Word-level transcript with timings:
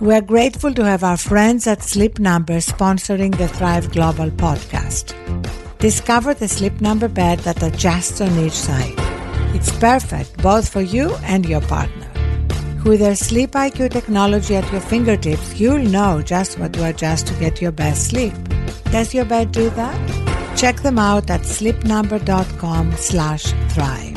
We're 0.00 0.20
grateful 0.20 0.74
to 0.74 0.84
have 0.84 1.04
our 1.04 1.16
friends 1.16 1.66
at 1.68 1.82
Sleep 1.82 2.18
Number 2.18 2.54
sponsoring 2.54 3.36
the 3.38 3.46
Thrive 3.46 3.92
Global 3.92 4.28
podcast. 4.30 5.14
Discover 5.78 6.34
the 6.34 6.48
Sleep 6.48 6.80
Number 6.80 7.08
bed 7.08 7.38
that 7.40 7.62
adjusts 7.62 8.20
on 8.20 8.36
each 8.38 8.52
side. 8.52 8.94
It's 9.54 9.70
perfect 9.78 10.36
both 10.42 10.68
for 10.68 10.80
you 10.82 11.14
and 11.22 11.46
your 11.46 11.60
partner. 11.60 12.10
With 12.84 13.00
their 13.00 13.14
Sleep 13.14 13.52
IQ 13.52 13.92
technology 13.92 14.56
at 14.56 14.70
your 14.72 14.80
fingertips, 14.80 15.60
you'll 15.60 15.78
know 15.84 16.22
just 16.22 16.58
what 16.58 16.72
to 16.72 16.88
adjust 16.88 17.28
to 17.28 17.34
get 17.34 17.62
your 17.62 17.72
best 17.72 18.08
sleep. 18.08 18.34
Does 18.90 19.14
your 19.14 19.24
bed 19.24 19.52
do 19.52 19.70
that? 19.70 20.58
Check 20.58 20.76
them 20.82 20.98
out 20.98 21.30
at 21.30 21.42
sleepnumber.com 21.42 22.92
slash 22.96 23.44
thrive. 23.70 24.13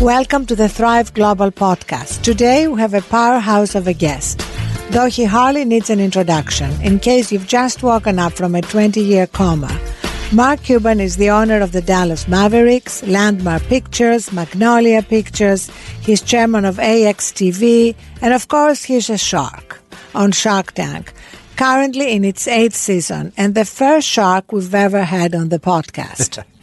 Welcome 0.00 0.44
to 0.46 0.54
the 0.54 0.68
Thrive 0.68 1.14
Global 1.14 1.50
podcast. 1.50 2.20
Today 2.20 2.68
we 2.68 2.78
have 2.78 2.92
a 2.92 3.00
powerhouse 3.00 3.74
of 3.74 3.86
a 3.86 3.94
guest. 3.94 4.44
Though 4.90 5.06
he 5.06 5.24
hardly 5.24 5.64
needs 5.64 5.88
an 5.88 6.00
introduction, 6.00 6.70
in 6.82 6.98
case 6.98 7.32
you've 7.32 7.46
just 7.46 7.82
woken 7.82 8.18
up 8.18 8.34
from 8.34 8.54
a 8.54 8.60
20 8.60 9.00
year 9.00 9.26
coma, 9.26 9.80
Mark 10.32 10.62
Cuban 10.62 11.00
is 11.00 11.16
the 11.16 11.30
owner 11.30 11.62
of 11.62 11.72
the 11.72 11.80
Dallas 11.80 12.28
Mavericks, 12.28 13.02
Landmark 13.04 13.62
Pictures, 13.62 14.30
Magnolia 14.34 15.00
Pictures. 15.00 15.70
He's 16.02 16.20
chairman 16.20 16.66
of 16.66 16.76
AXS 16.76 17.32
TV, 17.32 17.94
and 18.20 18.34
of 18.34 18.48
course, 18.48 18.84
he's 18.84 19.08
a 19.08 19.16
shark 19.16 19.80
on 20.14 20.30
Shark 20.30 20.72
Tank, 20.72 21.14
currently 21.56 22.12
in 22.12 22.22
its 22.22 22.46
eighth 22.46 22.76
season, 22.76 23.32
and 23.38 23.54
the 23.54 23.64
first 23.64 24.06
shark 24.06 24.52
we've 24.52 24.74
ever 24.74 25.04
had 25.04 25.34
on 25.34 25.48
the 25.48 25.58
podcast. 25.58 26.44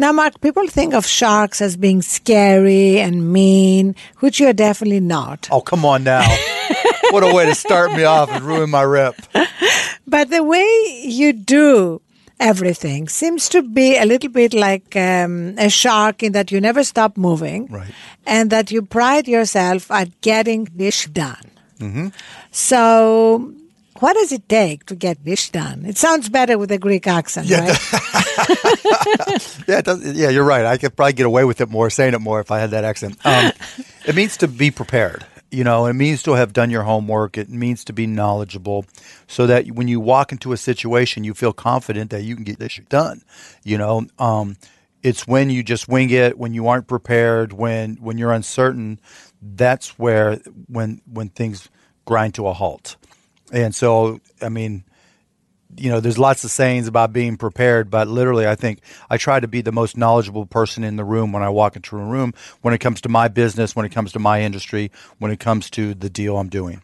Now, 0.00 0.12
Mark, 0.12 0.40
people 0.40 0.66
think 0.66 0.94
of 0.94 1.04
sharks 1.06 1.60
as 1.60 1.76
being 1.76 2.00
scary 2.00 2.98
and 3.00 3.30
mean, 3.32 3.94
which 4.20 4.40
you're 4.40 4.54
definitely 4.54 5.00
not. 5.00 5.46
Oh, 5.52 5.60
come 5.60 5.84
on 5.84 6.04
now. 6.04 6.24
what 7.10 7.22
a 7.22 7.34
way 7.34 7.44
to 7.44 7.54
start 7.54 7.92
me 7.92 8.04
off 8.04 8.30
and 8.30 8.42
ruin 8.42 8.70
my 8.70 8.82
rep. 8.82 9.14
But 10.06 10.30
the 10.30 10.42
way 10.42 11.02
you 11.04 11.34
do 11.34 12.00
everything 12.40 13.08
seems 13.10 13.50
to 13.50 13.60
be 13.60 13.98
a 13.98 14.06
little 14.06 14.30
bit 14.30 14.54
like 14.54 14.96
um, 14.96 15.54
a 15.58 15.68
shark 15.68 16.22
in 16.22 16.32
that 16.32 16.50
you 16.50 16.62
never 16.62 16.82
stop 16.82 17.18
moving 17.18 17.66
Right. 17.66 17.92
and 18.24 18.48
that 18.48 18.70
you 18.70 18.80
pride 18.80 19.28
yourself 19.28 19.90
at 19.90 20.18
getting 20.22 20.66
this 20.74 21.04
done. 21.04 21.50
Mm-hmm. 21.78 22.08
So, 22.50 23.52
what 24.00 24.14
does 24.14 24.32
it 24.32 24.48
take 24.48 24.86
to 24.86 24.94
get 24.94 25.24
this 25.24 25.48
done? 25.50 25.84
It 25.84 25.96
sounds 25.96 26.28
better 26.28 26.58
with 26.58 26.72
a 26.72 26.78
Greek 26.78 27.06
accent, 27.06 27.50
right? 27.50 27.78
Yeah, 29.68 29.78
it 29.78 29.84
does, 29.84 30.16
yeah, 30.16 30.30
you're 30.30 30.44
right. 30.44 30.64
I 30.64 30.78
could 30.78 30.96
probably 30.96 31.12
get 31.12 31.26
away 31.26 31.44
with 31.44 31.60
it 31.60 31.68
more, 31.68 31.90
saying 31.90 32.14
it 32.14 32.18
more 32.20 32.40
if 32.40 32.50
I 32.50 32.58
had 32.58 32.70
that 32.70 32.84
accent. 32.84 33.24
Um, 33.24 33.52
it 34.06 34.14
means 34.16 34.36
to 34.38 34.48
be 34.48 34.70
prepared. 34.70 35.24
You 35.50 35.62
know, 35.62 35.86
it 35.86 35.92
means 35.92 36.22
to 36.24 36.32
have 36.32 36.52
done 36.52 36.70
your 36.70 36.82
homework. 36.82 37.36
It 37.38 37.48
means 37.48 37.84
to 37.84 37.92
be 37.92 38.06
knowledgeable, 38.06 38.86
so 39.28 39.46
that 39.46 39.66
when 39.72 39.88
you 39.88 40.00
walk 40.00 40.32
into 40.32 40.52
a 40.52 40.56
situation, 40.56 41.22
you 41.24 41.34
feel 41.34 41.52
confident 41.52 42.10
that 42.10 42.22
you 42.22 42.34
can 42.34 42.44
get 42.44 42.58
this 42.58 42.72
shit 42.72 42.88
done. 42.88 43.22
You 43.62 43.78
know, 43.78 44.06
um, 44.18 44.56
it's 45.02 45.26
when 45.26 45.50
you 45.50 45.62
just 45.62 45.88
wing 45.88 46.10
it, 46.10 46.38
when 46.38 46.54
you 46.54 46.68
aren't 46.68 46.86
prepared, 46.86 47.52
when 47.52 47.96
when 47.96 48.16
you're 48.18 48.32
uncertain. 48.32 49.00
That's 49.42 49.98
where 49.98 50.36
when 50.68 51.02
when 51.06 51.28
things 51.30 51.68
grind 52.04 52.34
to 52.34 52.46
a 52.46 52.52
halt. 52.52 52.96
And 53.52 53.74
so, 53.74 54.20
I 54.40 54.48
mean, 54.48 54.84
you 55.76 55.90
know, 55.90 56.00
there's 56.00 56.18
lots 56.18 56.44
of 56.44 56.50
sayings 56.50 56.88
about 56.88 57.12
being 57.12 57.36
prepared, 57.36 57.90
but 57.90 58.08
literally, 58.08 58.46
I 58.46 58.54
think 58.54 58.80
I 59.08 59.16
try 59.16 59.40
to 59.40 59.48
be 59.48 59.60
the 59.60 59.72
most 59.72 59.96
knowledgeable 59.96 60.46
person 60.46 60.84
in 60.84 60.96
the 60.96 61.04
room 61.04 61.32
when 61.32 61.42
I 61.42 61.48
walk 61.48 61.76
into 61.76 61.96
a 61.96 62.04
room 62.04 62.34
when 62.62 62.74
it 62.74 62.78
comes 62.78 63.00
to 63.02 63.08
my 63.08 63.28
business, 63.28 63.76
when 63.76 63.86
it 63.86 63.90
comes 63.90 64.12
to 64.12 64.18
my 64.18 64.42
industry, 64.42 64.90
when 65.18 65.30
it 65.30 65.40
comes 65.40 65.70
to 65.70 65.94
the 65.94 66.10
deal 66.10 66.36
I'm 66.38 66.48
doing. 66.48 66.82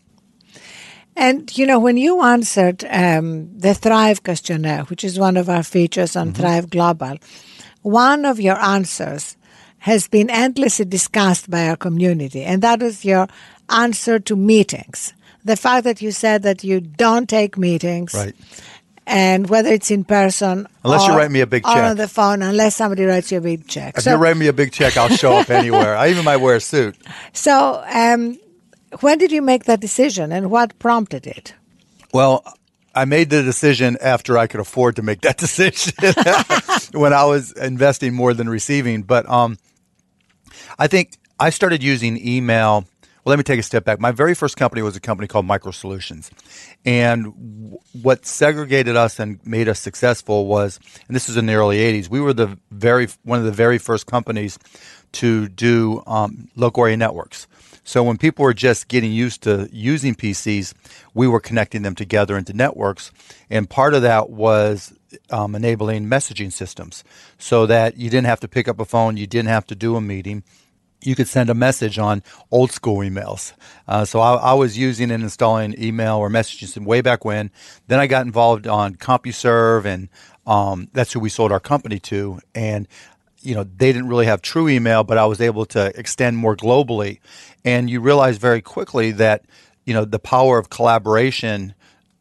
And 1.16 1.56
you 1.56 1.66
know, 1.66 1.80
when 1.80 1.96
you 1.96 2.22
answered 2.22 2.84
um, 2.90 3.58
the 3.58 3.74
Thrive 3.74 4.22
questionnaire, 4.22 4.84
which 4.84 5.02
is 5.02 5.18
one 5.18 5.36
of 5.36 5.48
our 5.48 5.62
features 5.62 6.14
on 6.14 6.34
Thrive 6.34 6.68
Global, 6.68 7.16
one 7.82 8.26
of 8.26 8.38
your 8.38 8.58
answers 8.58 9.36
has 9.78 10.08
been 10.08 10.28
endlessly 10.28 10.84
discussed 10.84 11.50
by 11.50 11.68
our 11.68 11.76
community, 11.76 12.42
and 12.42 12.60
that 12.62 12.80
was 12.80 13.04
your 13.04 13.28
answer 13.70 14.18
to 14.18 14.36
meetings. 14.36 15.14
The 15.46 15.56
fact 15.56 15.84
that 15.84 16.02
you 16.02 16.10
said 16.10 16.42
that 16.42 16.64
you 16.64 16.80
don't 16.80 17.28
take 17.28 17.56
meetings, 17.56 18.12
Right. 18.14 18.34
And 19.08 19.48
whether 19.48 19.70
it's 19.72 19.92
in 19.92 20.02
person, 20.02 20.66
Unless 20.82 21.06
you 21.06 21.14
write 21.16 21.30
me 21.30 21.40
a 21.40 21.46
big 21.46 21.64
or 21.64 21.72
check. 21.72 21.90
on 21.90 21.96
the 21.96 22.08
phone, 22.08 22.42
unless 22.42 22.74
somebody 22.74 23.04
writes 23.04 23.30
you 23.30 23.38
a 23.38 23.40
big 23.40 23.68
check. 23.68 23.96
If 23.96 24.04
you 24.04 24.16
write 24.16 24.36
me 24.36 24.48
a 24.48 24.52
big 24.52 24.72
check, 24.72 24.96
I'll 24.96 25.08
show 25.08 25.36
up 25.38 25.48
anywhere. 25.48 25.94
I 25.96 26.08
even 26.10 26.24
might 26.24 26.38
wear 26.38 26.56
a 26.56 26.60
suit. 26.60 26.96
so 27.32 27.84
um, 27.88 28.36
when 29.00 29.18
did 29.18 29.30
you 29.30 29.42
make 29.42 29.64
that 29.66 29.78
decision, 29.80 30.32
and 30.32 30.50
what 30.50 30.76
prompted 30.80 31.24
it? 31.26 31.54
Well, 32.12 32.42
I 32.96 33.04
made 33.04 33.30
the 33.30 33.44
decision 33.44 33.96
after 34.00 34.36
I 34.38 34.48
could 34.48 34.58
afford 34.58 34.96
to 34.96 35.02
make 35.02 35.20
that 35.20 35.36
decision 35.46 35.92
when 37.00 37.12
I 37.12 37.24
was 37.26 37.52
investing 37.52 38.12
more 38.12 38.34
than 38.34 38.48
receiving. 38.48 39.02
But 39.02 39.28
um, 39.30 39.56
I 40.80 40.88
think 40.88 41.12
I 41.38 41.50
started 41.50 41.80
using 41.82 42.16
email. 42.26 42.86
Well, 43.26 43.32
let 43.32 43.38
me 43.38 43.42
take 43.42 43.58
a 43.58 43.64
step 43.64 43.84
back. 43.84 43.98
My 43.98 44.12
very 44.12 44.36
first 44.36 44.56
company 44.56 44.82
was 44.82 44.94
a 44.94 45.00
company 45.00 45.26
called 45.26 45.46
Micro 45.46 45.72
Solutions. 45.72 46.30
And 46.84 47.24
w- 47.24 47.78
what 48.00 48.24
segregated 48.24 48.94
us 48.94 49.18
and 49.18 49.44
made 49.44 49.68
us 49.68 49.80
successful 49.80 50.46
was, 50.46 50.78
and 51.08 51.16
this 51.16 51.26
was 51.26 51.36
in 51.36 51.46
the 51.46 51.54
early 51.54 51.78
80s, 51.78 52.08
we 52.08 52.20
were 52.20 52.32
the 52.32 52.56
very 52.70 53.08
one 53.24 53.40
of 53.40 53.44
the 53.44 53.50
very 53.50 53.78
first 53.78 54.06
companies 54.06 54.60
to 55.10 55.48
do 55.48 56.04
um, 56.06 56.46
local 56.54 56.84
area 56.84 56.96
networks. 56.96 57.48
So 57.82 58.04
when 58.04 58.16
people 58.16 58.44
were 58.44 58.54
just 58.54 58.86
getting 58.86 59.10
used 59.10 59.42
to 59.42 59.68
using 59.72 60.14
PCs, 60.14 60.72
we 61.12 61.26
were 61.26 61.40
connecting 61.40 61.82
them 61.82 61.96
together 61.96 62.38
into 62.38 62.52
networks, 62.52 63.10
and 63.50 63.68
part 63.68 63.94
of 63.94 64.02
that 64.02 64.30
was 64.30 64.92
um, 65.30 65.56
enabling 65.56 66.06
messaging 66.06 66.52
systems, 66.52 67.02
so 67.38 67.66
that 67.66 67.96
you 67.96 68.08
didn't 68.08 68.26
have 68.26 68.40
to 68.40 68.48
pick 68.48 68.68
up 68.68 68.78
a 68.78 68.84
phone, 68.84 69.16
you 69.16 69.26
didn't 69.26 69.48
have 69.48 69.66
to 69.66 69.74
do 69.74 69.96
a 69.96 70.00
meeting. 70.00 70.44
You 71.02 71.14
could 71.14 71.28
send 71.28 71.50
a 71.50 71.54
message 71.54 71.98
on 71.98 72.22
old 72.50 72.72
school 72.72 72.98
emails. 72.98 73.52
Uh, 73.86 74.04
so 74.04 74.20
I, 74.20 74.34
I 74.34 74.52
was 74.54 74.78
using 74.78 75.10
and 75.10 75.22
installing 75.22 75.80
email 75.82 76.16
or 76.16 76.28
messaging 76.28 76.60
system 76.60 76.84
way 76.84 77.00
back 77.00 77.24
when. 77.24 77.50
Then 77.86 78.00
I 78.00 78.06
got 78.06 78.26
involved 78.26 78.66
on 78.66 78.96
CompuServe, 78.96 79.84
and 79.84 80.08
um, 80.46 80.88
that's 80.92 81.12
who 81.12 81.20
we 81.20 81.28
sold 81.28 81.52
our 81.52 81.60
company 81.60 81.98
to. 82.00 82.40
And 82.54 82.88
you 83.42 83.54
know 83.54 83.64
they 83.64 83.92
didn't 83.92 84.08
really 84.08 84.26
have 84.26 84.42
true 84.42 84.68
email 84.68 85.04
but 85.04 85.18
i 85.18 85.24
was 85.24 85.40
able 85.40 85.64
to 85.64 85.92
extend 85.98 86.36
more 86.36 86.56
globally 86.56 87.20
and 87.64 87.88
you 87.88 88.00
realize 88.00 88.38
very 88.38 88.60
quickly 88.60 89.12
that 89.12 89.44
you 89.84 89.94
know 89.94 90.04
the 90.04 90.18
power 90.18 90.58
of 90.58 90.68
collaboration 90.68 91.74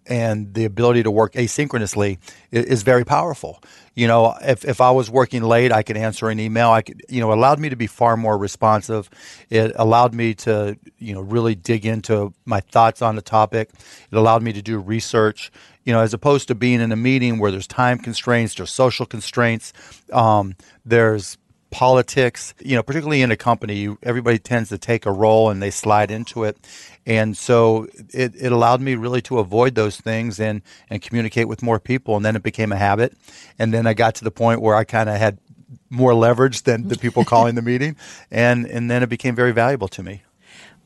and 0.07 0.53
the 0.53 0.65
ability 0.65 1.03
to 1.03 1.11
work 1.11 1.33
asynchronously 1.33 2.17
i- 2.53 2.57
is 2.57 2.83
very 2.83 3.05
powerful. 3.05 3.61
You 3.95 4.07
know 4.07 4.35
if, 4.41 4.65
if 4.65 4.81
i 4.81 4.91
was 4.91 5.09
working 5.09 5.43
late 5.43 5.71
i 5.71 5.81
could 5.83 5.97
answer 5.97 6.29
an 6.29 6.39
email. 6.39 6.69
I 6.71 6.81
could 6.81 7.01
you 7.09 7.21
know 7.21 7.31
allowed 7.33 7.59
me 7.59 7.69
to 7.69 7.75
be 7.75 7.87
far 7.87 8.17
more 8.17 8.37
responsive. 8.37 9.09
It 9.49 9.71
allowed 9.75 10.13
me 10.13 10.33
to 10.35 10.77
you 10.99 11.13
know 11.13 11.21
really 11.21 11.55
dig 11.55 11.85
into 11.85 12.33
my 12.45 12.59
thoughts 12.59 13.01
on 13.01 13.15
the 13.15 13.21
topic. 13.21 13.69
It 14.11 14.17
allowed 14.17 14.43
me 14.43 14.53
to 14.53 14.61
do 14.61 14.79
research 14.79 15.51
you 15.85 15.93
know, 15.93 15.99
as 16.01 16.13
opposed 16.13 16.47
to 16.47 16.55
being 16.55 16.81
in 16.81 16.91
a 16.91 16.95
meeting 16.95 17.37
where 17.39 17.51
there's 17.51 17.67
time 17.67 17.99
constraints, 17.99 18.55
there's 18.55 18.71
social 18.71 19.05
constraints, 19.05 19.71
um, 20.11 20.55
there's 20.83 21.37
politics. 21.75 22.53
You 22.59 22.77
know, 22.77 22.83
particularly 22.83 23.21
in 23.21 23.31
a 23.31 23.35
company, 23.35 23.95
everybody 24.01 24.39
tends 24.39 24.69
to 24.69 24.77
take 24.77 25.05
a 25.05 25.11
role 25.11 25.49
and 25.49 25.61
they 25.61 25.71
slide 25.71 26.09
into 26.09 26.45
it, 26.45 26.57
and 27.05 27.35
so 27.35 27.87
it, 28.13 28.33
it 28.35 28.51
allowed 28.53 28.79
me 28.79 28.95
really 28.95 29.21
to 29.23 29.39
avoid 29.39 29.75
those 29.75 29.99
things 29.99 30.39
and 30.39 30.61
and 30.89 31.01
communicate 31.01 31.49
with 31.49 31.61
more 31.61 31.79
people, 31.79 32.15
and 32.15 32.25
then 32.25 32.37
it 32.37 32.43
became 32.43 32.71
a 32.71 32.77
habit, 32.77 33.13
and 33.59 33.73
then 33.73 33.85
I 33.85 33.93
got 33.93 34.15
to 34.15 34.23
the 34.23 34.31
point 34.31 34.61
where 34.61 34.75
I 34.75 34.85
kind 34.85 35.09
of 35.09 35.17
had 35.17 35.37
more 35.89 36.13
leverage 36.13 36.63
than 36.63 36.87
the 36.87 36.97
people 36.97 37.25
calling 37.33 37.55
the 37.55 37.61
meeting, 37.61 37.97
and 38.31 38.65
and 38.65 38.89
then 38.89 39.03
it 39.03 39.09
became 39.09 39.35
very 39.35 39.51
valuable 39.51 39.89
to 39.89 40.01
me. 40.01 40.23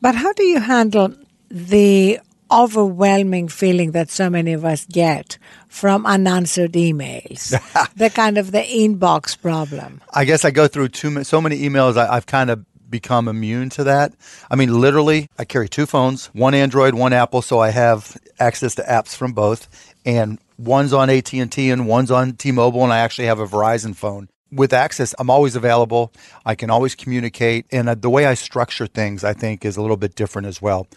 But 0.00 0.16
how 0.16 0.32
do 0.32 0.42
you 0.42 0.58
handle 0.58 1.14
the 1.50 2.18
overwhelming 2.50 3.48
feeling 3.48 3.92
that 3.92 4.10
so 4.10 4.30
many 4.30 4.52
of 4.52 4.64
us 4.64 4.86
get 4.86 5.38
from 5.68 6.06
unanswered 6.06 6.72
emails? 6.72 7.50
the 7.96 8.10
kind 8.10 8.38
of 8.38 8.52
the 8.52 8.62
inbox 8.62 9.40
problem. 9.40 10.00
I 10.12 10.24
guess 10.24 10.44
I 10.44 10.50
go 10.50 10.68
through 10.68 10.88
too 10.88 11.24
so 11.24 11.40
many 11.40 11.60
emails. 11.60 11.96
I, 11.96 12.16
I've 12.16 12.26
kind 12.26 12.50
of 12.50 12.64
become 12.90 13.28
immune 13.28 13.70
to 13.70 13.84
that. 13.84 14.12
I 14.50 14.56
mean, 14.56 14.80
literally, 14.80 15.28
I 15.38 15.44
carry 15.44 15.68
two 15.68 15.86
phones: 15.86 16.26
one 16.26 16.54
Android, 16.54 16.94
one 16.94 17.12
Apple, 17.12 17.42
so 17.42 17.60
I 17.60 17.70
have 17.70 18.16
access 18.38 18.74
to 18.76 18.82
apps 18.82 19.14
from 19.14 19.32
both. 19.32 19.94
And 20.04 20.38
one's 20.58 20.92
on 20.92 21.10
AT 21.10 21.32
and 21.32 21.50
T, 21.50 21.70
and 21.70 21.86
one's 21.86 22.10
on 22.10 22.32
T-Mobile, 22.32 22.84
and 22.84 22.92
I 22.92 22.98
actually 22.98 23.26
have 23.26 23.38
a 23.38 23.46
Verizon 23.46 23.94
phone. 23.94 24.28
With 24.52 24.72
access, 24.72 25.14
I'm 25.18 25.30
always 25.30 25.54
available. 25.54 26.12
I 26.44 26.56
can 26.56 26.70
always 26.70 26.94
communicate, 26.94 27.66
and 27.70 27.88
uh, 27.88 27.94
the 27.94 28.10
way 28.10 28.26
I 28.26 28.34
structure 28.34 28.86
things, 28.86 29.22
I 29.22 29.32
think, 29.32 29.64
is 29.64 29.76
a 29.76 29.82
little 29.82 29.96
bit 29.96 30.16
different 30.16 30.48
as 30.48 30.60
well. 30.60 30.88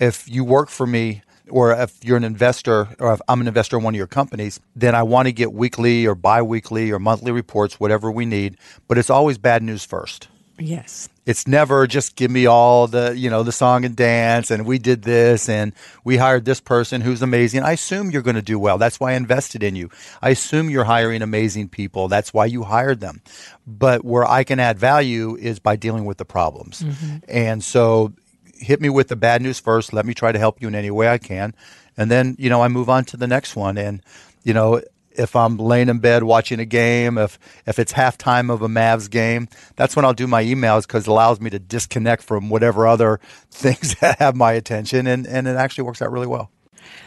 If 0.00 0.28
you 0.28 0.42
work 0.42 0.68
for 0.68 0.86
me, 0.86 1.22
or 1.48 1.72
if 1.72 2.04
you're 2.04 2.16
an 2.16 2.24
investor, 2.24 2.88
or 2.98 3.12
if 3.12 3.20
I'm 3.28 3.40
an 3.40 3.46
investor 3.46 3.76
in 3.76 3.84
one 3.84 3.94
of 3.94 3.98
your 3.98 4.06
companies, 4.08 4.58
then 4.74 4.94
I 4.94 5.04
want 5.04 5.26
to 5.26 5.32
get 5.32 5.52
weekly 5.52 6.06
or 6.06 6.16
bi-weekly 6.16 6.90
or 6.90 6.98
monthly 6.98 7.30
reports, 7.30 7.78
whatever 7.78 8.10
we 8.10 8.24
need. 8.24 8.56
But 8.88 8.98
it's 8.98 9.10
always 9.10 9.38
bad 9.38 9.62
news 9.62 9.84
first 9.84 10.28
Yes. 10.60 11.08
It's 11.26 11.46
never 11.46 11.86
just 11.86 12.16
give 12.16 12.30
me 12.30 12.46
all 12.46 12.86
the, 12.86 13.14
you 13.16 13.30
know, 13.30 13.42
the 13.42 13.52
song 13.52 13.84
and 13.84 13.94
dance 13.94 14.50
and 14.50 14.66
we 14.66 14.78
did 14.78 15.02
this 15.02 15.48
and 15.48 15.72
we 16.04 16.16
hired 16.16 16.44
this 16.44 16.60
person 16.60 17.00
who's 17.00 17.22
amazing. 17.22 17.62
I 17.62 17.72
assume 17.72 18.10
you're 18.10 18.22
going 18.22 18.36
to 18.36 18.42
do 18.42 18.58
well. 18.58 18.78
That's 18.78 18.98
why 18.98 19.12
I 19.12 19.14
invested 19.14 19.62
in 19.62 19.76
you. 19.76 19.90
I 20.20 20.30
assume 20.30 20.70
you're 20.70 20.84
hiring 20.84 21.22
amazing 21.22 21.68
people. 21.68 22.08
That's 22.08 22.34
why 22.34 22.46
you 22.46 22.64
hired 22.64 23.00
them. 23.00 23.22
But 23.66 24.04
where 24.04 24.24
I 24.24 24.44
can 24.44 24.58
add 24.58 24.78
value 24.78 25.36
is 25.36 25.58
by 25.58 25.76
dealing 25.76 26.04
with 26.04 26.18
the 26.18 26.24
problems. 26.24 26.82
Mm-hmm. 26.82 27.16
And 27.28 27.62
so 27.62 28.12
hit 28.60 28.80
me 28.80 28.88
with 28.88 29.08
the 29.08 29.16
bad 29.16 29.42
news 29.42 29.58
first. 29.58 29.92
Let 29.92 30.06
me 30.06 30.14
try 30.14 30.32
to 30.32 30.38
help 30.38 30.60
you 30.60 30.68
in 30.68 30.74
any 30.74 30.90
way 30.90 31.08
I 31.08 31.18
can. 31.18 31.54
And 31.96 32.10
then, 32.10 32.36
you 32.38 32.48
know, 32.48 32.62
I 32.62 32.68
move 32.68 32.88
on 32.88 33.04
to 33.06 33.16
the 33.16 33.26
next 33.26 33.56
one. 33.56 33.76
And, 33.76 34.02
you 34.44 34.54
know, 34.54 34.80
if 35.12 35.34
I'm 35.34 35.56
laying 35.56 35.88
in 35.88 35.98
bed 35.98 36.22
watching 36.22 36.60
a 36.60 36.64
game, 36.64 37.18
if 37.18 37.38
if 37.66 37.78
it's 37.78 37.92
halftime 37.92 38.50
of 38.50 38.62
a 38.62 38.68
Mavs 38.68 39.10
game, 39.10 39.48
that's 39.76 39.96
when 39.96 40.04
I'll 40.04 40.14
do 40.14 40.26
my 40.26 40.42
emails 40.44 40.86
because 40.86 41.06
it 41.06 41.10
allows 41.10 41.40
me 41.40 41.50
to 41.50 41.58
disconnect 41.58 42.22
from 42.22 42.48
whatever 42.48 42.86
other 42.86 43.20
things 43.50 43.94
that 44.00 44.18
have 44.18 44.36
my 44.36 44.52
attention, 44.52 45.06
and 45.06 45.26
and 45.26 45.48
it 45.48 45.56
actually 45.56 45.84
works 45.84 46.00
out 46.00 46.12
really 46.12 46.26
well. 46.26 46.50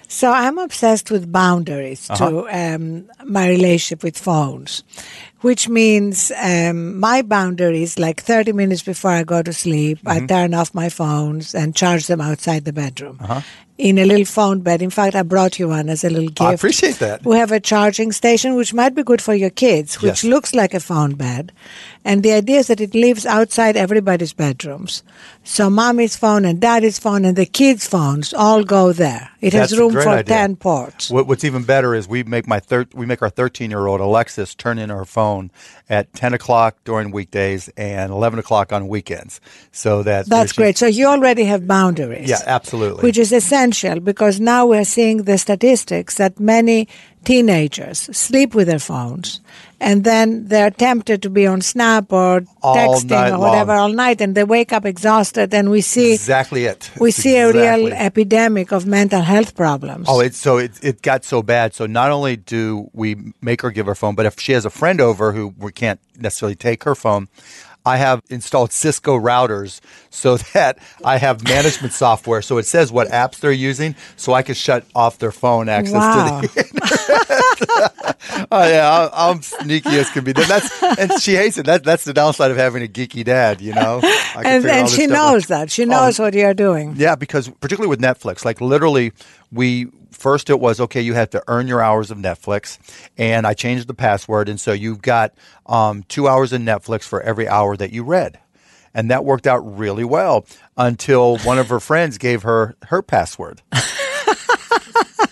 So 0.08 0.32
I'm 0.32 0.60
obsessed 0.60 1.10
with 1.10 1.32
boundaries 1.32 2.08
to 2.08 2.48
um, 2.52 3.10
my 3.26 3.48
relationship 3.48 4.04
with 4.04 4.18
phones, 4.18 4.84
which 5.44 5.70
means 5.70 6.32
um, 6.42 7.00
my 7.00 7.22
boundaries, 7.22 8.00
like 8.00 8.22
30 8.24 8.54
minutes 8.54 8.82
before 8.82 9.12
I 9.12 9.24
go 9.24 9.42
to 9.44 9.54
sleep, 9.54 10.00
I 10.06 10.26
turn 10.26 10.54
off 10.54 10.74
my 10.74 10.90
phones 10.90 11.54
and 11.54 11.76
charge 11.76 12.08
them 12.08 12.20
outside 12.22 12.66
the 12.66 12.74
bedroom 12.74 13.20
in 13.78 13.98
a 13.98 14.06
little 14.06 14.26
phone 14.26 14.62
bed. 14.62 14.82
In 14.84 14.92
fact, 14.92 15.16
I 15.16 15.24
brought 15.24 15.58
you 15.60 15.68
one 15.70 15.90
as 15.90 16.04
a 16.04 16.10
little 16.10 16.30
gift. 16.30 16.42
I 16.42 16.54
appreciate 16.54 17.00
that. 17.00 17.26
We 17.26 17.38
have 17.38 17.52
a 17.52 17.60
charging 17.60 18.12
station, 18.12 18.56
which 18.56 18.74
might 18.74 18.94
be 18.96 19.04
good 19.04 19.22
for 19.22 19.34
your 19.34 19.50
kids, 19.50 19.96
which 20.02 20.24
Yes. 20.24 20.24
looks 20.24 20.54
like 20.54 20.74
a 20.74 20.80
phone 20.80 21.16
bed. 21.16 21.52
And 22.06 22.22
the 22.22 22.34
idea 22.34 22.60
is 22.60 22.68
that 22.68 22.80
it 22.82 22.94
lives 22.94 23.26
outside 23.26 23.76
everybody's 23.76 24.34
bedrooms. 24.34 25.04
So 25.44 25.70
mommy's 25.70 26.16
phone 26.16 26.46
and 26.46 26.60
daddy's 26.62 27.00
phone 27.00 27.26
and 27.26 27.36
the 27.36 27.46
kids' 27.48 27.88
phones 27.88 28.34
all 28.34 28.64
go 28.64 28.94
there. 28.94 29.32
It 29.42 29.52
That's 29.52 29.72
has 29.72 29.80
room 29.80 29.94
for 29.94 30.08
idea. 30.08 30.24
10 30.24 30.56
ports. 30.58 31.10
What's 31.10 31.44
even 31.44 31.64
better 31.64 31.96
is 31.96 32.08
we 32.08 32.24
make 32.24 32.46
my 32.48 32.60
thir- 32.60 32.88
we 32.94 33.06
make 33.06 33.22
our 33.22 33.30
13 33.30 33.72
year 33.72 33.88
old 33.88 34.02
Alexis 34.02 34.54
turn 34.54 34.78
in 34.78 34.90
her 34.90 35.06
phone 35.06 35.33
at 35.90 36.14
10 36.14 36.34
o'clock 36.34 36.78
during 36.86 37.12
weekdays 37.12 37.70
and 37.78 38.12
11 38.12 38.40
o'clock 38.40 38.72
on 38.72 38.88
weekends, 38.88 39.42
so 39.72 40.04
that 40.04 40.28
That's 40.28 40.54
great. 40.54 40.78
So 40.78 40.88
you 40.88 41.08
already 41.08 41.46
have 41.46 41.68
boundaries. 41.68 42.30
Yeah, 42.30 42.42
absolutely. 42.46 43.04
Which 43.04 43.18
is 43.18 43.32
essential 43.32 44.00
because 44.00 44.40
now 44.40 44.66
we're 44.66 44.86
seeing 44.86 45.24
the 45.24 45.38
statistics 45.38 46.18
that 46.18 46.40
many 46.40 46.88
teenagers 47.24 48.00
sleep 48.16 48.54
with 48.54 48.68
their 48.68 48.80
phones 48.80 49.42
and 49.80 50.04
then 50.04 50.48
they're 50.48 50.72
tempted 50.72 51.22
to 51.24 51.30
be 51.30 51.46
on 51.48 51.62
Snap 51.62 52.12
or 52.14 52.44
All 52.62 52.76
texting 52.76 53.34
or 53.36 53.40
whatever 53.40 53.74
long. 53.76 53.92
all 53.92 53.94
night 53.94 54.22
and 54.22 54.36
they 54.36 54.44
wake 54.44 54.72
up 54.72 54.86
exhausted 54.86 55.54
and 55.54 55.70
we 55.70 55.82
see 55.82 56.14
exactly 56.14 56.66
it. 56.66 56.90
we 57.00 57.10
It's 57.10 57.18
see 57.18 57.38
a 57.38 57.52
real 57.52 57.92
epidemic 57.94 58.72
of 58.72 58.86
mental 58.86 59.22
health 59.22 59.56
problems. 59.56 60.08
Oh, 60.10 60.20
it's 60.20 60.38
so 60.38 60.58
it, 60.58 60.72
it 60.84 61.02
got 61.02 61.24
so 61.26 61.42
bad. 61.42 61.74
So 61.74 61.86
not 61.86 62.12
only 62.12 62.36
do 62.38 62.90
we 62.94 63.34
make 63.42 63.62
her 63.62 63.72
give 63.72 63.86
her 63.86 63.96
phone, 63.96 64.16
but 64.16 64.26
if 64.26 64.40
she 64.40 64.54
has 64.54 64.66
a 64.66 64.70
friend 64.70 65.02
over 65.02 65.32
who 65.34 65.54
we 65.58 65.72
can't 65.72 66.00
necessarily 66.18 66.56
take 66.56 66.84
her 66.84 66.96
phone, 66.96 67.28
I 67.86 67.98
have 67.98 68.22
installed 68.30 68.72
Cisco 68.72 69.18
routers 69.20 69.82
so 70.10 70.38
that 70.54 70.80
I 71.04 71.18
have 71.18 71.44
management 71.44 71.94
software. 71.94 72.42
So 72.42 72.58
it 72.58 72.66
says 72.66 72.92
what 72.92 73.10
apps 73.10 73.40
they're 73.40 73.52
using, 73.52 73.96
so 74.16 74.34
I 74.34 74.42
can 74.42 74.56
shut 74.56 74.86
off 74.96 75.20
their 75.20 75.32
phone 75.32 75.70
access 75.70 75.94
wow. 75.94 76.42
to 76.42 76.48
the. 76.48 77.94
Oh 78.52 78.68
yeah, 78.68 78.90
I- 78.90 79.30
I'm 79.30 79.42
sneaky 79.42 79.90
as 79.90 80.10
can 80.10 80.24
be. 80.24 80.34
That's 80.34 80.84
and 80.84 81.12
she 81.22 81.36
hates 81.36 81.58
it. 81.58 81.66
That 81.66 81.84
that's 81.84 82.04
the 82.04 82.14
downside 82.14 82.52
of 82.52 82.58
having 82.58 82.84
a 82.84 82.88
geeky 82.88 83.24
dad. 83.24 83.62
You 83.62 83.74
know, 83.74 84.00
and 84.36 84.66
and 84.66 84.90
she 84.90 85.06
stuff 85.06 85.18
out. 85.18 85.32
knows 85.32 85.48
that. 85.48 85.72
She 85.72 85.84
oh, 85.84 85.88
knows 85.88 86.20
what 86.20 86.34
you're 86.34 86.54
doing. 86.54 86.96
Yeah, 86.98 87.16
because 87.16 87.50
particularly 87.50 87.90
with 87.90 88.00
Netflix, 88.00 88.46
like 88.46 88.62
literally, 88.62 89.12
we 89.52 89.88
first 90.24 90.50
it 90.50 90.60
was 90.60 90.80
okay. 90.80 91.02
You 91.02 91.14
have 91.16 91.30
to 91.32 91.44
earn 91.50 91.68
your 91.68 91.82
hours 91.82 92.10
of 92.10 92.18
Netflix, 92.18 92.80
and 93.18 93.46
I 93.46 93.54
changed 93.54 93.88
the 93.88 93.94
password, 93.94 94.48
and 94.48 94.60
so 94.60 94.72
you've 94.72 95.02
got 95.02 95.34
um, 95.66 96.04
two 96.04 96.30
hours 96.30 96.54
of 96.54 96.62
Netflix 96.62 97.04
for 97.04 97.22
every 97.22 97.46
hour 97.46 97.76
that 97.76 97.92
you 97.92 98.04
read, 98.04 98.40
and 98.94 99.12
that 99.12 99.26
worked 99.26 99.46
out 99.46 99.60
really 99.60 100.06
well 100.06 100.46
until 100.78 101.38
one 101.40 101.60
of 101.60 101.68
her 101.68 101.80
friends 101.90 102.18
gave 102.18 102.44
her 102.44 102.76
her 102.88 103.02
password. 103.02 103.62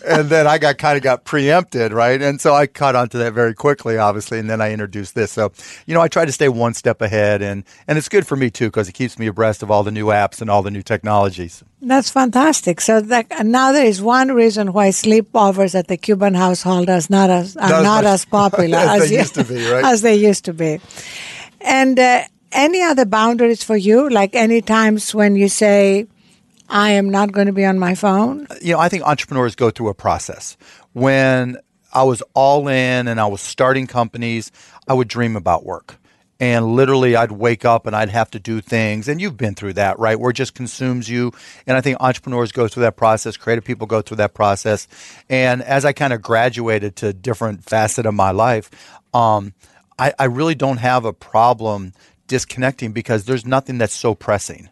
and 0.06 0.28
then 0.28 0.46
I 0.46 0.58
got 0.58 0.78
kind 0.78 0.98
of 0.98 1.04
got 1.04 1.24
preempted, 1.24 1.94
right? 1.94 2.22
And 2.22 2.42
so 2.42 2.54
I 2.54 2.68
caught 2.68 2.96
onto 2.98 3.18
that 3.20 3.32
very 3.32 3.54
quickly, 3.54 3.98
obviously, 3.98 4.40
and 4.40 4.50
then 4.50 4.60
I 4.60 4.74
introduced 4.74 5.16
this. 5.16 5.32
So, 5.32 5.54
you 5.86 5.94
know, 5.94 6.02
I 6.02 6.10
try 6.10 6.26
to 6.26 6.34
stay 6.34 6.50
one 6.50 6.74
step 6.74 7.02
ahead, 7.02 7.42
and 7.42 7.64
and 7.88 7.98
it's 7.98 8.10
good 8.10 8.28
for 8.28 8.36
me 8.36 8.50
too 8.50 8.68
because 8.68 8.90
it 8.90 8.94
keeps 8.94 9.18
me 9.18 9.28
abreast 9.28 9.64
of 9.64 9.72
all 9.72 9.84
the 9.84 9.92
new 9.92 10.08
apps 10.08 10.42
and 10.42 10.50
all 10.50 10.62
the 10.62 10.72
new 10.72 10.84
technologies. 10.84 11.64
That's 11.82 12.12
fantastic. 12.12 12.80
So 12.80 13.02
that, 13.02 13.46
now 13.46 13.72
there 13.72 13.86
is 13.86 14.02
one 14.02 14.32
reason 14.34 14.72
why 14.72 14.90
sleepovers 14.90 15.74
at 15.74 15.88
the 15.88 15.98
Cuban 15.98 16.36
household 16.36 16.90
are 16.90 17.02
not 17.10 17.30
as 17.32 17.58
are 17.58 17.70
Not 17.70 17.72
as 17.80 17.84
not 17.84 18.04
much 18.04 18.14
as 18.14 18.26
popular 18.26 18.78
as 18.96 19.10
they 19.10 19.14
you- 19.16 19.20
used 19.20 19.34
to 19.36 19.44
be, 19.44 19.72
right? 19.72 19.84
As 19.86 20.02
they 20.04 20.16
used 20.16 20.46
to 20.46 20.54
be. 20.54 20.80
And 21.60 21.98
uh, 22.00 22.24
any 22.52 22.82
other 22.84 23.06
boundaries 23.06 23.64
for 23.64 23.76
you? 23.76 24.10
Like 24.10 24.36
any 24.36 24.62
times 24.62 25.16
when 25.16 25.36
you 25.36 25.48
say, 25.50 26.06
"I 26.70 26.92
am 26.92 27.10
not 27.10 27.32
going 27.32 27.48
to 27.48 27.54
be 27.54 27.66
on 27.66 27.80
my 27.80 27.96
phone." 27.96 28.48
you 28.62 28.74
know, 28.74 28.80
I 28.80 28.88
think 28.90 29.04
entrepreneurs 29.04 29.56
go 29.56 29.72
through 29.72 29.90
a 29.90 29.96
process. 29.96 30.58
When 30.94 31.58
I 31.94 32.04
was 32.04 32.22
all 32.36 32.68
in 32.68 33.08
and 33.08 33.20
I 33.20 33.26
was 33.26 33.42
starting 33.42 33.88
companies, 33.88 34.52
I 34.88 34.94
would 34.94 35.08
dream 35.08 35.36
about 35.36 35.66
work. 35.66 35.98
And 36.42 36.76
literally, 36.76 37.16
I'd 37.16 37.32
wake 37.32 37.64
up 37.64 37.86
and 37.86 37.96
I'd 37.96 38.10
have 38.10 38.30
to 38.32 38.40
do 38.40 38.60
things. 38.60 39.08
And 39.08 39.22
you've 39.22 39.38
been 39.38 39.56
through 39.56 39.74
that, 39.74 39.98
right? 40.00 40.20
Where 40.20 40.32
it 40.32 40.34
just 40.34 40.56
consumes 40.56 41.08
you. 41.08 41.32
And 41.68 41.78
I 41.78 41.82
think 41.82 41.98
entrepreneurs 42.02 42.52
go 42.52 42.68
through 42.68 42.82
that 42.82 42.98
process, 42.98 43.38
creative 43.38 43.64
people 43.64 43.86
go 43.88 44.02
through 44.02 44.18
that 44.18 44.34
process. 44.34 44.88
And 45.30 45.62
as 45.62 45.86
I 45.86 45.94
kind 45.94 46.12
of 46.12 46.22
graduated 46.22 46.96
to 46.98 47.14
different 47.14 47.64
facet 47.64 48.06
of 48.06 48.14
my 48.16 48.32
life, 48.32 48.72
um, 49.14 49.54
I, 50.00 50.14
I 50.18 50.24
really 50.26 50.56
don't 50.56 50.78
have 50.78 51.06
a 51.06 51.14
problem 51.14 51.94
disconnecting 52.28 52.92
because 52.92 53.26
there's 53.26 53.46
nothing 53.46 53.78
that's 53.78 53.94
so 53.94 54.16
pressing 54.16 54.70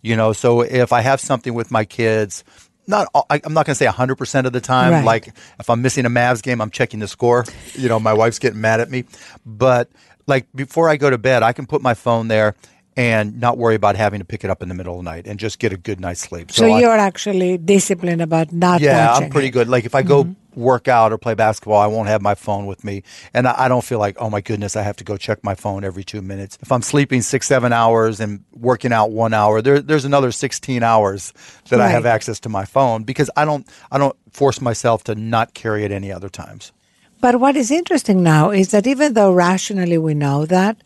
you 0.00 0.14
know 0.16 0.32
so 0.32 0.60
if 0.60 0.92
i 0.92 1.00
have 1.00 1.20
something 1.20 1.54
with 1.54 1.68
my 1.70 1.84
kids 1.84 2.44
not 2.86 3.08
I- 3.28 3.40
i'm 3.44 3.52
not 3.52 3.66
going 3.66 3.74
to 3.74 3.74
say 3.74 3.86
100% 3.86 4.46
of 4.46 4.52
the 4.52 4.60
time 4.60 4.92
Right. 4.92 5.04
like 5.04 5.26
if 5.58 5.68
i'm 5.68 5.82
missing 5.82 6.06
a 6.06 6.08
mavs 6.08 6.40
game 6.40 6.60
i'm 6.60 6.70
checking 6.70 7.00
the 7.00 7.08
score 7.08 7.44
you 7.74 7.88
know 7.88 7.98
my 7.98 8.12
wife's 8.14 8.38
getting 8.38 8.60
mad 8.60 8.78
at 8.78 8.88
me 8.90 9.04
but 9.44 9.90
like 10.30 10.46
before 10.54 10.88
i 10.88 10.96
go 10.96 11.10
to 11.10 11.18
bed 11.18 11.42
i 11.42 11.52
can 11.52 11.66
put 11.66 11.82
my 11.82 11.94
phone 11.94 12.28
there 12.28 12.54
and 12.96 13.40
not 13.40 13.56
worry 13.56 13.74
about 13.74 13.96
having 13.96 14.18
to 14.20 14.24
pick 14.24 14.44
it 14.44 14.50
up 14.50 14.62
in 14.62 14.68
the 14.68 14.74
middle 14.74 14.98
of 14.98 15.04
the 15.04 15.10
night 15.10 15.26
and 15.26 15.38
just 15.38 15.58
get 15.58 15.72
a 15.72 15.76
good 15.76 16.00
night's 16.00 16.20
sleep 16.20 16.50
So, 16.50 16.66
I- 16.66 16.80
you're 16.80 16.98
actually 16.98 17.56
disciplined 17.58 18.20
about 18.20 18.52
not 18.52 18.80
yeah. 18.80 19.14
I'm 19.14 19.30
pretty 19.30 19.48
it. 19.48 19.52
good. 19.52 19.68
Like 19.68 19.84
if 19.84 19.94
I 19.94 20.02
go 20.02 20.24
mm-hmm. 20.24 20.60
work 20.60 20.88
out 20.88 21.12
or 21.12 21.18
play 21.18 21.34
basketball, 21.34 21.80
I 21.80 21.86
won't 21.86 22.08
have 22.08 22.20
my 22.20 22.34
phone 22.34 22.66
with 22.66 22.82
me, 22.84 23.02
and 23.32 23.46
I, 23.46 23.54
I 23.64 23.68
don't 23.68 23.84
feel 23.84 23.98
like, 24.00 24.16
oh 24.18 24.28
my 24.28 24.40
goodness, 24.40 24.76
I 24.76 24.82
have 24.82 24.96
to 24.96 25.04
go 25.04 25.16
check 25.16 25.44
my 25.44 25.54
phone 25.54 25.84
every 25.84 26.04
two 26.04 26.20
minutes. 26.20 26.58
If 26.60 26.72
I'm 26.72 26.82
sleeping 26.82 27.22
six, 27.22 27.46
seven 27.46 27.72
hours 27.72 28.20
and 28.20 28.44
working 28.52 28.92
out 28.92 29.12
one 29.12 29.32
hour, 29.32 29.62
there, 29.62 29.80
there's 29.80 30.04
another 30.04 30.32
16 30.32 30.82
hours 30.82 31.32
that 31.68 31.80
I 31.80 31.88
have 31.88 32.06
access 32.06 32.40
to 32.40 32.48
my 32.48 32.64
phone 32.64 33.04
because 33.04 33.30
I 33.36 33.44
don't, 33.44 33.66
I 33.90 33.98
don't 33.98 34.16
force 34.32 34.60
myself 34.60 35.04
to 35.04 35.14
not 35.14 35.54
carry 35.54 35.84
it 35.84 35.92
any 35.92 36.10
other 36.12 36.28
times. 36.28 36.72
But 37.20 37.40
what 37.40 37.56
is 37.56 37.70
interesting 37.70 38.22
now 38.22 38.50
is 38.50 38.70
that 38.70 38.86
even 38.86 39.14
though 39.14 39.32
rationally 39.32 39.98
we 39.98 40.14
know 40.14 40.46
that, 40.46 40.76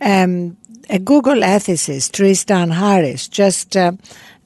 um, 0.00 0.56
a 0.88 0.98
Google 0.98 1.40
ethicist, 1.40 2.12
Tristan 2.12 2.70
Harris, 2.70 3.28
just 3.28 3.76
uh, 3.76 3.92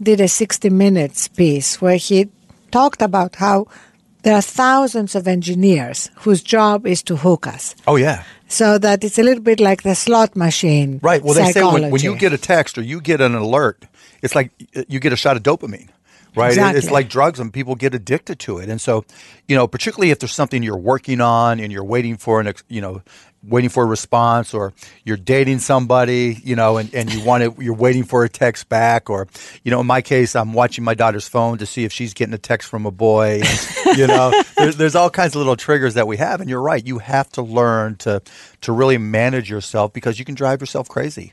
did 0.01 0.21
a 0.21 0.29
60 0.29 0.71
Minutes 0.71 1.29
piece 1.29 1.81
where 1.81 1.97
he 1.97 2.29
talked 2.71 3.03
about 3.03 3.37
how 3.37 3.67
there 4.23 4.35
are 4.35 4.43
thousands 4.43 5.15
of 5.15 5.29
engineers 5.29 6.11
whose 6.17 6.43
job 6.43 6.87
is 6.87 7.03
to 7.05 7.17
hook 7.17 7.47
us. 7.47 7.75
Oh 7.87 7.97
yeah. 7.97 8.25
So 8.49 8.79
that 8.79 9.05
it's 9.05 9.19
a 9.19 9.23
little 9.23 9.43
bit 9.43 9.61
like 9.61 9.83
the 9.83 9.95
slot 9.95 10.37
machine. 10.37 11.01
Right. 11.03 11.23
Well, 11.23 11.35
they 11.35 11.53
say 11.53 11.63
when, 11.63 11.91
when 11.91 12.03
you 12.03 12.17
get 12.17 12.33
a 12.33 12.39
text 12.39 12.79
or 12.79 12.83
you 12.83 13.01
get 13.01 13.21
an 13.21 13.35
alert, 13.35 13.85
it's 14.23 14.35
like 14.35 14.51
uh, 14.75 14.83
you 14.89 15.01
get 15.01 15.13
a 15.13 15.17
shot 15.17 15.37
of 15.37 15.43
dopamine. 15.43 15.89
Right. 16.37 16.53
It- 16.53 16.77
It's 16.77 16.87
like 16.93 17.09
drugs 17.09 17.41
and 17.41 17.53
people 17.53 17.75
get 17.75 17.95
addicted 17.95 18.39
to 18.41 18.59
it. 18.59 18.69
And 18.69 18.81
so, 18.81 19.05
you 19.49 19.57
know, 19.57 19.67
particularly 19.67 20.11
if 20.11 20.19
there's 20.19 20.35
something 20.35 20.63
you're 20.63 20.77
working 20.77 21.21
on 21.21 21.61
and 21.61 21.73
you're 21.73 21.85
waiting 21.85 22.17
for 22.17 22.41
an, 22.41 22.47
ex- 22.49 22.65
you 22.69 22.81
know, 22.81 23.03
waiting 23.49 23.71
for 23.71 23.85
a 23.85 23.87
response 23.87 24.53
or 24.53 24.73
you're 25.05 25.17
dating 25.17 25.61
somebody, 25.61 26.41
you 26.43 26.57
know, 26.57 26.79
and, 26.79 26.93
and 26.93 27.13
you 27.15 27.23
want 27.25 27.45
to, 27.45 27.63
you're 27.63 27.75
waiting 27.75 28.03
for 28.03 28.25
a 28.25 28.29
text 28.29 28.69
back 28.69 29.09
or, 29.09 29.29
you 29.63 29.71
know, 29.71 29.81
in 29.81 29.87
my 29.87 30.03
case, 30.03 30.35
I'm 30.35 30.53
watching 30.53 30.83
my 30.83 30.95
daughter's 30.95 31.29
phone 31.29 31.59
to 31.59 31.67
see 31.67 31.85
if 31.85 31.93
she's 31.93 32.13
getting 32.13 32.35
a 32.35 32.39
text 32.39 32.69
from 32.69 32.87
a 32.87 32.91
boy. 32.91 33.41
And, 33.87 33.99
you 33.99 34.07
know, 34.09 34.33
there's, 34.57 34.77
there's 34.79 34.97
all 34.97 35.11
kinds 35.11 35.35
of 35.35 35.39
little 35.39 35.55
triggers 35.57 35.95
that 35.95 36.09
we 36.09 36.17
have. 36.17 36.41
And 36.41 36.51
you're 36.51 36.61
right. 36.63 36.85
You 36.85 36.99
have 36.99 37.29
to 37.33 37.43
learn 37.43 37.97
to, 37.99 38.21
to 38.63 38.73
really 38.73 38.99
manage 38.99 39.49
yourself 39.49 39.93
because 39.93 40.19
you 40.19 40.25
can 40.25 40.35
drive 40.35 40.61
yourself 40.61 40.89
crazy. 40.89 41.33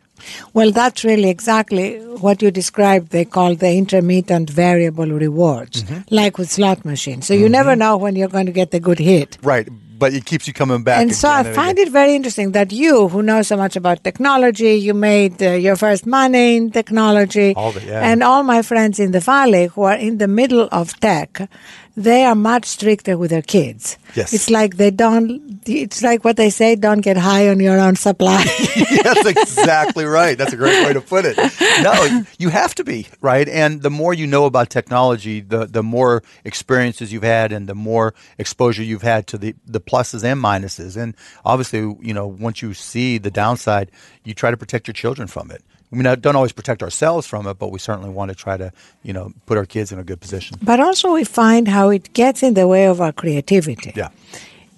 Well, 0.54 0.72
that's 0.72 1.04
really 1.04 1.30
exactly 1.30 1.98
what 2.20 2.42
you 2.42 2.52
described. 2.52 3.10
They 3.10 3.26
call 3.26 3.56
the 3.56 3.72
intermittent 3.76 4.50
variable 4.50 5.08
rewards, 5.08 5.84
Mm-hmm. 5.84 6.16
like 6.16 6.38
with 6.38 6.50
slot 6.52 6.86
machines. 6.86 7.28
So 7.28 7.34
you 7.34 7.50
never 7.50 7.76
know 7.76 7.98
when 7.98 8.16
you're 8.16 8.30
going 8.30 8.46
to 8.46 8.52
get 8.52 8.72
the 8.72 8.80
good 8.80 9.00
hit. 9.00 9.38
Right. 9.44 9.68
but 10.04 10.14
it 10.14 10.26
keeps 10.26 10.48
you 10.48 10.54
coming 10.54 10.84
back. 10.84 11.00
And 11.02 11.16
so 11.16 11.30
I 11.30 11.44
find 11.44 11.78
it 11.80 11.90
very 11.90 12.14
interesting 12.16 12.52
that 12.54 12.74
you, 12.74 13.08
who 13.08 13.22
know 13.22 13.42
so 13.42 13.56
much 13.56 13.76
about 13.78 14.04
technology, 14.04 14.74
you 14.76 14.94
made 14.94 15.42
uh, 15.42 15.52
your 15.52 15.78
first 15.78 16.06
money 16.06 16.58
in 16.58 16.72
technology, 16.72 17.54
all 17.56 17.72
the, 17.72 17.82
yeah. 17.86 18.02
and 18.12 18.22
all 18.22 18.44
my 18.44 18.62
friends 18.64 19.00
in 19.00 19.12
the 19.14 19.22
valley 19.22 19.68
who 19.68 19.84
are 19.84 19.96
in 19.96 20.18
the 20.18 20.28
middle 20.28 20.68
of 20.74 21.00
tech, 21.00 21.48
they 21.96 22.26
are 22.26 22.36
much 22.36 22.66
stricter 22.66 23.18
with 23.18 23.30
their 23.30 23.42
kids. 23.42 23.98
Yes. 24.16 24.34
It's 24.34 24.50
like 24.50 24.78
they 24.78 24.90
don't, 24.90 25.62
it's 25.68 26.02
like 26.02 26.24
what 26.24 26.38
they 26.38 26.50
say, 26.50 26.76
don't 26.76 27.02
get 27.02 27.18
high 27.18 27.50
on 27.50 27.60
your 27.60 27.80
own 27.80 27.96
supply. 27.96 28.44
That's 29.04 29.26
exactly 29.26 30.06
right. 30.06 30.38
That's 30.38 30.54
a 30.54 30.58
great 30.58 30.86
way 30.86 30.94
to 30.94 31.02
put 31.02 31.26
it. 31.26 31.38
No, 31.84 32.24
you 32.40 32.50
have 32.50 32.74
to 32.76 32.84
be, 32.84 33.08
right? 33.22 33.48
And 33.48 33.82
the 33.82 33.92
more 33.92 34.14
you 34.14 34.26
know 34.26 34.46
about 34.46 34.70
technology, 34.70 35.40
the, 35.40 35.66
the 35.66 35.84
more 35.84 36.24
experiences 36.44 37.14
you've 37.14 37.24
had 37.24 37.52
and 37.52 37.70
the 37.70 37.76
more 37.76 38.14
exposure 38.38 38.84
you've 38.84 39.04
had 39.04 39.28
to 39.28 39.38
the, 39.38 39.56
the 39.66 39.80
pluses 39.80 40.24
and 40.24 40.42
minuses. 40.44 40.98
And 40.98 41.16
obviously, 41.46 41.80
you 42.02 42.14
know, 42.14 42.26
once 42.26 42.62
you 42.62 42.74
see 42.74 43.20
the 43.20 43.32
downside, 43.32 43.92
you 44.24 44.34
try 44.34 44.50
to 44.50 44.58
protect 44.58 44.88
your 44.88 44.94
children 44.94 45.28
from 45.28 45.52
it. 45.52 45.64
I 45.94 45.96
mean, 45.96 46.08
I 46.08 46.16
don't 46.16 46.36
always 46.36 46.52
protect 46.52 46.82
ourselves 46.82 47.28
from 47.28 47.46
it, 47.48 47.60
but 47.60 47.72
we 47.72 47.78
certainly 47.78 48.10
want 48.10 48.30
to 48.30 48.36
try 48.36 48.58
to, 48.58 48.74
you 49.04 49.14
know, 49.14 49.32
put 49.46 49.60
our 49.60 49.66
kids 49.66 49.92
in 49.92 50.00
a 50.00 50.04
good 50.04 50.20
position. 50.20 50.58
But 50.62 50.80
also, 50.80 51.14
we 51.14 51.24
find 51.24 51.68
how 51.68 51.92
it 51.92 52.14
gets 52.14 52.42
in 52.42 52.56
the 52.56 52.68
way 52.68 52.88
of 52.88 53.00
our 53.00 53.12
creativity. 53.12 53.94
Yeah. 53.96 54.10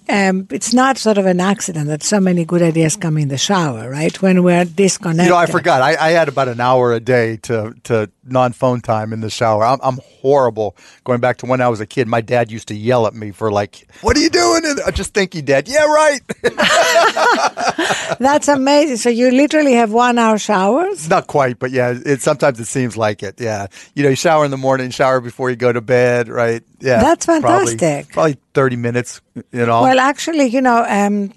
Um, 0.08 0.46
it's 0.50 0.72
not 0.72 0.98
sort 0.98 1.18
of 1.18 1.26
an 1.26 1.40
accident 1.40 1.88
that 1.88 2.02
so 2.02 2.20
many 2.20 2.44
good 2.44 2.62
ideas 2.62 2.96
come 2.96 3.18
in 3.18 3.28
the 3.28 3.38
shower, 3.38 3.90
right? 3.90 4.20
When 4.22 4.42
we're 4.44 4.64
disconnected. 4.64 5.24
You 5.24 5.30
know, 5.30 5.36
I 5.36 5.46
forgot. 5.46 5.82
I, 5.82 5.96
I 5.96 6.10
had 6.10 6.28
about 6.28 6.48
an 6.48 6.60
hour 6.60 6.92
a 6.92 7.00
day 7.00 7.38
to, 7.38 7.74
to 7.84 8.10
non-phone 8.24 8.80
time 8.80 9.12
in 9.12 9.20
the 9.20 9.30
shower. 9.30 9.64
I'm, 9.64 9.78
I'm, 9.82 9.98
horrible. 10.26 10.76
Going 11.04 11.20
back 11.20 11.36
to 11.38 11.46
when 11.46 11.60
I 11.60 11.68
was 11.68 11.80
a 11.80 11.86
kid, 11.86 12.08
my 12.08 12.20
dad 12.20 12.50
used 12.50 12.66
to 12.68 12.74
yell 12.74 13.06
at 13.06 13.14
me 13.14 13.30
for 13.30 13.52
like, 13.52 13.88
"What 14.00 14.16
are 14.16 14.20
you 14.20 14.30
doing?" 14.30 14.62
And 14.64 14.80
I 14.84 14.90
just 14.90 15.14
think 15.14 15.34
he 15.34 15.42
dad. 15.42 15.68
Yeah, 15.68 15.84
right. 15.84 16.20
That's 18.18 18.48
amazing. 18.48 18.96
So 18.96 19.08
you 19.08 19.30
literally 19.30 19.74
have 19.74 19.92
one-hour 19.92 20.38
showers? 20.38 21.08
Not 21.08 21.28
quite, 21.28 21.60
but 21.60 21.70
yeah. 21.70 21.94
It 22.04 22.22
sometimes 22.22 22.58
it 22.58 22.64
seems 22.64 22.96
like 22.96 23.22
it. 23.22 23.40
Yeah, 23.40 23.68
you 23.94 24.02
know, 24.02 24.08
you 24.08 24.16
shower 24.16 24.44
in 24.44 24.50
the 24.50 24.56
morning, 24.56 24.90
shower 24.90 25.20
before 25.20 25.48
you 25.48 25.56
go 25.56 25.72
to 25.72 25.80
bed, 25.80 26.28
right? 26.28 26.62
Yeah, 26.80 27.00
that's 27.00 27.26
fantastic. 27.26 27.78
Probably, 27.78 28.12
probably 28.12 28.36
thirty 28.52 28.76
minutes. 28.76 29.20
Well, 29.82 29.98
actually, 30.00 30.46
you 30.46 30.60
know, 30.60 30.84
um, 30.88 31.32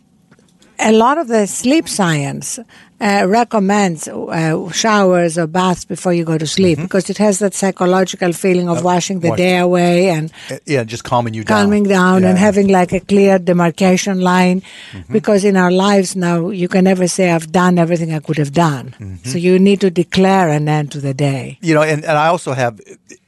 a 0.80 0.92
lot 0.92 1.18
of 1.18 1.28
the 1.28 1.46
sleep 1.46 1.88
science 1.90 2.60
uh, 3.02 3.26
recommends 3.28 4.08
uh, 4.08 4.70
showers 4.72 5.38
or 5.38 5.48
baths 5.48 5.86
before 5.86 6.14
you 6.14 6.26
go 6.26 6.38
to 6.38 6.46
sleep 6.46 6.78
mm-hmm. 6.78 6.86
because 6.86 7.10
it 7.10 7.18
has 7.18 7.40
that 7.40 7.54
psychological 7.54 8.34
feeling 8.34 8.68
of 8.68 8.80
uh, 8.80 8.82
washing 8.82 9.20
the 9.22 9.34
day 9.36 9.58
away 9.58 10.10
and 10.10 10.32
uh, 10.50 10.58
yeah, 10.66 10.84
just 10.84 11.04
calming 11.04 11.34
you 11.34 11.44
down, 11.44 11.64
calming 11.64 11.84
down, 11.84 12.24
yeah. 12.24 12.30
and 12.30 12.38
having 12.38 12.68
like 12.68 12.92
a 12.92 13.00
clear 13.00 13.40
demarcation 13.40 14.20
line. 14.20 14.62
Mm-hmm. 14.92 15.14
Because 15.14 15.46
in 15.46 15.56
our 15.56 15.72
lives 15.72 16.16
now, 16.16 16.50
you 16.50 16.68
can 16.68 16.84
never 16.84 17.08
say 17.08 17.32
I've 17.32 17.52
done 17.52 17.78
everything 17.78 18.14
I 18.14 18.20
could 18.20 18.38
have 18.38 18.54
done. 18.54 18.96
Mm-hmm. 19.00 19.30
So 19.30 19.38
you 19.38 19.60
need 19.60 19.82
to 19.82 19.90
declare 19.90 20.50
an 20.50 20.68
end 20.68 20.92
to 20.92 21.00
the 21.00 21.14
day. 21.14 21.58
You 21.62 21.76
know, 21.76 21.84
and, 21.84 22.04
and 22.04 22.18
I 22.18 22.28
also 22.28 22.54
have 22.54 22.80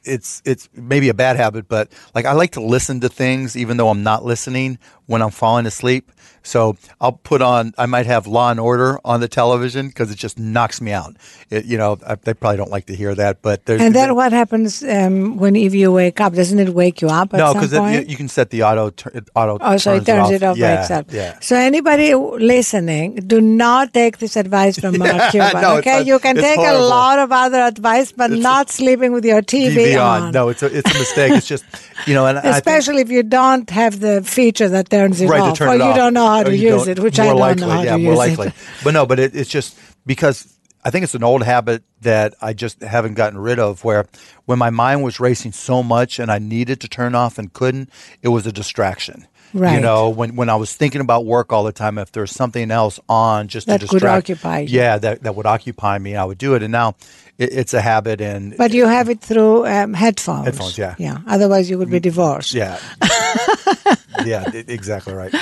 it's 0.04 0.42
it's 0.44 0.68
maybe 0.74 1.08
a 1.08 1.14
bad 1.14 1.36
habit, 1.36 1.68
but 1.68 1.88
like 2.14 2.26
I 2.26 2.32
like 2.32 2.52
to 2.52 2.60
listen 2.60 3.00
to 3.00 3.08
things 3.08 3.56
even 3.56 3.76
though 3.76 3.88
I'm 3.88 4.02
not 4.02 4.24
listening 4.24 4.78
when 5.06 5.22
I'm 5.22 5.30
falling 5.30 5.66
asleep. 5.66 6.10
So 6.42 6.76
I'll 7.00 7.12
put 7.12 7.42
on. 7.42 7.72
I 7.78 7.86
might 7.86 8.06
have 8.06 8.26
Law 8.26 8.50
and 8.50 8.60
Order 8.60 8.98
on 9.04 9.20
the 9.20 9.28
television 9.28 9.88
because 9.88 10.10
it 10.10 10.18
just 10.18 10.38
knocks 10.38 10.80
me 10.80 10.92
out. 10.92 11.16
It, 11.50 11.64
you 11.64 11.78
know, 11.78 11.98
I, 12.06 12.16
they 12.16 12.34
probably 12.34 12.56
don't 12.56 12.70
like 12.70 12.86
to 12.86 12.96
hear 12.96 13.14
that, 13.14 13.42
but 13.42 13.64
there's. 13.66 13.80
And 13.80 13.94
then 13.94 14.14
what 14.14 14.32
happens 14.32 14.82
um, 14.82 15.36
when 15.36 15.56
if 15.56 15.74
you 15.74 15.92
wake 15.92 16.20
up? 16.20 16.34
Doesn't 16.34 16.58
it 16.58 16.70
wake 16.70 17.00
you 17.00 17.08
up? 17.08 17.32
no, 17.32 17.54
because 17.54 17.72
you 18.08 18.16
can 18.16 18.28
set 18.28 18.50
the 18.50 18.62
auto 18.64 18.90
tur- 18.90 19.22
auto. 19.34 19.58
Oh, 19.60 19.76
so 19.76 19.94
it 19.94 20.06
turns 20.06 20.30
it 20.30 20.42
off, 20.42 20.42
it 20.42 20.42
off 20.42 20.56
yeah, 20.56 20.76
by 20.76 20.82
itself. 20.82 21.06
Yeah. 21.10 21.38
So 21.40 21.56
anybody 21.56 22.14
listening, 22.14 23.16
do 23.16 23.40
not 23.40 23.94
take 23.94 24.18
this 24.18 24.36
advice 24.36 24.78
from 24.78 24.98
Mark 25.02 25.30
Cuban. 25.30 25.62
no, 25.62 25.76
okay, 25.78 26.00
a, 26.00 26.02
you 26.02 26.18
can 26.18 26.36
take 26.36 26.56
horrible. 26.56 26.84
a 26.84 26.88
lot 26.88 27.18
of 27.18 27.32
other 27.32 27.60
advice, 27.60 28.12
but 28.12 28.32
it's 28.32 28.42
not 28.42 28.70
sleeping 28.70 29.12
with 29.12 29.24
your 29.24 29.42
TV, 29.42 29.74
TV 29.74 30.02
on. 30.02 30.22
on. 30.22 30.32
No, 30.32 30.48
it's 30.48 30.62
a, 30.62 30.66
it's 30.66 30.90
a 30.94 30.98
mistake. 30.98 31.32
it's 31.32 31.46
just 31.46 31.64
you 32.06 32.14
know, 32.14 32.26
and 32.26 32.38
especially 32.38 32.96
think, 32.98 33.10
if 33.10 33.12
you 33.12 33.22
don't 33.22 33.68
have 33.70 34.00
the 34.00 34.22
feature 34.22 34.68
that 34.68 34.90
turns 34.90 35.20
it 35.20 35.28
right, 35.28 35.40
off, 35.40 35.56
turn 35.56 35.68
or 35.68 35.74
it 35.74 35.78
you 35.78 35.84
off. 35.84 35.96
don't 35.96 36.14
know 36.14 36.31
how 36.36 36.42
to 36.44 36.56
use 36.56 36.88
it, 36.88 36.98
which 36.98 37.18
I 37.18 37.26
don't 37.26 37.38
likely, 37.38 37.62
know 37.62 37.70
how 37.70 37.82
yeah, 37.82 37.92
to 37.92 37.98
more 37.98 38.12
use 38.12 38.18
likely. 38.18 38.48
it. 38.48 38.54
But 38.84 38.94
no, 38.94 39.06
but 39.06 39.18
it, 39.18 39.34
it's 39.34 39.50
just 39.50 39.78
because 40.06 40.52
I 40.84 40.90
think 40.90 41.04
it's 41.04 41.14
an 41.14 41.24
old 41.24 41.42
habit 41.42 41.84
that 42.00 42.34
I 42.40 42.52
just 42.52 42.82
haven't 42.82 43.14
gotten 43.14 43.38
rid 43.38 43.58
of. 43.58 43.84
Where 43.84 44.06
when 44.46 44.58
my 44.58 44.70
mind 44.70 45.02
was 45.02 45.20
racing 45.20 45.52
so 45.52 45.82
much 45.82 46.18
and 46.18 46.30
I 46.30 46.38
needed 46.38 46.80
to 46.80 46.88
turn 46.88 47.14
off 47.14 47.38
and 47.38 47.52
couldn't, 47.52 47.90
it 48.22 48.28
was 48.28 48.46
a 48.46 48.52
distraction. 48.52 49.26
Right. 49.54 49.74
You 49.74 49.80
know, 49.80 50.08
when 50.08 50.34
when 50.34 50.48
I 50.48 50.56
was 50.56 50.74
thinking 50.74 51.02
about 51.02 51.26
work 51.26 51.52
all 51.52 51.62
the 51.64 51.72
time, 51.72 51.98
if 51.98 52.10
there's 52.12 52.32
something 52.32 52.70
else 52.70 52.98
on 53.08 53.48
just 53.48 53.66
that 53.66 53.80
to 53.80 53.86
distract, 53.86 54.26
could 54.26 54.32
occupy 54.34 54.60
you. 54.60 54.78
yeah, 54.78 54.96
that 54.98 55.22
that 55.24 55.34
would 55.34 55.44
occupy 55.44 55.98
me, 55.98 56.16
I 56.16 56.24
would 56.24 56.38
do 56.38 56.54
it. 56.54 56.62
And 56.62 56.72
now 56.72 56.94
it, 57.36 57.52
it's 57.52 57.74
a 57.74 57.82
habit. 57.82 58.22
And 58.22 58.56
but 58.56 58.72
you 58.72 58.86
have 58.86 59.10
it 59.10 59.20
through 59.20 59.66
um, 59.66 59.92
headphones. 59.92 60.46
Headphones, 60.46 60.78
yeah, 60.78 60.94
yeah. 60.98 61.18
Otherwise, 61.26 61.68
you 61.68 61.76
would 61.76 61.90
be 61.90 62.00
divorced. 62.00 62.54
Yeah, 62.54 62.78
yeah, 64.24 64.50
exactly 64.52 65.14
right. 65.14 65.34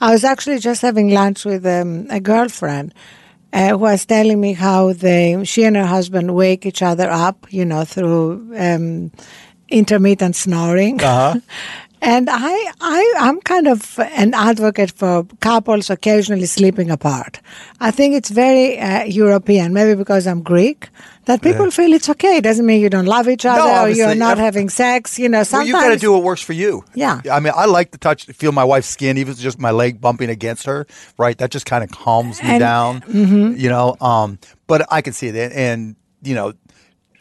I 0.00 0.12
was 0.12 0.24
actually 0.24 0.58
just 0.58 0.82
having 0.82 1.10
lunch 1.10 1.44
with 1.44 1.66
um, 1.66 2.06
a 2.10 2.20
girlfriend 2.20 2.94
uh, 3.52 3.70
who 3.70 3.78
was 3.78 4.04
telling 4.04 4.40
me 4.40 4.52
how 4.52 4.92
they, 4.92 5.42
she 5.44 5.64
and 5.64 5.76
her 5.76 5.86
husband 5.86 6.34
wake 6.34 6.66
each 6.66 6.82
other 6.82 7.10
up, 7.10 7.46
you 7.50 7.64
know, 7.64 7.84
through 7.84 8.54
um, 8.56 9.10
intermittent 9.68 10.36
snoring. 10.36 11.02
Uh-huh. 11.02 11.40
and 12.02 12.28
I, 12.30 12.72
I, 12.80 13.14
I'm 13.18 13.40
kind 13.40 13.66
of 13.66 13.98
an 13.98 14.34
advocate 14.34 14.90
for 14.90 15.24
couples 15.40 15.90
occasionally 15.90 16.46
sleeping 16.46 16.90
apart. 16.90 17.40
I 17.80 17.90
think 17.90 18.14
it's 18.14 18.30
very 18.30 18.78
uh, 18.78 19.04
European, 19.04 19.72
maybe 19.72 19.94
because 19.94 20.26
I'm 20.26 20.42
Greek, 20.42 20.88
that 21.28 21.42
people 21.42 21.66
Yeah. 21.66 21.70
feel 21.70 21.92
it's 21.92 22.08
okay. 22.08 22.38
It 22.38 22.42
doesn't 22.44 22.64
mean 22.66 22.80
you 22.80 22.90
don't 22.90 23.06
love 23.06 23.28
each 23.28 23.44
other 23.46 23.62
or 23.86 23.88
you're 23.88 24.14
not 24.14 24.38
having 24.38 24.68
sex. 24.70 25.18
You 25.18 25.28
know, 25.28 25.38
Well, 25.38 25.44
sometimes 25.44 25.68
you 25.68 25.74
got 25.74 25.88
to 25.90 25.96
do 25.98 26.12
what 26.12 26.22
works 26.22 26.40
for 26.42 26.54
you. 26.54 26.84
Yeah. 26.94 27.20
I 27.30 27.38
mean, 27.40 27.52
I 27.54 27.66
like 27.66 27.92
to 27.92 27.98
touch, 27.98 28.24
feel 28.26 28.52
my 28.52 28.64
wife's 28.64 28.88
skin, 28.88 29.18
even 29.18 29.34
just 29.34 29.58
my 29.58 29.70
leg 29.70 30.00
bumping 30.00 30.30
against 30.30 30.66
her. 30.66 30.86
Right, 31.18 31.36
that 31.38 31.50
just 31.50 31.66
kind 31.66 31.84
of 31.84 31.90
calms 31.90 32.42
me 32.42 32.48
And- 32.50 32.60
down. 32.60 33.00
mm-hmm. 33.02 33.56
You 33.56 33.68
know, 33.68 33.96
um, 34.00 34.38
but 34.66 34.86
I 34.90 35.00
can 35.02 35.12
see 35.12 35.30
that, 35.30 35.52
and 35.52 35.96
you 36.22 36.34
know, 36.34 36.52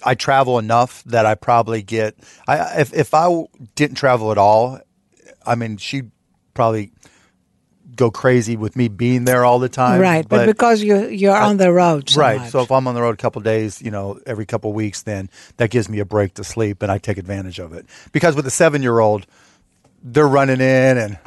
I 0.04 0.16
travel 0.16 0.58
enough 0.60 1.04
that 1.06 1.26
I 1.26 1.36
probably 1.36 1.82
get. 1.82 2.16
I 2.48 2.80
if 2.82 2.94
if 2.94 3.14
I 3.14 3.28
didn't 3.76 3.98
travel 3.98 4.32
at 4.32 4.38
all, 4.38 4.80
I 5.46 5.56
mean, 5.56 5.78
she'd 5.78 6.12
probably 6.54 6.92
go 7.96 8.12
crazy 8.12 8.58
with 8.58 8.76
me 8.76 8.88
being 8.88 9.26
there 9.26 9.46
all 9.46 9.60
the 9.60 9.70
time. 9.70 10.02
right, 10.02 10.28
but, 10.28 10.46
because 10.46 10.82
you 10.82 11.08
you're 11.08 11.36
on 11.36 11.58
the 11.58 11.72
road, 11.72 12.10
so 12.10 12.22
right. 12.22 12.40
much. 12.40 12.52
So 12.52 12.62
if 12.62 12.72
I'm 12.72 12.88
on 12.88 12.96
the 12.96 13.02
road 13.02 13.16
a 13.16 13.18
couple 13.18 13.42
days, 13.42 13.82
you 13.82 13.92
know, 13.92 14.20
every 14.26 14.46
couple 14.46 14.74
weeks, 14.74 15.04
then 15.04 15.30
that 15.58 15.70
gives 15.70 15.90
me 15.90 16.00
a 16.00 16.06
break 16.06 16.36
to 16.36 16.44
sleep, 16.44 16.82
and 16.82 16.92
I 16.92 16.98
take 16.98 17.18
advantage 17.18 17.60
of 17.60 17.74
it. 17.74 17.86
Because 18.12 18.36
with 18.36 18.46
a 18.46 18.52
seven 18.52 18.82
year 18.82 19.00
old, 19.00 19.26
they're 20.04 20.28
running 20.28 20.62
in 20.62 20.98
and. 20.98 21.18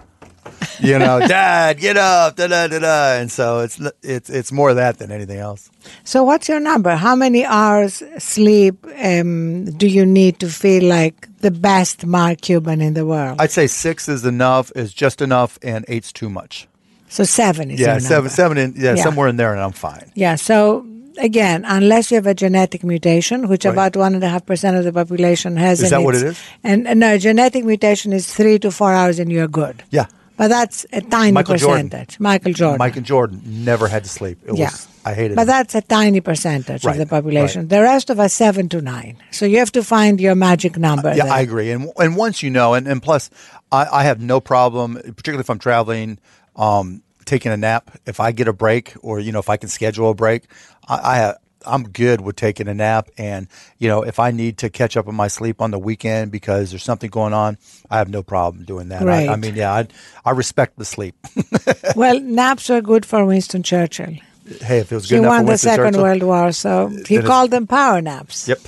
You 0.81 0.99
know, 0.99 1.19
Dad, 1.27 1.79
get 1.79 1.97
up, 1.97 2.37
da 2.37 2.47
da 2.47 2.67
da 2.69 2.79
da, 2.79 3.15
and 3.21 3.31
so 3.31 3.61
it's 3.61 3.81
it's 4.03 4.31
it's 4.31 4.51
more 4.53 4.73
that 4.75 4.99
than 4.99 5.11
anything 5.13 5.39
else. 5.39 5.71
So, 6.05 6.25
what's 6.25 6.49
your 6.49 6.61
number? 6.61 6.97
How 6.97 7.15
many 7.17 7.45
hours 7.45 8.03
sleep 8.19 8.87
um, 9.05 9.67
do 9.77 9.87
you 9.87 10.07
need 10.07 10.39
to 10.41 10.49
feel 10.49 10.85
like 10.89 11.29
the 11.41 11.51
best 11.51 12.07
Mark 12.07 12.41
Cuban 12.41 12.81
in 12.81 12.95
the 12.95 13.05
world? 13.05 13.37
I'd 13.41 13.51
say 13.51 13.67
six 13.67 14.09
is 14.09 14.25
enough, 14.25 14.73
is 14.75 14.93
just 14.95 15.21
enough, 15.21 15.59
and 15.63 15.85
eight's 15.89 16.13
too 16.13 16.31
much. 16.31 16.67
so 17.09 17.25
seven 17.25 17.71
is 17.71 17.81
yeah, 17.81 17.99
seven, 17.99 18.31
seven, 18.31 18.57
in, 18.59 18.75
yeah, 18.77 18.95
Yeah. 18.95 19.03
somewhere 19.03 19.29
in 19.29 19.37
there, 19.37 19.53
and 19.53 19.61
I'm 19.61 19.73
fine. 19.73 20.11
Yeah. 20.15 20.37
So 20.37 20.87
again, 21.19 21.65
unless 21.67 22.11
you 22.11 22.15
have 22.15 22.27
a 22.27 22.35
genetic 22.35 22.85
mutation, 22.85 23.49
which 23.49 23.65
Right. 23.65 23.73
about 23.73 23.97
one 23.97 24.15
and 24.15 24.23
a 24.25 24.29
half 24.29 24.47
percent 24.47 24.77
of 24.79 24.85
the 24.85 24.93
population 24.93 25.57
has, 25.57 25.83
Is 25.83 25.91
that 25.91 26.03
what 26.03 26.15
it 26.15 26.23
is? 26.23 26.39
And 26.63 26.87
and 26.89 27.01
no, 27.01 27.19
genetic 27.19 27.65
mutation 27.65 28.13
is 28.13 28.33
three 28.33 28.59
to 28.61 28.71
four 28.71 28.93
hours, 28.93 29.19
and 29.19 29.31
you're 29.33 29.49
good. 29.49 29.83
Yeah, 29.91 30.07
But 30.41 30.49
that's 30.49 30.87
a 30.91 31.03
tiny 31.03 31.33
Michael 31.33 31.57
Jordan. 31.57 31.91
percentage. 31.91 32.19
Michael 32.19 32.55
Jordan. 32.55 32.79
Michael 32.79 33.03
Jordan 33.03 33.43
never 33.45 33.89
had 33.89 34.05
to 34.05 34.09
sleep. 34.11 34.39
It 34.47 34.57
Yeah. 34.57 34.71
was 34.71 34.89
I 35.05 35.13
hated 35.13 35.33
it. 35.33 35.37
But 35.37 35.43
it. 35.43 35.47
that's 35.49 35.75
a 35.75 35.83
tiny 35.83 36.23
percentage 36.23 36.83
Right, 36.83 36.93
of 36.93 36.99
the 36.99 37.05
population. 37.05 37.69
The 37.69 37.83
rest 37.83 38.09
of 38.09 38.19
us 38.19 38.33
seven 38.33 38.71
to 38.71 38.81
nine. 38.81 39.19
So 39.33 39.45
you 39.45 39.59
have 39.59 39.71
to 39.73 39.85
find 39.85 40.19
your 40.19 40.35
magic 40.35 40.79
number. 40.79 41.11
Yeah, 41.15 41.25
there. 41.25 41.33
I 41.35 41.41
agree. 41.41 41.71
And 41.71 41.93
and 41.99 42.17
once 42.17 42.43
you 42.43 42.49
know, 42.49 42.73
and, 42.73 42.89
and 42.89 43.03
plus, 43.03 43.29
I, 43.71 43.87
I 44.01 44.03
have 44.05 44.19
no 44.23 44.41
problem, 44.41 44.95
particularly 44.95 45.41
if 45.43 45.51
I'm 45.51 45.59
traveling, 45.59 46.19
um, 46.57 47.03
taking 47.27 47.53
a 47.53 47.59
nap. 47.59 47.91
If 48.07 48.19
I 48.19 48.33
get 48.33 48.49
a 48.49 48.55
break, 48.55 48.95
or 49.03 49.21
you 49.21 49.33
know, 49.33 49.41
if 49.41 49.51
I 49.51 49.59
can 49.59 49.69
schedule 49.69 50.09
a 50.09 50.15
break, 50.15 50.45
I, 50.89 51.01
I 51.13 51.17
have. 51.17 51.37
I'm 51.67 51.85
good 51.85 52.21
with 52.21 52.37
taking 52.37 52.69
a 52.69 52.75
nap, 52.75 53.11
and 53.19 53.49
you 53.79 53.89
know, 53.89 54.03
if 54.03 54.19
I 54.19 54.31
need 54.31 54.59
to 54.59 54.71
catch 54.71 54.97
up 54.97 55.09
on 55.09 55.15
my 55.15 55.29
sleep 55.29 55.61
on 55.61 55.71
the 55.71 55.79
weekend 55.79 56.33
because 56.33 56.71
there's 56.71 56.83
something 56.83 57.11
going 57.11 57.33
on, 57.33 57.59
I 57.91 57.99
have 57.99 58.09
no 58.09 58.23
problem 58.23 58.65
doing 58.65 58.89
that. 58.89 59.07
I, 59.09 59.29
I 59.29 59.37
mean, 59.37 59.57
yeah, 59.57 59.73
I, 59.73 59.87
I 60.25 60.31
respect 60.31 60.79
the 60.79 60.85
sleep. 60.85 61.15
well, 61.97 62.19
naps 62.21 62.69
were 62.69 62.81
good 62.81 63.05
for 63.05 63.25
Winston 63.25 63.63
Churchill. 63.63 64.15
hey, 64.63 64.79
if 64.79 64.91
it 64.91 64.95
was 64.95 65.09
good 65.09 65.21
He 65.21 65.27
won 65.27 65.47
the 65.47 65.59
Second 65.59 65.95
Churchill, 65.95 66.03
World 66.03 66.23
War, 66.23 66.53
so 66.53 66.89
he 67.07 67.21
called 67.21 67.51
them 67.51 67.67
power 67.67 68.01
naps. 68.01 68.49
Yep. 68.49 68.61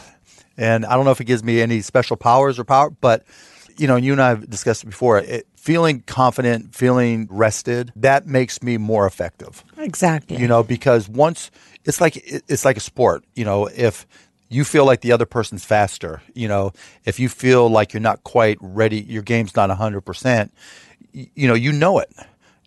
And 0.57 0.85
I 0.85 0.95
don't 0.95 1.05
know 1.05 1.13
if 1.13 1.21
it 1.21 1.25
gives 1.25 1.43
me 1.43 1.61
any 1.63 1.81
special 1.81 2.17
powers 2.17 2.59
or 2.59 2.65
power, 2.65 2.91
but 2.91 3.25
you 3.77 3.87
know, 3.87 3.97
you 3.97 4.13
and 4.13 4.23
I 4.23 4.31
have 4.31 4.49
discussed 4.49 4.83
it 4.85 4.87
before. 4.87 5.19
It, 5.19 5.47
feeling 5.57 6.01
confident, 6.07 6.75
feeling 6.75 7.29
rested, 7.31 7.93
that 7.97 8.27
makes 8.27 8.63
me 8.63 8.79
more 8.79 9.07
effective. 9.07 9.65
Exactly. 9.79 10.39
You 10.39 10.49
know, 10.49 10.63
because 10.63 11.09
once 11.09 11.51
it's 11.85 12.01
like 12.01 12.17
it's 12.27 12.65
like 12.65 12.77
a 12.77 12.81
sport. 12.81 13.25
You 13.35 13.45
know, 13.45 13.67
if 13.67 14.07
you 14.49 14.65
feel 14.65 14.85
like 14.85 15.01
the 15.01 15.13
other 15.13 15.27
person's 15.27 15.65
faster, 15.65 16.23
you 16.35 16.49
know, 16.49 16.73
if 17.05 17.19
you 17.19 17.29
feel 17.29 17.69
like 17.69 17.93
you're 17.93 18.01
not 18.01 18.23
quite 18.25 18.59
ready, 18.61 19.01
your 19.01 19.23
game's 19.23 19.57
not 19.57 19.71
100%, 19.71 20.51
you 21.13 21.49
know, 21.49 21.55
you 21.55 21.73
know 21.73 21.99
it 21.99 22.13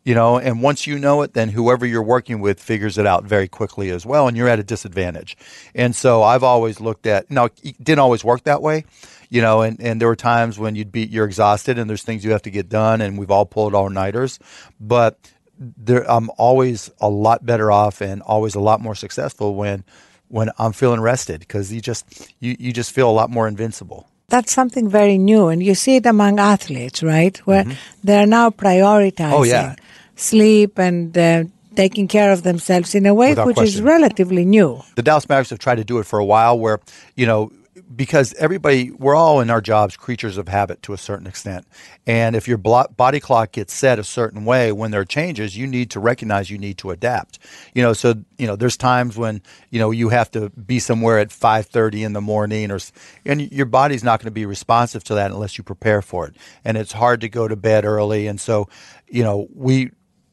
you 0.06 0.14
know 0.16 0.38
and 0.38 0.62
once 0.62 0.88
you 0.88 0.98
know 0.98 1.22
it 1.24 1.34
then 1.34 1.50
whoever 1.50 1.86
you're 1.86 2.02
working 2.02 2.40
with 2.40 2.60
figures 2.60 2.98
it 2.98 3.06
out 3.06 3.26
very 3.26 3.48
quickly 3.48 3.90
as 3.90 4.06
well 4.06 4.28
and 4.28 4.38
you're 4.38 4.48
at 4.48 4.60
a 4.60 4.64
disadvantage 4.64 5.36
and 5.74 5.96
so 5.96 6.24
i've 6.24 6.44
always 6.44 6.80
looked 6.80 7.06
at 7.06 7.30
now 7.30 7.46
it 7.64 7.84
didn't 7.84 8.00
always 8.00 8.24
work 8.24 8.44
that 8.44 8.62
way 8.62 8.86
you 9.30 9.42
know 9.42 9.62
and, 9.62 9.80
and 9.80 10.02
there 10.02 10.08
were 10.08 10.16
times 10.16 10.58
when 10.58 10.76
you'd 10.76 10.92
be 10.92 11.06
you're 11.06 11.26
exhausted 11.26 11.78
and 11.78 11.90
there's 11.90 12.04
things 12.04 12.24
you 12.24 12.32
have 12.32 12.42
to 12.42 12.50
get 12.50 12.70
done 12.70 13.02
and 13.02 13.18
we've 13.18 13.32
all 13.32 13.46
pulled 13.46 13.74
all-nighters 13.74 14.40
but 14.80 15.18
there, 15.60 16.10
i'm 16.10 16.30
always 16.38 16.92
a 17.00 17.10
lot 17.10 17.46
better 17.46 17.72
off 17.72 18.02
and 18.02 18.22
always 18.22 18.56
a 18.56 18.60
lot 18.60 18.82
more 18.82 18.96
successful 18.96 19.56
when 19.56 19.84
when 20.28 20.50
i'm 20.60 20.74
feeling 20.74 21.00
rested 21.00 21.40
because 21.40 21.72
you 21.72 21.82
just 21.82 22.32
you, 22.40 22.56
you 22.60 22.72
just 22.74 22.92
feel 22.92 23.10
a 23.10 23.14
lot 23.14 23.30
more 23.30 23.48
invincible 23.48 24.08
that's 24.28 24.52
something 24.52 24.90
very 24.90 25.18
new 25.18 25.48
and 25.48 25.62
you 25.64 25.76
see 25.76 25.98
it 25.98 26.06
among 26.06 26.40
athletes 26.40 27.04
right 27.04 27.38
where 27.46 27.64
mm-hmm. 27.64 27.74
they're 28.04 28.28
now 28.28 28.50
prioritizing 28.50 29.34
oh, 29.34 29.44
yeah 29.44 29.76
sleep 30.16 30.80
and 30.80 31.18
uh, 31.18 31.44
taking 31.76 32.08
care 32.08 32.32
of 32.32 32.44
themselves 32.44 32.96
in 32.96 33.06
a 33.06 33.14
way 33.14 33.30
Without 33.30 33.48
which 33.48 33.56
question. 33.58 33.76
is 33.76 33.82
relatively 33.82 34.46
new. 34.46 34.82
The 34.96 35.04
Dallas 35.04 35.28
Mavericks 35.30 35.50
have 35.50 35.60
tried 35.60 35.76
to 35.76 35.84
do 35.84 36.00
it 36.00 36.06
for 36.06 36.20
a 36.20 36.26
while 36.26 36.58
where, 36.58 36.80
you 37.16 37.26
know, 37.26 37.52
because 37.96 38.34
everybody, 38.36 38.92
we're 38.92 39.16
all 39.16 39.42
in 39.42 39.50
our 39.50 39.62
jobs 39.62 39.98
creatures 39.98 40.38
of 40.38 40.48
habit 40.48 40.82
to 40.84 40.94
a 40.94 40.98
certain 40.98 41.28
extent. 41.28 41.68
And 42.08 42.36
if 42.36 42.48
your 42.48 42.58
body 42.58 43.20
clock 43.20 43.52
gets 43.52 43.74
set 43.74 44.00
a 44.00 44.04
certain 44.04 44.46
way, 44.46 44.72
when 44.72 44.92
there 44.92 45.02
are 45.02 45.06
changes, 45.06 45.58
you 45.58 45.68
need 45.68 45.92
to 45.92 46.00
recognize 46.00 46.50
you 46.50 46.58
need 46.58 46.78
to 46.80 46.92
adapt. 46.92 47.40
You 47.74 47.84
know, 47.84 47.94
so, 47.94 48.16
you 48.38 48.48
know, 48.48 48.56
there's 48.56 48.78
times 48.78 49.18
when, 49.18 49.42
you 49.70 49.80
know, 49.80 49.92
you 49.92 50.10
have 50.10 50.32
to 50.32 50.50
be 50.52 50.80
somewhere 50.80 51.20
at 51.20 51.30
5.30 51.30 52.06
in 52.06 52.14
the 52.14 52.22
morning 52.22 52.72
or, 52.72 52.80
and 53.26 53.52
your 53.52 53.66
body's 53.66 54.04
not 54.04 54.20
going 54.20 54.28
to 54.28 54.32
be 54.32 54.46
responsive 54.46 55.04
to 55.06 55.16
that 55.16 55.32
unless 55.32 55.58
you 55.58 55.64
prepare 55.64 56.02
for 56.02 56.28
it. 56.28 56.36
And 56.64 56.78
it's 56.78 56.94
hard 56.94 57.22
to 57.22 57.30
go 57.30 57.48
to 57.48 57.56
bed 57.56 57.84
early. 57.84 58.28
And 58.28 58.40
so, 58.40 58.70
you 59.08 59.24
know, 59.24 59.48
we, 59.54 59.92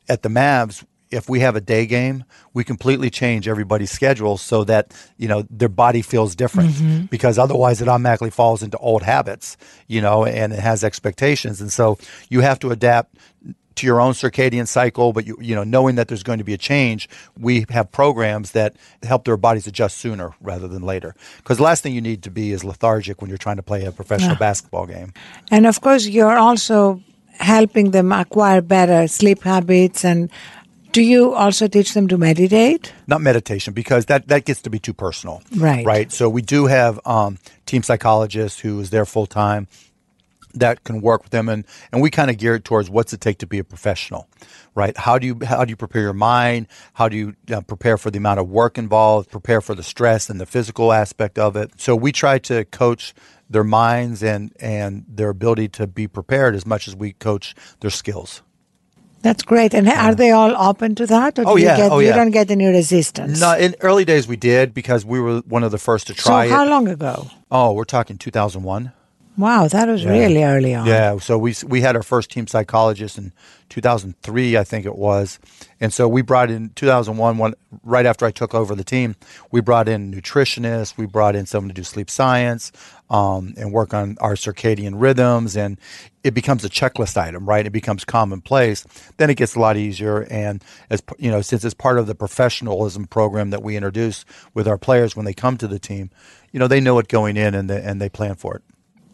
at 0.09 0.23
the 0.23 0.29
Mavs, 0.29 0.85
if 1.13 1.29
we 1.29 1.41
have 1.41 1.57
a 1.57 1.61
day 1.61 1.87
game, 1.87 2.25
we 2.55 2.65
completely 2.65 3.11
change 3.11 3.47
everybody's 3.47 3.91
schedule 3.91 4.37
so 4.37 4.65
that 4.65 4.93
you 5.19 5.29
know 5.29 5.45
their 5.51 5.69
body 5.69 6.03
feels 6.03 6.35
different 6.35 6.71
mm-hmm. 6.71 7.05
because 7.07 7.39
otherwise 7.39 7.83
it 7.83 7.89
automatically 7.89 8.31
falls 8.31 8.63
into 8.63 8.79
old 8.79 9.03
habits, 9.03 9.57
you 9.87 10.01
know, 10.01 10.25
and 10.25 10.53
it 10.53 10.59
has 10.59 10.83
expectations, 10.83 11.61
and 11.61 11.73
so 11.73 11.99
you 12.29 12.41
have 12.41 12.59
to 12.61 12.71
adapt 12.71 13.17
to 13.75 13.87
your 13.87 14.01
own 14.01 14.13
circadian 14.13 14.67
cycle. 14.67 15.13
But 15.13 15.27
you 15.27 15.37
you 15.41 15.55
know 15.55 15.65
knowing 15.65 15.97
that 15.97 16.09
there's 16.09 16.23
going 16.23 16.39
to 16.39 16.45
be 16.45 16.55
a 16.55 16.59
change, 16.59 17.09
we 17.39 17.67
have 17.69 17.93
programs 17.93 18.53
that 18.53 18.75
help 19.03 19.25
their 19.25 19.37
bodies 19.37 19.67
adjust 19.67 19.99
sooner 19.99 20.35
rather 20.41 20.69
than 20.69 20.83
later. 20.83 21.15
Because 21.39 21.59
the 21.59 21.65
last 21.65 21.83
thing 21.83 21.95
you 21.95 22.01
need 22.01 22.23
to 22.23 22.31
be 22.31 22.53
is 22.53 22.65
lethargic 22.65 23.21
when 23.21 23.29
you're 23.29 23.39
trying 23.39 23.57
to 23.57 23.63
play 23.63 23.85
a 23.85 23.93
professional 23.93 24.33
yeah. 24.33 24.39
basketball 24.39 24.87
game. 24.87 25.13
And 25.51 25.67
of 25.67 25.81
course, 25.81 26.07
you're 26.07 26.39
also 26.39 27.03
helping 27.39 27.91
them 27.91 28.13
acquire 28.13 28.61
better 28.61 29.09
sleep 29.09 29.43
habits 29.43 30.05
and 30.05 30.31
do 30.93 31.03
you 31.03 31.35
also 31.35 31.67
teach 31.69 31.95
them 31.95 32.09
to 32.09 32.19
meditate? 32.19 32.93
Not 33.07 33.21
meditation 33.21 33.75
because 33.75 34.07
that, 34.07 34.29
that 34.29 34.45
gets 34.45 34.63
to 34.63 34.71
be 34.71 34.79
too 34.79 34.95
personal. 34.95 35.43
Right. 35.57 35.85
Right. 35.85 36.13
So 36.13 36.29
we 36.29 36.43
do 36.43 36.67
have 36.67 37.01
um, 37.07 37.39
team 37.67 37.83
psychologists 37.83 38.61
who 38.61 38.81
is 38.81 38.91
there 38.91 39.07
full 39.07 39.27
time 39.27 39.69
that 40.55 40.85
can 40.85 41.01
work 41.01 41.23
with 41.23 41.31
them 41.31 41.49
and, 41.49 41.65
and 41.93 42.03
we 42.03 42.11
kind 42.11 42.31
of 42.31 42.37
gear 42.37 42.57
it 42.57 42.65
towards 42.65 42.91
what's 42.91 43.15
it 43.15 43.23
take 43.23 43.39
to 43.39 43.47
be 43.47 43.59
a 43.59 43.65
professional 43.65 44.29
right 44.75 44.95
how 44.99 45.19
do 45.19 45.27
you 45.27 45.39
how 45.47 45.65
do 45.65 45.71
you 45.71 45.77
prepare 45.77 46.03
your 46.03 46.13
mind 46.13 46.67
how 46.93 47.09
do 47.09 47.17
you 47.17 47.35
uh, 47.51 47.63
prepare 47.63 47.97
for 47.97 48.11
the 48.11 48.19
amount 48.19 48.39
of 48.39 48.51
work 48.51 48.77
involved 48.77 49.31
prepare 49.31 49.63
for 49.63 49.75
the 49.75 49.83
stress 49.83 50.29
and 50.29 50.39
the 50.39 50.45
physical 50.45 50.93
aspect 50.93 51.39
of 51.39 51.57
it 51.57 51.71
so 51.81 51.97
we 51.97 52.13
try 52.13 52.39
to 52.39 52.67
coach 52.67 53.15
their 53.53 53.65
minds 53.65 54.23
and 54.23 54.53
and 54.59 55.05
their 55.07 55.29
ability 55.29 55.69
to 55.69 55.87
be 55.87 56.09
prepared 56.09 56.55
as 56.55 56.67
much 56.67 56.89
as 56.89 56.97
we 56.97 57.13
coach 57.13 57.55
their 57.81 57.91
skills. 57.91 58.43
That's 59.23 59.43
great. 59.43 59.73
And 59.73 59.89
are 59.89 60.15
they 60.15 60.33
all 60.33 60.55
open 60.57 60.95
to 60.97 61.07
that? 61.07 61.39
Or 61.39 61.45
oh, 61.47 61.57
yeah. 61.57 61.77
You, 61.77 61.83
get, 61.83 61.93
oh, 61.93 61.99
you 62.01 62.09
yeah. 62.09 62.17
don't 62.17 62.33
get 62.33 62.51
any 62.51 62.67
resistance? 62.67 63.41
No, 63.41 63.57
in 63.57 63.75
early 63.81 64.05
days 64.05 64.27
we 64.27 64.37
did 64.37 64.75
because 64.75 65.05
we 65.05 65.21
were 65.21 65.39
one 65.41 65.63
of 65.63 65.71
the 65.71 65.79
first 65.79 66.09
to 66.09 66.15
try 66.15 66.49
so 66.49 66.55
how 66.55 66.65
it. 66.65 66.69
long 66.69 66.89
ago? 66.89 67.31
Oh, 67.51 67.73
we're 67.73 67.85
talking 67.85 68.19
2001. 68.19 68.93
Wow, 69.37 69.67
that 69.69 69.89
was 69.89 70.05
yeah. 70.05 70.11
really 70.11 70.45
early 70.45 70.75
on. 70.75 70.87
Yeah, 70.87 71.19
so 71.19 71.39
we 71.39 71.55
we 71.67 71.81
had 71.81 71.97
our 71.97 72.03
first 72.03 72.31
team 72.31 72.47
psychologist 72.47 73.17
in 73.17 73.33
2003, 73.71 74.59
I 74.59 74.65
think 74.65 74.85
it 74.85 74.95
was, 74.95 75.39
and 75.81 75.91
so 75.91 76.07
we 76.07 76.21
brought 76.21 76.51
in 76.51 76.69
2001, 76.75 77.39
one, 77.39 77.55
right 77.83 78.05
after 78.05 78.27
I 78.27 78.31
took 78.31 78.55
over 78.55 78.75
the 78.75 78.85
team. 78.85 79.17
We 79.51 79.63
brought 79.63 79.89
in 79.89 80.13
nutritionists, 80.13 80.99
we 80.99 81.07
brought 81.07 81.35
in 81.35 81.47
someone 81.47 81.69
to 81.69 81.75
do 81.75 81.83
sleep 81.83 82.11
science, 82.11 82.73
um, 83.09 83.55
and 83.57 83.73
work 83.73 83.95
on 83.95 84.19
our 84.21 84.35
circadian 84.35 85.01
rhythms, 85.01 85.57
and 85.57 85.81
it 86.23 86.35
becomes 86.35 86.63
a 86.63 86.69
checklist 86.69 87.17
item, 87.17 87.49
right? 87.49 87.67
It 87.67 87.71
becomes 87.71 88.05
commonplace. 88.05 88.85
Then 89.17 89.31
it 89.31 89.39
gets 89.39 89.55
a 89.55 89.61
lot 89.61 89.79
easier, 89.79 90.27
and 90.31 90.63
as 90.91 91.03
you 91.19 91.31
know, 91.31 91.41
since 91.41 91.65
it's 91.65 91.73
part 91.73 91.99
of 91.99 92.07
the 92.07 92.15
professionalism 92.15 93.07
program 93.07 93.49
that 93.49 93.63
we 93.63 93.77
introduce 93.77 94.27
with 94.53 94.69
our 94.69 94.77
players 94.77 95.17
when 95.17 95.25
they 95.25 95.33
come 95.33 95.57
to 95.57 95.67
the 95.67 95.79
team, 95.79 96.11
you 96.53 96.61
know, 96.61 96.69
they 96.69 96.81
know 96.81 96.99
it 96.99 97.09
going 97.09 97.39
in, 97.39 97.55
and 97.55 97.71
they, 97.71 97.83
and 97.83 97.99
they 97.99 98.11
plan 98.11 98.35
for 98.35 98.57
it 98.57 98.63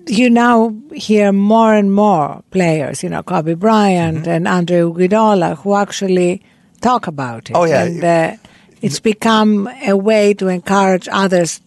you 0.09 0.31
now 0.31 0.75
hear 0.93 1.33
more 1.33 1.75
and 1.75 1.93
more 1.93 2.43
players, 2.51 3.03
you 3.03 3.09
know, 3.09 3.23
Kobe 3.23 3.55
Bryant 3.55 4.19
mm-hmm. 4.19 4.31
and 4.31 4.49
Andre 4.49 4.81
Iguodala, 4.81 5.57
who 5.59 5.75
actually 5.75 6.43
talk 6.81 7.07
about 7.07 7.51
it. 7.51 7.57
Oh 7.57 7.65
yeah, 7.65 7.85
and 7.85 8.05
uh, 8.05 8.37
it's 8.83 9.01
become 9.01 9.69
a 9.83 9.97
way 9.97 10.35
to 10.35 10.49
encourage 10.49 11.09
others 11.11 11.61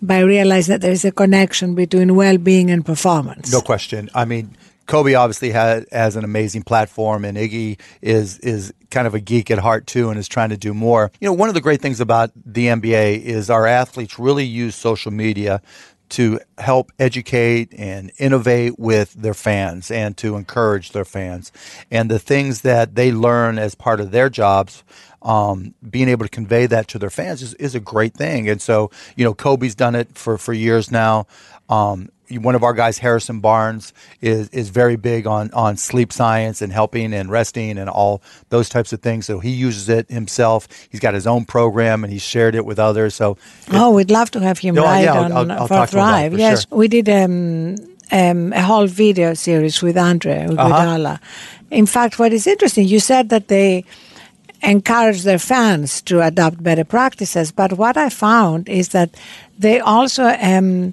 by 0.00 0.20
realizing 0.20 0.72
that 0.72 0.80
there 0.80 0.92
is 0.92 1.04
a 1.04 1.12
connection 1.12 1.74
between 1.74 2.16
well-being 2.16 2.70
and 2.70 2.84
performance. 2.84 3.52
No 3.52 3.60
question. 3.60 4.10
I 4.14 4.24
mean, 4.24 4.56
Kobe 4.86 5.14
obviously 5.14 5.50
has, 5.50 5.86
has 5.92 6.16
an 6.16 6.24
amazing 6.24 6.64
platform, 6.64 7.24
and 7.24 7.38
Iggy 7.38 7.78
is 8.00 8.38
is 8.40 8.74
kind 8.90 9.06
of 9.06 9.14
a 9.14 9.20
geek 9.20 9.50
at 9.50 9.58
heart 9.58 9.86
too, 9.86 10.10
and 10.10 10.18
is 10.18 10.28
trying 10.28 10.50
to 10.50 10.56
do 10.56 10.74
more. 10.74 11.10
You 11.20 11.28
know, 11.28 11.32
one 11.32 11.48
of 11.48 11.54
the 11.54 11.60
great 11.60 11.80
things 11.80 12.00
about 12.00 12.30
the 12.44 12.66
NBA 12.66 13.22
is 13.22 13.48
our 13.48 13.66
athletes 13.66 14.18
really 14.18 14.44
use 14.44 14.74
social 14.74 15.12
media 15.12 15.62
to 16.12 16.38
help 16.58 16.92
educate 16.98 17.72
and 17.76 18.12
innovate 18.18 18.78
with 18.78 19.14
their 19.14 19.34
fans 19.34 19.90
and 19.90 20.14
to 20.18 20.36
encourage 20.36 20.92
their 20.92 21.06
fans. 21.06 21.50
And 21.90 22.10
the 22.10 22.18
things 22.18 22.60
that 22.60 22.94
they 22.94 23.10
learn 23.10 23.58
as 23.58 23.74
part 23.74 23.98
of 23.98 24.10
their 24.10 24.28
jobs, 24.28 24.84
um, 25.22 25.74
being 25.88 26.08
able 26.08 26.26
to 26.26 26.30
convey 26.30 26.66
that 26.66 26.86
to 26.88 26.98
their 26.98 27.10
fans 27.10 27.40
is, 27.40 27.54
is 27.54 27.74
a 27.74 27.80
great 27.80 28.14
thing. 28.14 28.48
And 28.48 28.60
so, 28.60 28.90
you 29.16 29.24
know, 29.24 29.32
Kobe's 29.32 29.74
done 29.74 29.94
it 29.94 30.16
for, 30.18 30.36
for 30.36 30.52
years 30.52 30.90
now. 30.90 31.26
Um, 31.70 32.10
one 32.38 32.54
of 32.54 32.62
our 32.62 32.72
guys, 32.72 32.98
Harrison 32.98 33.40
Barnes, 33.40 33.92
is 34.20 34.48
is 34.50 34.68
very 34.70 34.96
big 34.96 35.26
on 35.26 35.50
on 35.52 35.76
sleep 35.76 36.12
science 36.12 36.62
and 36.62 36.72
helping 36.72 37.12
and 37.14 37.30
resting 37.30 37.78
and 37.78 37.88
all 37.88 38.22
those 38.48 38.68
types 38.68 38.92
of 38.92 39.00
things. 39.00 39.26
So 39.26 39.38
he 39.38 39.50
uses 39.50 39.88
it 39.88 40.10
himself. 40.10 40.68
He's 40.90 41.00
got 41.00 41.14
his 41.14 41.26
own 41.26 41.44
program 41.44 42.04
and 42.04 42.12
he's 42.12 42.22
shared 42.22 42.54
it 42.54 42.64
with 42.64 42.78
others. 42.78 43.14
So 43.14 43.36
oh, 43.72 43.92
we'd 43.92 44.10
love 44.10 44.30
to 44.32 44.40
have 44.40 44.58
him 44.58 44.74
no, 44.74 44.84
right 44.84 45.04
yeah, 45.04 45.20
on 45.20 45.32
I'll, 45.32 45.52
I'll 45.52 45.68
for 45.68 45.86
Thrive. 45.86 46.32
For 46.32 46.38
yes, 46.38 46.66
sure. 46.68 46.78
we 46.78 46.88
did 46.88 47.08
um, 47.08 47.76
um, 48.10 48.52
a 48.52 48.62
whole 48.62 48.86
video 48.86 49.34
series 49.34 49.82
with 49.82 49.96
Andre 49.96 50.46
Iguodala. 50.46 51.14
Uh-huh. 51.14 51.68
In 51.70 51.86
fact, 51.86 52.18
what 52.18 52.32
is 52.32 52.46
interesting, 52.46 52.86
you 52.86 53.00
said 53.00 53.30
that 53.30 53.48
they 53.48 53.84
encourage 54.62 55.22
their 55.22 55.38
fans 55.38 56.02
to 56.02 56.20
adopt 56.20 56.62
better 56.62 56.84
practices. 56.84 57.50
But 57.50 57.72
what 57.74 57.96
I 57.96 58.08
found 58.08 58.68
is 58.68 58.90
that 58.90 59.10
they 59.58 59.80
also 59.80 60.24
um, 60.24 60.92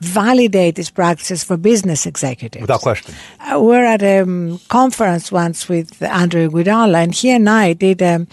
validate 0.00 0.76
these 0.76 0.90
practices 0.90 1.44
for 1.44 1.56
business 1.56 2.06
executives. 2.06 2.62
Without 2.62 2.80
question. 2.80 3.14
Uh, 3.40 3.60
we're 3.60 3.84
at 3.84 4.02
a 4.02 4.20
um, 4.20 4.58
conference 4.68 5.30
once 5.30 5.68
with 5.68 6.02
Andrew 6.02 6.48
Iguodala, 6.48 7.02
and 7.04 7.14
he 7.14 7.30
and 7.30 7.48
I 7.48 7.74
did 7.74 8.00
a, 8.00 8.26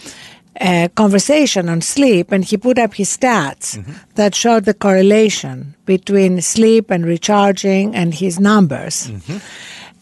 a, 0.60 0.88
conversation 0.94 1.68
on 1.68 1.82
sleep, 1.82 2.32
and 2.32 2.44
he 2.44 2.56
put 2.56 2.78
up 2.78 2.94
his 2.94 3.14
stats 3.14 3.78
mm-hmm. 3.78 3.92
that 4.14 4.34
showed 4.34 4.64
the 4.64 4.74
correlation 4.74 5.74
between 5.84 6.40
sleep 6.40 6.90
and 6.90 7.04
recharging 7.04 7.94
and 7.94 8.14
his 8.14 8.40
numbers. 8.40 9.08
Mm-hmm. 9.08 9.38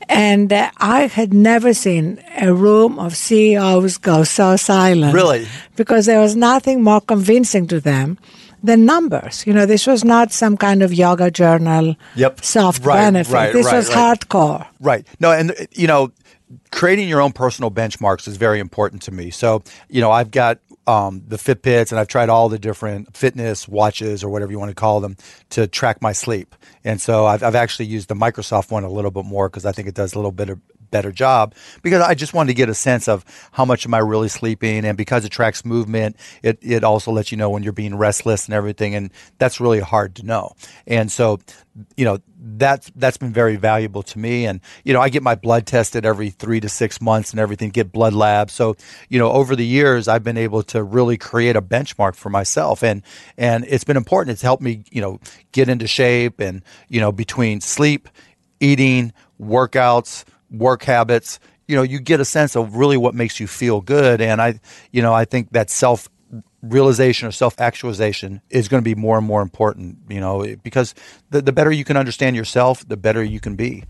And 0.09 0.53
uh, 0.53 0.71
I 0.79 1.09
had 1.09 1.35
never 1.35 1.75
seen 1.75 2.23
a 2.41 2.55
room 2.55 2.97
of 3.01 3.17
CEOs 3.17 3.99
go 3.99 4.23
so 4.23 4.55
silent. 4.55 5.15
Really? 5.15 5.49
Because 5.75 6.07
there 6.07 6.21
was 6.21 6.37
nothing 6.37 6.81
more 6.81 7.01
convincing 7.01 7.67
to 7.67 7.81
them 7.81 8.19
the 8.63 8.77
numbers. 8.77 9.47
You 9.47 9.53
know, 9.53 9.67
this 9.67 9.87
was 9.87 10.05
not 10.05 10.33
some 10.33 10.57
kind 10.57 10.83
of 10.83 10.93
yoga 10.93 11.31
journal 11.31 11.97
yep. 12.15 12.45
soft 12.45 12.85
right, 12.85 12.97
benefit. 12.97 13.33
Right, 13.33 13.53
this 13.53 13.67
right, 13.67 13.77
was 13.77 13.91
hardcore. 13.91 14.67
Right. 14.81 15.07
No, 15.21 15.33
and 15.33 15.55
you 15.73 15.87
know, 15.87 16.13
creating 16.71 17.09
your 17.09 17.21
own 17.21 17.33
personal 17.33 17.71
benchmarks 17.71 18.29
is 18.29 18.37
very 18.37 18.61
important 18.61 19.03
to 19.03 19.13
me. 19.13 19.31
So, 19.31 19.63
you 19.89 20.01
know, 20.01 20.11
I've 20.11 20.31
got 20.31 20.59
um, 20.87 21.23
the 21.27 21.37
Fitbits 21.37 21.91
and 21.91 21.99
I've 21.99 22.09
tried 22.09 22.29
all 22.29 22.49
the 22.49 22.59
different 22.59 23.17
fitness 23.17 23.67
watches 23.67 24.23
or 24.23 24.29
whatever 24.29 24.53
you 24.53 24.59
want 24.59 24.71
to 24.71 24.75
call 24.75 25.01
them 25.01 25.17
to 25.51 25.67
track 25.67 26.01
my 26.01 26.13
sleep. 26.13 26.55
And 26.85 27.01
so 27.01 27.27
I've, 27.27 27.43
I've 27.43 27.57
actually 27.57 27.87
used 27.87 28.09
the 28.09 28.15
Microsoft 28.15 28.71
one 28.71 28.85
a 28.85 28.91
little 28.91 29.11
bit 29.11 29.25
more 29.25 29.49
because 29.49 29.67
I 29.67 29.73
think 29.73 29.89
it 29.89 29.95
does 29.95 30.15
a 30.15 30.19
little 30.19 30.33
bit 30.33 30.49
of 30.49 30.61
better 30.91 31.13
job 31.13 31.55
because 31.83 32.03
I 32.03 32.15
just 32.15 32.35
wanted 32.35 32.49
to 32.49 32.55
get 32.55 32.69
a 32.69 32.75
sense 32.75 33.09
of 33.09 33.25
how 33.53 33.65
much 33.65 33.87
am 33.87 33.95
I 33.95 33.99
really 33.99 34.29
sleeping. 34.29 34.85
And 34.85 34.97
because 34.97 35.25
it 35.25 35.31
tracks 35.31 35.65
movement 35.65 36.17
it, 36.43 36.59
it 36.63 36.85
also 36.85 37.13
lets 37.13 37.31
you 37.31 37.39
know 37.39 37.51
when 37.51 37.63
you're 37.63 37.73
being 37.73 37.97
restless 37.97 38.47
and 38.47 38.55
everything. 38.55 38.95
And 38.95 39.11
that's 39.39 39.61
really 39.61 39.81
hard 39.81 40.17
to 40.17 40.27
know. 40.27 40.55
And 40.87 41.11
so 41.11 41.41
you 41.97 42.05
know 42.05 42.19
that's 42.39 42.91
that's 42.97 43.17
been 43.17 43.33
very 43.33 43.57
valuable 43.57 44.03
to 44.03 44.19
me. 44.19 44.47
And 44.47 44.61
you 44.85 44.93
know 44.93 45.01
I 45.01 45.09
get 45.09 45.23
my 45.23 45.35
blood 45.35 45.67
tested 45.67 46.07
every 46.07 46.31
3 46.31 46.61
to 46.61 46.69
6 46.69 47.01
months 47.01 47.31
and 47.33 47.41
everything 47.41 47.71
get 47.71 47.93
blood 47.93 48.15
labs. 48.15 48.53
So 48.53 48.77
you 49.09 49.19
know 49.19 49.31
over 49.31 49.57
the 49.57 49.67
years 49.67 50.09
I've 50.09 50.25
been 50.25 50.39
able 50.39 50.63
to 50.65 50.83
really 50.83 51.17
create 51.17 51.57
a 51.57 51.63
benchmark 51.63 52.15
for 52.15 52.31
myself. 52.31 52.83
And 52.83 53.03
and 53.37 53.65
it's 53.69 53.85
been 53.85 53.97
important. 53.97 54.33
It's 54.33 54.43
helped 54.43 54.63
me 54.63 54.85
you 54.91 55.01
know 55.01 55.21
get 55.53 55.69
into 55.69 55.87
shape 55.87 56.41
and 56.41 56.63
you 56.89 57.01
know 57.01 57.13
between 57.13 57.61
sleep 57.61 58.09
eating 58.61 59.13
workouts 59.41 60.25
work 60.51 60.85
habits 60.85 61.39
you 61.67 61.75
know 61.77 61.83
you 61.83 61.99
get 61.99 62.21
a 62.21 62.25
sense 62.25 62.57
of 62.57 62.77
really 62.77 62.97
what 62.97 63.15
makes 63.15 63.41
you 63.41 63.47
feel 63.47 63.81
good 63.81 64.21
and 64.21 64.41
I 64.41 64.61
you 64.93 65.03
know 65.03 65.13
I 65.13 65.25
think 65.25 65.51
that 65.53 65.71
self 65.71 66.09
realization 66.63 67.29
or 67.29 67.31
self 67.31 67.61
actualization 67.61 68.41
is 68.51 68.69
going 68.69 68.83
to 68.83 68.85
be 68.85 68.95
more 68.95 69.19
and 69.19 69.27
more 69.27 69.43
important, 69.43 69.99
you 70.09 70.21
know, 70.21 70.57
because 70.63 70.95
the, 71.31 71.43
the 71.43 71.53
better 71.53 71.71
you 71.71 71.85
can 71.85 71.97
understand 71.97 72.37
yourself, 72.37 72.87
the 72.89 72.97
better 72.97 73.23
you 73.23 73.41
can 73.41 73.57
be. 73.57 73.85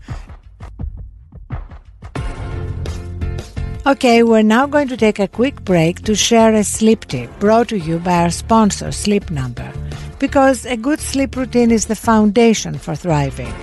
Okay, 3.85 4.21
we're 4.21 4.41
now 4.41 4.67
going 4.67 4.89
to 4.89 4.97
take 4.97 5.17
a 5.17 5.29
quick 5.29 5.63
break 5.63 6.01
to 6.03 6.13
share 6.13 6.53
a 6.53 6.63
sleep 6.63 7.05
tip 7.05 7.29
brought 7.39 7.69
to 7.69 7.77
you 7.77 7.99
by 7.99 8.23
our 8.23 8.29
sponsor, 8.29 8.91
Sleep 8.91 9.31
Number, 9.31 9.71
because 10.19 10.65
a 10.65 10.75
good 10.75 10.99
sleep 10.99 11.37
routine 11.37 11.71
is 11.71 11.85
the 11.85 11.95
foundation 11.95 12.77
for 12.77 12.95
thriving. 12.95 13.53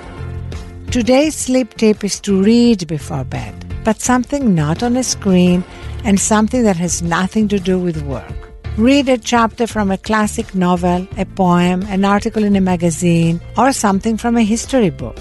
Today's 0.94 1.34
sleep 1.34 1.74
tip 1.74 2.04
is 2.04 2.20
to 2.20 2.40
read 2.40 2.86
before 2.86 3.24
bed, 3.24 3.52
but 3.82 4.00
something 4.00 4.54
not 4.54 4.80
on 4.80 4.96
a 4.96 5.02
screen 5.02 5.64
and 6.04 6.20
something 6.20 6.62
that 6.62 6.76
has 6.76 7.02
nothing 7.02 7.48
to 7.48 7.58
do 7.58 7.80
with 7.80 8.02
work. 8.02 8.32
Read 8.76 9.08
a 9.08 9.18
chapter 9.18 9.66
from 9.66 9.90
a 9.90 9.98
classic 9.98 10.54
novel, 10.54 11.08
a 11.18 11.24
poem, 11.24 11.82
an 11.88 12.04
article 12.04 12.44
in 12.44 12.54
a 12.54 12.60
magazine, 12.60 13.40
or 13.58 13.72
something 13.72 14.16
from 14.16 14.36
a 14.36 14.44
history 14.44 14.90
book. 14.90 15.18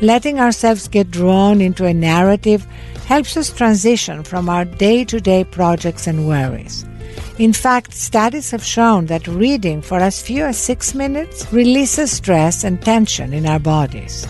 Letting 0.00 0.38
ourselves 0.38 0.86
get 0.86 1.10
drawn 1.10 1.60
into 1.60 1.84
a 1.84 1.92
narrative 1.92 2.64
helps 3.06 3.36
us 3.36 3.52
transition 3.52 4.22
from 4.22 4.48
our 4.48 4.64
day 4.64 5.04
to 5.06 5.18
day 5.18 5.42
projects 5.42 6.06
and 6.06 6.28
worries. 6.28 6.84
In 7.40 7.52
fact, 7.52 7.92
studies 7.92 8.52
have 8.52 8.62
shown 8.62 9.06
that 9.06 9.26
reading 9.26 9.82
for 9.82 9.98
as 9.98 10.22
few 10.22 10.44
as 10.44 10.58
six 10.58 10.94
minutes 10.94 11.52
releases 11.52 12.12
stress 12.12 12.62
and 12.62 12.80
tension 12.80 13.32
in 13.32 13.46
our 13.46 13.58
bodies. 13.58 14.28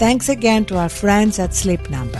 Thanks 0.00 0.30
again 0.30 0.64
to 0.64 0.78
our 0.78 0.88
friends 0.88 1.38
at 1.38 1.54
Sleep 1.54 1.90
Number. 1.90 2.18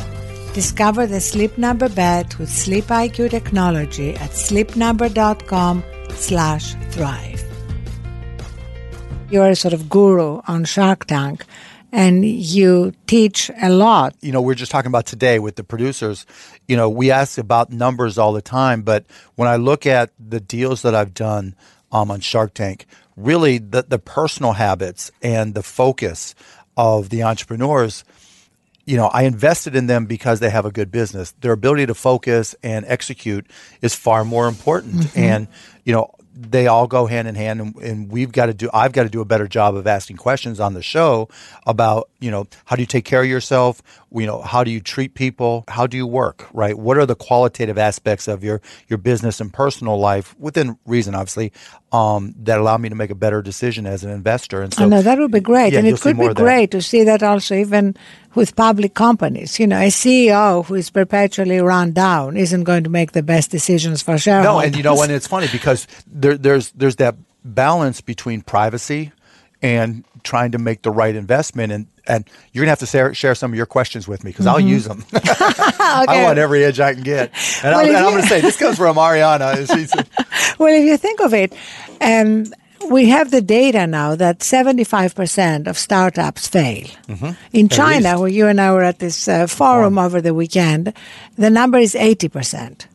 Discover 0.53 1.07
the 1.07 1.19
Sleep 1.19 1.57
Number 1.57 1.89
bed 1.89 2.35
with 2.35 2.51
Sleep 2.51 2.85
IQ 2.85 3.31
technology 3.31 4.15
at 4.17 4.33
sleepnumber.com 4.33 5.83
slash 6.11 6.75
thrive. 6.91 7.43
You're 9.31 9.49
a 9.49 9.57
sort 9.57 9.73
of 9.73 9.89
guru 9.89 10.43
on 10.47 10.67
Shark 10.67 11.07
Tank 11.07 11.47
and 11.91 12.23
you 12.23 12.93
teach 13.07 13.51
a 13.63 13.71
lot. 13.71 14.15
You 14.21 14.33
know, 14.33 14.43
we're 14.43 14.57
just 14.57 14.71
talking 14.71 14.91
about 14.91 15.07
today 15.07 15.39
with 15.39 15.57
the 15.57 15.65
producers. 15.65 16.27
You 16.69 16.77
know, 16.77 16.91
we 16.91 17.11
ask 17.11 17.39
about 17.39 17.73
numbers 17.73 18.19
all 18.19 18.35
the 18.35 18.43
time, 18.43 18.83
but 18.83 19.07
when 19.37 19.49
I 19.49 19.57
look 19.57 19.87
at 19.87 20.11
the 20.19 20.39
deals 20.39 20.83
that 20.83 20.95
I've 20.95 21.15
done 21.15 21.55
um, 21.91 22.11
on 22.11 22.21
Shark 22.21 22.53
Tank, 22.53 22.85
really 23.17 23.57
the, 23.57 23.85
the 23.89 23.99
personal 23.99 24.53
habits 24.53 25.11
and 25.23 25.55
the 25.55 25.63
focus 25.63 26.35
of 26.81 27.11
the 27.11 27.23
entrepreneurs– 27.23 28.05
you 28.91 28.97
know, 28.97 29.07
I 29.07 29.23
invested 29.23 29.77
in 29.77 29.87
them 29.87 30.07
because 30.07 30.41
they 30.41 30.51
have 30.51 30.65
a 30.65 30.73
good 30.73 30.91
business. 30.91 31.31
Their 31.41 31.53
ability 31.53 31.87
to 31.87 31.95
focus 31.95 32.57
and 32.63 32.85
execute 32.89 33.47
is 33.83 33.95
far 33.95 34.25
more 34.25 34.49
important. 34.49 34.95
Mm-hmm. 34.95 35.19
And, 35.19 35.49
you 35.85 35.93
know, 35.93 36.13
they 36.35 36.67
all 36.67 36.87
go 36.89 37.07
hand 37.07 37.29
in 37.29 37.37
hand 37.37 37.61
and, 37.61 37.77
and, 37.77 38.11
we've 38.11 38.33
got 38.33 38.47
to 38.47 38.55
do 38.55 38.71
i've 38.73 38.93
got 38.93 39.03
to 39.03 39.09
do 39.09 39.21
a 39.21 39.25
better 39.25 39.47
job 39.47 39.75
of 39.75 39.87
asking 39.87 40.17
questions 40.17 40.59
on 40.59 40.75
the 40.75 40.83
show 40.83 41.29
about 41.67 42.09
you 42.19 42.31
know 42.31 42.47
how 42.65 42.77
do 42.77 42.83
you 42.83 42.87
take 42.87 43.05
care 43.05 43.23
of 43.23 43.29
yourself 43.29 43.83
you 44.13 44.27
know 44.27 44.41
how 44.41 44.65
do 44.65 44.71
you 44.71 44.81
treat 44.81 45.15
people 45.15 45.65
how 45.69 45.87
do 45.87 45.97
you 45.97 46.07
work 46.07 46.49
right 46.55 46.79
what 46.79 46.97
are 46.97 47.05
the 47.05 47.15
qualitative 47.15 47.77
aspects 47.77 48.27
of 48.27 48.43
your 48.43 48.63
your 48.89 48.97
business 48.97 49.41
and 49.41 49.53
personal 49.53 49.99
life 49.99 50.35
within 50.39 50.79
reason 50.87 51.15
obviously 51.15 51.53
um, 51.93 52.35
that 52.39 52.59
allow 52.59 52.77
me 52.77 52.89
to 52.89 52.95
make 52.95 53.11
a 53.11 53.15
better 53.15 53.43
decision 53.43 53.87
as 53.87 54.05
an 54.05 54.11
investor 54.11 54.63
and 54.63 54.73
so 54.73 54.85
I 54.85 54.87
know 54.87 55.03
that 55.03 55.19
would 55.19 55.33
be 55.33 55.41
great 55.41 55.73
yeah, 55.73 55.81
and 55.81 55.89
it 55.89 56.01
could 56.01 56.19
be 56.19 56.33
great 56.35 56.71
to 56.71 56.83
see 56.83 57.05
that 57.05 57.23
also 57.23 57.55
even 57.55 57.97
with 58.35 58.55
public 58.55 58.95
companies 58.95 59.59
you 59.59 59.67
know 59.67 59.79
a 59.79 59.89
ceo 59.89 60.65
who 60.65 60.75
is 60.77 60.91
perpetually 60.91 61.59
run 61.61 61.93
down 61.93 62.37
isn't 62.37 62.65
going 62.65 62.85
to 62.85 62.91
make 62.91 63.13
the 63.13 63.23
best 63.23 63.51
decisions 63.51 64.03
for 64.03 64.19
shareholders 64.19 64.63
no 64.63 64.67
and 64.67 64.77
you 64.77 64.83
know 64.83 65.03
and 65.03 65.11
it's 65.11 65.27
funny 65.27 65.49
because 65.51 65.87
there, 66.07 66.37
there's 66.37 66.71
there's 66.73 66.97
that 66.97 67.17
balance 67.45 68.01
between 68.01 68.41
privacy 68.43 69.13
and 69.63 70.05
trying 70.23 70.53
to 70.53 70.59
make 70.59 70.83
the 70.83 70.91
right 70.91 71.15
investment 71.15 71.73
and 71.73 71.87
and 72.07 72.29
you're 72.53 72.63
gonna 72.63 72.71
have 72.71 72.79
to 72.81 72.87
share, 72.87 73.15
share 73.15 73.35
some 73.35 73.53
of 73.53 73.57
your 73.57 73.67
questions 73.67 74.09
with 74.09 74.25
me 74.25 74.31
because 74.31 74.47
mm-hmm. 74.47 74.55
I'll 74.57 74.61
use 74.61 74.85
them. 74.85 75.05
okay. 75.15 75.31
I 75.33 76.25
want 76.25 76.39
every 76.39 76.65
edge 76.65 76.81
I 76.81 76.95
can 76.95 77.03
get, 77.03 77.31
and, 77.63 77.75
well, 77.75 77.81
I'm, 77.81 77.97
I'm 77.97 78.11
going 78.13 78.23
to 78.23 78.29
say 78.29 78.41
this 78.41 78.57
comes 78.57 78.77
from 78.79 78.97
Arianna. 78.97 79.57
Well, 80.61 80.75
if 80.75 80.85
you 80.85 80.97
think 80.99 81.21
of 81.21 81.33
it, 81.33 81.55
um, 82.03 82.45
we 82.91 83.09
have 83.09 83.31
the 83.31 83.41
data 83.41 83.87
now 83.87 84.15
that 84.15 84.41
75% 84.41 85.67
of 85.67 85.79
startups 85.79 86.49
fail. 86.49 86.87
Mm-hmm. 87.09 87.31
In 87.53 87.67
at 87.67 87.73
China, 87.73 88.09
least. 88.11 88.21
where 88.21 88.29
you 88.29 88.47
and 88.47 88.61
I 88.61 88.73
were 88.73 88.83
at 88.83 88.99
this 88.99 89.27
uh, 89.27 89.47
forum 89.47 89.99
over 89.99 90.21
the 90.21 90.35
weekend, 90.35 90.93
the 91.37 91.49
number 91.49 91.79
is 91.79 91.95
80%. 91.95 92.87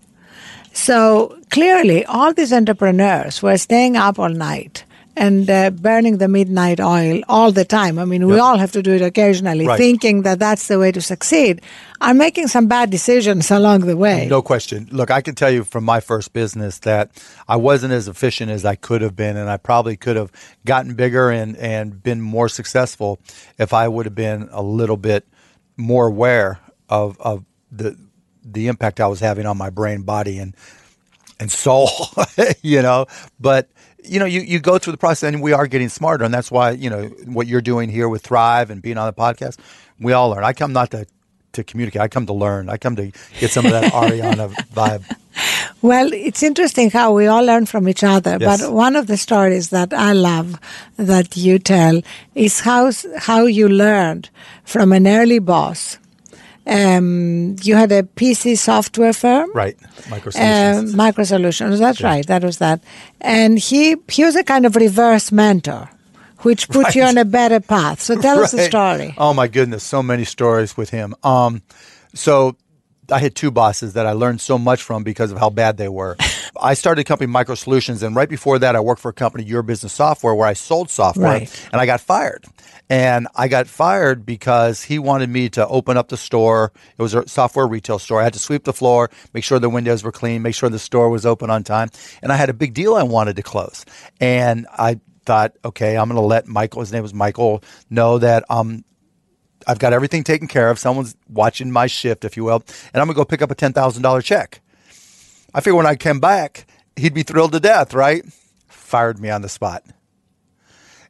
So 0.74 1.38
clearly, 1.50 2.06
all 2.06 2.34
these 2.34 2.54
entrepreneurs 2.54 3.42
were 3.42 3.58
staying 3.58 3.98
up 3.98 4.20
all 4.20 4.30
night 4.30 4.84
and 5.16 5.50
uh, 5.50 5.70
burning 5.70 6.18
the 6.18 6.28
midnight 6.28 6.80
oil 6.80 7.22
all 7.28 7.52
the 7.52 7.66
time. 7.66 7.98
I 7.98 8.06
mean, 8.06 8.28
we 8.28 8.40
all 8.40 8.58
have 8.58 8.72
to 8.74 8.84
do 8.84 8.94
it 8.94 9.02
occasionally, 9.02 9.68
right. 9.68 9.78
thinking 9.78 10.24
that 10.24 10.40
that's 10.40 10.68
the 10.68 10.78
way 10.78 10.92
to 10.92 11.02
succeed. 11.02 11.62
I'm 12.02 12.18
making 12.18 12.48
some 12.48 12.68
bad 12.68 12.90
decisions 12.90 13.50
along 13.50 13.82
the 13.82 13.96
way. 13.96 14.28
No 14.28 14.42
question. 14.42 14.88
Look, 14.92 15.12
I 15.12 15.22
can 15.22 15.36
tell 15.36 15.52
you 15.52 15.64
from 15.64 15.86
my 15.86 16.00
first 16.00 16.34
business 16.34 16.80
that 16.80 17.12
I 17.48 17.56
wasn't 17.56 17.94
as 17.94 18.08
efficient 18.08 18.52
as 18.52 18.66
I 18.66 18.76
could 18.76 19.02
have 19.02 19.16
been, 19.16 19.38
and 19.38 19.50
I 19.50 19.58
probably 19.58 19.96
could 19.96 20.18
have 20.18 20.32
gotten 20.66 20.96
bigger 20.96 21.30
and, 21.30 21.56
and 21.58 22.02
been 22.04 22.22
more 22.22 22.50
successful 22.50 23.20
if 23.58 23.74
I 23.74 23.88
would 23.88 24.06
have 24.06 24.16
been 24.16 24.50
a 24.52 24.62
little 24.62 24.98
bit 24.98 25.26
more 25.78 26.08
aware 26.08 26.60
of, 26.90 27.20
of 27.20 27.46
the 27.72 27.98
the 28.48 28.68
impact 28.68 29.00
I 29.00 29.08
was 29.08 29.20
having 29.20 29.46
on 29.48 29.58
my 29.58 29.70
brain, 29.70 30.04
body, 30.04 30.38
and 30.38 30.56
and 31.40 31.52
soul. 31.52 31.90
you 32.62 32.82
know, 32.82 33.08
but 33.40 33.70
you 34.08 34.20
know, 34.20 34.26
you, 34.26 34.42
you 34.42 34.60
go 34.60 34.78
through 34.78 34.92
the 34.92 34.98
process 34.98 35.34
and 35.34 35.42
we 35.42 35.54
are 35.54 35.68
getting 35.68 35.90
smarter. 35.90 36.24
And 36.24 36.34
that's 36.34 36.52
why, 36.52 36.72
you 36.72 36.90
know, 36.90 37.06
what 37.26 37.48
you're 37.48 37.62
doing 37.62 37.90
here 37.90 38.10
with 38.10 38.24
Thrive 38.24 38.70
and 38.70 38.82
being 38.82 38.98
on 38.98 39.06
the 39.08 39.14
podcast, 39.14 39.58
we 40.00 40.14
all 40.14 40.30
learn. 40.30 40.44
I 40.44 40.54
come 40.54 40.74
not 40.74 40.92
to, 40.92 41.06
to 41.54 41.64
communicate, 41.64 42.02
I 42.02 42.08
come 42.08 42.26
to 42.26 42.34
learn. 42.34 42.70
I 42.70 42.78
come 42.78 42.96
to 42.96 43.12
get 43.40 43.52
some 43.52 43.66
of 43.66 43.72
that 43.72 43.92
Arianna 43.94 44.50
vibe. 44.74 45.04
Well, 45.82 46.12
it's 46.14 46.42
interesting 46.42 46.90
how 46.90 47.14
we 47.14 47.28
all 47.28 47.44
learn 47.44 47.66
from 47.66 47.88
each 47.88 48.04
other. 48.04 48.38
Yes. 48.40 48.62
But 48.62 48.74
one 48.74 48.96
of 48.96 49.08
the 49.08 49.18
stories 49.18 49.70
that 49.70 49.94
I 49.94 50.14
love 50.14 50.60
that 50.98 51.38
you 51.38 51.60
tell 51.60 52.02
is 52.34 52.62
how, 52.62 52.92
how 53.18 53.46
you 53.46 53.70
learned 53.70 54.30
from 54.64 54.92
an 54.92 55.08
early 55.08 55.40
boss 55.40 55.98
um, 56.68 57.56
you 57.62 57.76
had 57.76 57.92
a 57.92 58.04
PC 58.04 58.58
software 58.58 59.14
firm, 59.14 59.52
right? 59.54 59.78
Micro 60.10 60.32
Solutions. 60.32 60.94
Uh, 60.94 60.98
Micro 60.98 61.24
Solutions. 61.24 61.80
That's 61.80 62.00
yeah. 62.00 62.08
right. 62.08 62.28
That 62.28 62.44
was 62.44 62.58
that. 62.58 62.84
And 63.22 63.60
he 63.60 63.98
he 64.10 64.24
was 64.24 64.36
a 64.36 64.44
kind 64.44 64.66
of 64.66 64.76
reverse 64.76 65.32
mentor, 65.32 65.90
which 66.40 66.68
put 66.70 66.86
right. 66.86 66.96
you 66.96 67.04
on 67.04 67.18
a 67.18 67.26
better 67.26 67.60
path. 67.60 68.02
So 68.02 68.20
tell 68.20 68.38
right. 68.38 68.46
us 68.46 68.52
the 68.52 68.64
story. 68.64 69.14
Oh 69.18 69.34
my 69.34 69.48
goodness, 69.48 69.84
so 69.84 70.02
many 70.02 70.26
stories 70.26 70.76
with 70.76 70.90
him. 70.90 71.14
Um, 71.24 71.62
so 72.14 72.56
I 73.12 73.20
had 73.20 73.36
two 73.36 73.52
bosses 73.52 73.94
that 73.94 74.08
I 74.08 74.14
learned 74.14 74.42
so 74.42 74.58
much 74.58 74.82
from 74.82 75.04
because 75.04 75.32
of 75.32 75.38
how 75.38 75.50
bad 75.50 75.78
they 75.78 75.90
were. 75.90 76.18
I 76.60 76.74
started 76.74 77.02
a 77.02 77.04
company, 77.04 77.32
Micro 77.32 77.56
Solutions, 77.56 78.04
and 78.04 78.16
right 78.16 78.30
before 78.30 78.60
that, 78.60 78.76
I 78.76 78.80
worked 78.80 79.02
for 79.02 79.10
a 79.10 79.14
company, 79.14 79.44
Your 79.44 79.64
Business 79.64 79.94
Software, 79.94 80.34
where 80.34 80.48
I 80.48 80.54
sold 80.54 80.90
software, 80.90 81.26
right. 81.26 81.70
and 81.72 81.82
I 81.82 81.86
got 81.86 82.02
fired. 82.02 82.46
And 82.90 83.28
I 83.36 83.48
got 83.48 83.68
fired 83.68 84.26
because 84.26 84.84
he 84.84 85.00
wanted 85.00 85.30
me 85.30 85.50
to 85.50 85.68
open 85.68 85.98
up 85.98 86.10
the 86.10 86.18
store. 86.18 86.72
It 86.98 87.02
was 87.02 87.16
a 87.16 87.28
software 87.28 87.66
retail 87.66 87.98
store. 87.98 88.22
I 88.22 88.24
had 88.24 88.34
to 88.34 88.40
sweep 88.40 88.64
the 88.64 88.74
floor, 88.74 89.10
make 89.34 89.44
sure 89.44 89.58
the 89.58 89.70
windows 89.70 90.04
were 90.04 90.12
clean, 90.12 90.44
make 90.44 90.54
sure 90.54 90.70
the 90.70 90.78
store 90.78 91.10
was 91.10 91.26
open 91.26 91.50
on 91.50 91.64
time. 91.64 91.90
And 92.22 92.32
I 92.32 92.36
had 92.36 92.50
a 92.50 92.54
big 92.54 92.74
deal 92.74 92.94
I 92.94 93.04
wanted 93.04 93.38
to 93.38 93.44
close. 93.44 93.86
And 94.22 94.68
I 94.72 95.00
thought, 95.26 95.54
okay, 95.66 95.98
I'm 95.98 96.08
going 96.08 96.22
to 96.22 96.26
let 96.26 96.48
Michael, 96.48 96.82
his 96.82 96.92
name 96.92 97.02
was 97.02 97.14
Michael, 97.14 97.64
know 97.90 98.20
that 98.20 98.46
um, 98.50 98.84
I've 99.68 99.80
got 99.80 99.94
everything 99.94 100.24
taken 100.24 100.48
care 100.48 100.70
of. 100.70 100.80
Someone's 100.80 101.16
watching 101.28 101.72
my 101.72 101.88
shift, 101.88 102.24
if 102.24 102.38
you 102.38 102.44
will, 102.44 102.64
and 102.94 103.02
I'm 103.02 103.08
going 103.08 103.16
to 103.16 103.20
go 103.20 103.26
pick 103.26 103.42
up 103.42 103.52
a 103.52 103.56
$10,000 103.56 104.24
check. 104.24 104.62
I 105.56 105.62
figure 105.62 105.76
when 105.76 105.86
I 105.86 105.96
came 105.96 106.20
back, 106.20 106.68
he'd 106.98 107.14
be 107.14 107.24
thrilled 107.24 107.54
to 107.54 107.62
death, 107.62 107.94
right? 107.94 108.26
Fired 108.68 109.20
me 109.20 109.30
on 109.30 109.42
the 109.42 109.48
spot. 109.48 109.86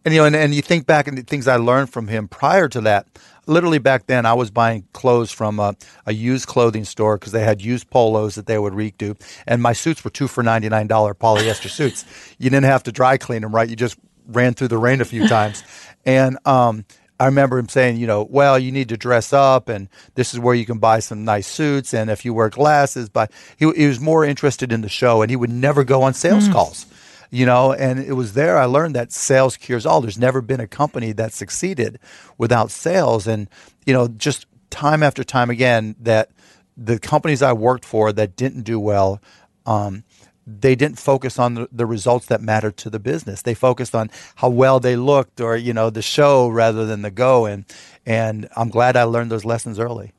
And 0.06 0.14
you 0.14 0.22
know, 0.22 0.26
and, 0.26 0.36
and 0.36 0.54
you 0.54 0.62
think 0.62 0.86
back 0.86 1.08
and 1.08 1.18
the 1.18 1.24
things 1.24 1.48
I 1.48 1.56
learned 1.56 1.90
from 1.90 2.08
him 2.08 2.28
prior 2.28 2.70
to 2.70 2.82
that. 2.82 3.08
Literally 3.48 3.80
back 3.80 4.06
then, 4.06 4.24
I 4.28 4.36
was 4.36 4.52
buying 4.52 4.88
clothes 4.94 5.32
from 5.32 5.60
a, 5.60 5.76
a 6.06 6.14
used 6.14 6.46
clothing 6.46 6.86
store 6.86 7.18
because 7.18 7.32
they 7.32 7.44
had 7.44 7.60
used 7.60 7.90
polos 7.90 8.36
that 8.36 8.46
they 8.46 8.60
would 8.60 8.74
redo, 8.74 9.20
and 9.48 9.64
my 9.64 9.74
suits 9.74 10.04
were 10.04 10.12
two 10.12 10.28
for 10.28 10.44
ninety 10.44 10.70
nine 10.70 10.86
dollar 10.86 11.16
polyester 11.16 11.70
suits. 11.70 12.06
You 12.38 12.52
didn't 12.52 12.66
have 12.66 12.84
to 12.84 12.92
dry 12.92 13.18
clean 13.18 13.42
them, 13.42 13.54
right? 13.54 13.68
You 13.68 13.76
just 13.76 13.98
ran 14.28 14.54
through 14.54 14.70
the 14.70 14.78
rain 14.78 15.02
a 15.02 15.06
few 15.06 15.28
times, 15.28 15.64
and 16.06 16.38
um, 16.46 16.86
I 17.20 17.26
remember 17.26 17.58
him 17.58 17.70
saying, 17.70 17.98
you 17.98 18.08
know, 18.08 18.28
well, 18.30 18.60
you 18.60 18.72
need 18.72 18.90
to 18.90 18.98
dress 18.98 19.32
up, 19.32 19.70
and 19.70 19.88
this 20.16 20.34
is 20.34 20.40
where 20.40 20.56
you 20.56 20.66
can 20.66 20.80
buy 20.80 21.00
some 21.00 21.24
nice 21.24 21.48
suits, 21.48 21.94
and 21.94 22.10
if 22.10 22.26
you 22.26 22.34
wear 22.34 22.50
glasses, 22.50 23.10
but 23.10 23.32
he, 23.58 23.72
he 23.72 23.88
was 23.88 24.00
more 24.00 24.26
interested 24.26 24.74
in 24.74 24.82
the 24.82 24.90
show, 24.90 25.22
and 25.22 25.30
he 25.30 25.36
would 25.36 25.52
never 25.52 25.84
go 25.84 26.02
on 26.02 26.14
sales 26.14 26.48
mm. 26.50 26.54
calls 26.54 26.86
you 27.32 27.46
know 27.46 27.74
and 27.74 28.00
it 28.00 28.14
was 28.14 28.34
there 28.34 28.58
i 28.58 28.66
learned 28.66 28.96
that 28.96 29.12
sales 29.12 29.58
cures 29.58 29.86
all 29.86 30.00
there's 30.00 30.18
never 30.18 30.42
been 30.42 30.60
a 30.60 30.68
company 30.68 31.12
that 31.12 31.34
succeeded 31.34 32.00
without 32.38 32.72
sales 32.72 33.28
and 33.28 33.50
you 33.86 33.94
know 33.94 34.08
just 34.08 34.46
time 34.70 35.02
after 35.04 35.24
time 35.24 35.50
again 35.50 35.96
that 36.00 36.30
the 36.78 37.00
companies 37.00 37.42
i 37.42 37.52
worked 37.52 37.84
for 37.84 38.14
that 38.14 38.36
didn't 38.36 38.62
do 38.62 38.80
well 38.80 39.20
um, 39.66 40.04
they 40.48 40.76
didn't 40.76 41.00
focus 41.00 41.40
on 41.40 41.56
the, 41.56 41.70
the, 41.72 41.86
results 41.86 42.28
that 42.28 42.42
mattered 42.42 42.78
to 42.78 42.90
the 42.90 43.00
business 43.00 43.42
they 43.42 43.54
focused 43.54 43.96
on 43.96 44.10
how 44.36 44.50
well 44.50 44.80
they 44.80 44.96
looked 44.96 45.42
or 45.42 45.56
you 45.56 45.74
know 45.74 45.90
the 45.90 46.02
show 46.02 46.48
rather 46.48 46.86
than 46.86 47.02
the 47.02 47.12
go 47.12 47.46
and 47.46 47.66
and 48.06 48.48
i'm 48.56 48.70
glad 48.70 48.96
i 48.96 49.04
learned 49.04 49.32
those 49.32 49.46
lessons 49.46 49.80
early 49.80 50.12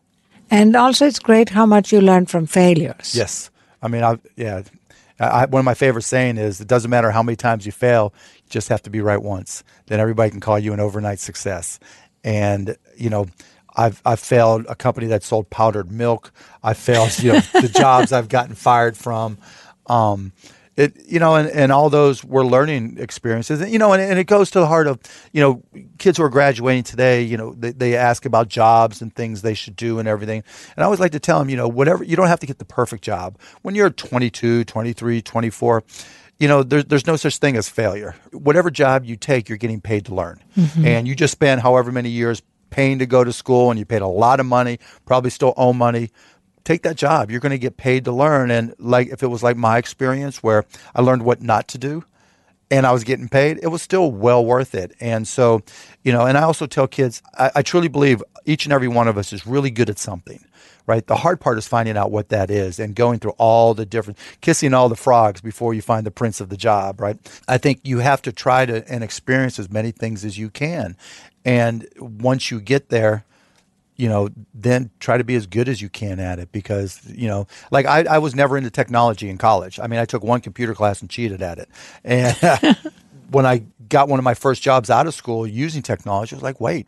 and 0.50 0.74
also 0.74 1.06
it's 1.06 1.18
great 1.18 1.50
how 1.50 1.66
much 1.66 1.92
you 1.92 2.00
learn 2.00 2.26
from 2.26 2.46
failures 2.46 3.14
yes 3.14 3.50
i 3.82 3.88
mean 3.88 4.02
I've 4.02 4.20
yeah 4.36 4.62
I, 5.18 5.46
one 5.46 5.60
of 5.60 5.64
my 5.64 5.74
favorite 5.74 6.02
saying 6.02 6.36
is, 6.36 6.60
"It 6.60 6.68
doesn't 6.68 6.90
matter 6.90 7.10
how 7.10 7.22
many 7.22 7.36
times 7.36 7.64
you 7.64 7.72
fail; 7.72 8.12
you 8.36 8.50
just 8.50 8.68
have 8.68 8.82
to 8.82 8.90
be 8.90 9.00
right 9.00 9.20
once. 9.20 9.64
Then 9.86 9.98
everybody 9.98 10.30
can 10.30 10.40
call 10.40 10.58
you 10.58 10.72
an 10.72 10.80
overnight 10.80 11.20
success." 11.20 11.80
And 12.22 12.76
you 12.96 13.08
know, 13.08 13.26
I've 13.76 14.00
I've 14.04 14.20
failed 14.20 14.66
a 14.68 14.74
company 14.74 15.06
that 15.08 15.22
sold 15.22 15.48
powdered 15.50 15.90
milk. 15.90 16.32
I 16.62 16.74
failed, 16.74 17.18
you 17.18 17.34
know, 17.34 17.40
the 17.52 17.68
jobs 17.68 18.12
I've 18.12 18.28
gotten 18.28 18.54
fired 18.54 18.96
from. 18.96 19.38
Um, 19.87 20.33
it 20.77 20.94
you 21.07 21.18
know 21.18 21.35
and, 21.35 21.49
and 21.49 21.72
all 21.72 21.90
those 21.90 22.22
were 22.25 22.44
learning 22.44 22.96
experiences 22.99 23.61
and, 23.61 23.72
you 23.72 23.79
know 23.79 23.92
and, 23.92 24.03
and 24.03 24.18
it 24.18 24.25
goes 24.25 24.51
to 24.51 24.61
the 24.61 24.66
heart 24.66 24.87
of 24.87 25.01
you 25.33 25.40
know 25.40 25.62
kids 25.99 26.18
who 26.18 26.25
are 26.25 26.29
graduating 26.29 26.83
today 26.83 27.22
you 27.22 27.37
know 27.37 27.55
they, 27.55 27.72
they 27.72 27.96
ask 27.96 28.27
about 28.27 28.49
jobs 28.49 29.01
and 29.01 29.14
things 29.14 29.42
they 29.42 29.55
should 29.55 29.75
do 29.75 29.99
and 29.99 30.07
everything 30.07 30.42
and 30.77 30.83
i 30.83 30.85
always 30.85 31.01
like 31.01 31.12
to 31.12 31.20
tell 31.20 31.38
them 31.38 31.49
you 31.49 31.57
know 31.57 31.68
whatever 31.68 32.05
you 32.05 32.14
don't 32.14 32.29
have 32.29 32.40
to 32.40 32.46
get 32.46 32.59
the 32.59 32.64
perfect 32.64 33.03
job 33.03 33.38
when 33.62 33.75
you're 33.75 33.90
22 33.90 34.64
23 34.64 35.22
24 35.22 35.83
you 36.38 36.49
know, 36.49 36.62
there, 36.62 36.83
there's 36.83 37.07
no 37.07 37.16
such 37.16 37.38
thing 37.38 37.57
as 37.57 37.68
failure. 37.68 38.14
Whatever 38.31 38.70
job 38.70 39.07
you 39.07 39.16
take, 39.16 39.49
you're 39.49 39.57
getting 39.57 39.81
paid 39.81 40.05
to 40.05 40.14
learn. 40.14 40.42
Mm-hmm. 40.57 40.85
And 40.85 41.09
you 41.09 41.14
just 41.14 41.33
spend 41.33 41.62
however 41.62 41.90
many 41.90 42.11
years 42.11 42.42
paying 42.68 42.99
to 42.99 43.07
go 43.07 43.25
to 43.25 43.33
school 43.33 43.70
and 43.70 43.79
you 43.79 43.87
paid 43.87 44.03
a 44.03 44.07
lot 44.07 44.38
of 44.38 44.44
money, 44.44 44.79
probably 45.07 45.31
still 45.31 45.55
owe 45.57 45.72
money 45.72 46.11
take 46.66 46.83
that 46.83 46.96
job. 46.96 47.31
You're 47.31 47.40
going 47.40 47.50
to 47.50 47.59
get 47.59 47.76
paid 47.76 48.05
to 48.05 48.12
learn. 48.12 48.50
And 48.50 48.74
like 48.79 49.09
if 49.09 49.22
it 49.22 49.29
was 49.29 49.42
like 49.42 49.57
my 49.57 49.79
experience 49.79 50.42
where 50.42 50.64
I 50.94 51.00
learned 51.00 51.22
what 51.22 51.40
not 51.40 51.68
to 51.68 51.79
do 51.79 52.05
and 52.70 52.85
I 52.85 52.92
was 52.92 53.05
getting 53.05 53.29
paid, 53.29 53.61
it 53.62 53.68
was 53.68 53.81
still 53.81 54.11
well 54.11 54.44
worth 54.44 54.74
it. 54.74 54.92
And 55.00 55.26
so, 55.26 55.62
you 56.02 56.12
know, 56.12 56.26
and 56.26 56.37
I 56.37 56.42
also 56.42 56.66
tell 56.66 56.87
kids, 56.88 57.22
I, 57.38 57.50
I 57.57 57.62
truly 57.62 57.88
believe 57.88 58.22
each 58.44 58.66
and 58.66 58.72
every 58.72 58.88
one 58.88 59.09
of 59.09 59.16
us 59.16 59.33
is 59.33 59.46
really 59.46 59.70
good 59.70 59.88
at 59.88 59.98
something 59.98 60.44
right? 60.87 61.07
The 61.07 61.16
hard 61.16 61.40
part 61.40 61.59
is 61.59 61.66
finding 61.66 61.96
out 61.96 62.11
what 62.11 62.29
that 62.29 62.50
is 62.50 62.79
and 62.79 62.94
going 62.94 63.18
through 63.18 63.35
all 63.38 63.74
the 63.74 63.85
different, 63.85 64.18
kissing 64.40 64.72
all 64.72 64.88
the 64.88 64.96
frogs 64.96 65.40
before 65.40 65.74
you 65.74 65.83
find 65.83 66.07
the 66.07 66.11
prince 66.11 66.40
of 66.40 66.48
the 66.48 66.57
job, 66.57 67.00
right? 67.00 67.18
I 67.48 67.59
think 67.59 67.81
you 67.83 67.98
have 67.98 68.22
to 68.22 68.33
try 68.33 68.66
to 68.66 68.88
and 68.88 69.02
experience 69.02 69.59
as 69.59 69.70
many 69.70 69.90
things 69.90 70.24
as 70.24 70.38
you 70.38 70.48
can. 70.48 70.96
And 71.44 71.88
once 71.98 72.50
you 72.50 72.61
get 72.61 72.88
there, 72.88 73.24
you 73.96 74.09
know, 74.09 74.28
then 74.54 74.90
try 75.00 75.16
to 75.16 75.24
be 75.24 75.35
as 75.35 75.46
good 75.46 75.68
as 75.68 75.80
you 75.80 75.88
can 75.88 76.20
at 76.20 76.38
it 76.38 76.52
because, 76.52 77.00
you 77.06 77.28
know, 77.28 77.46
like 77.70 77.87
I, 77.87 78.04
I 78.04 78.18
was 78.18 78.35
never 78.35 78.56
into 78.56 78.70
technology 78.70 79.28
in 79.28 79.38
college. 79.38 79.80
I 79.80 79.87
mean, 79.87 79.98
I 79.98 80.04
took 80.04 80.22
one 80.22 80.40
computer 80.40 80.74
class 80.74 81.00
and 81.00 81.11
cheated 81.11 81.42
at 81.42 81.59
it. 81.59 81.68
And 82.04 82.37
uh, 82.42 82.74
when 83.30 83.46
I 83.46 83.62
got 83.88 84.09
one 84.09 84.18
of 84.18 84.24
my 84.24 84.35
first 84.35 84.62
jobs 84.62 84.90
out 84.90 85.06
of 85.06 85.14
school 85.14 85.46
using 85.46 85.82
technology, 85.82 86.35
I 86.35 86.37
was 86.37 86.42
like, 86.42 86.61
wait, 86.61 86.87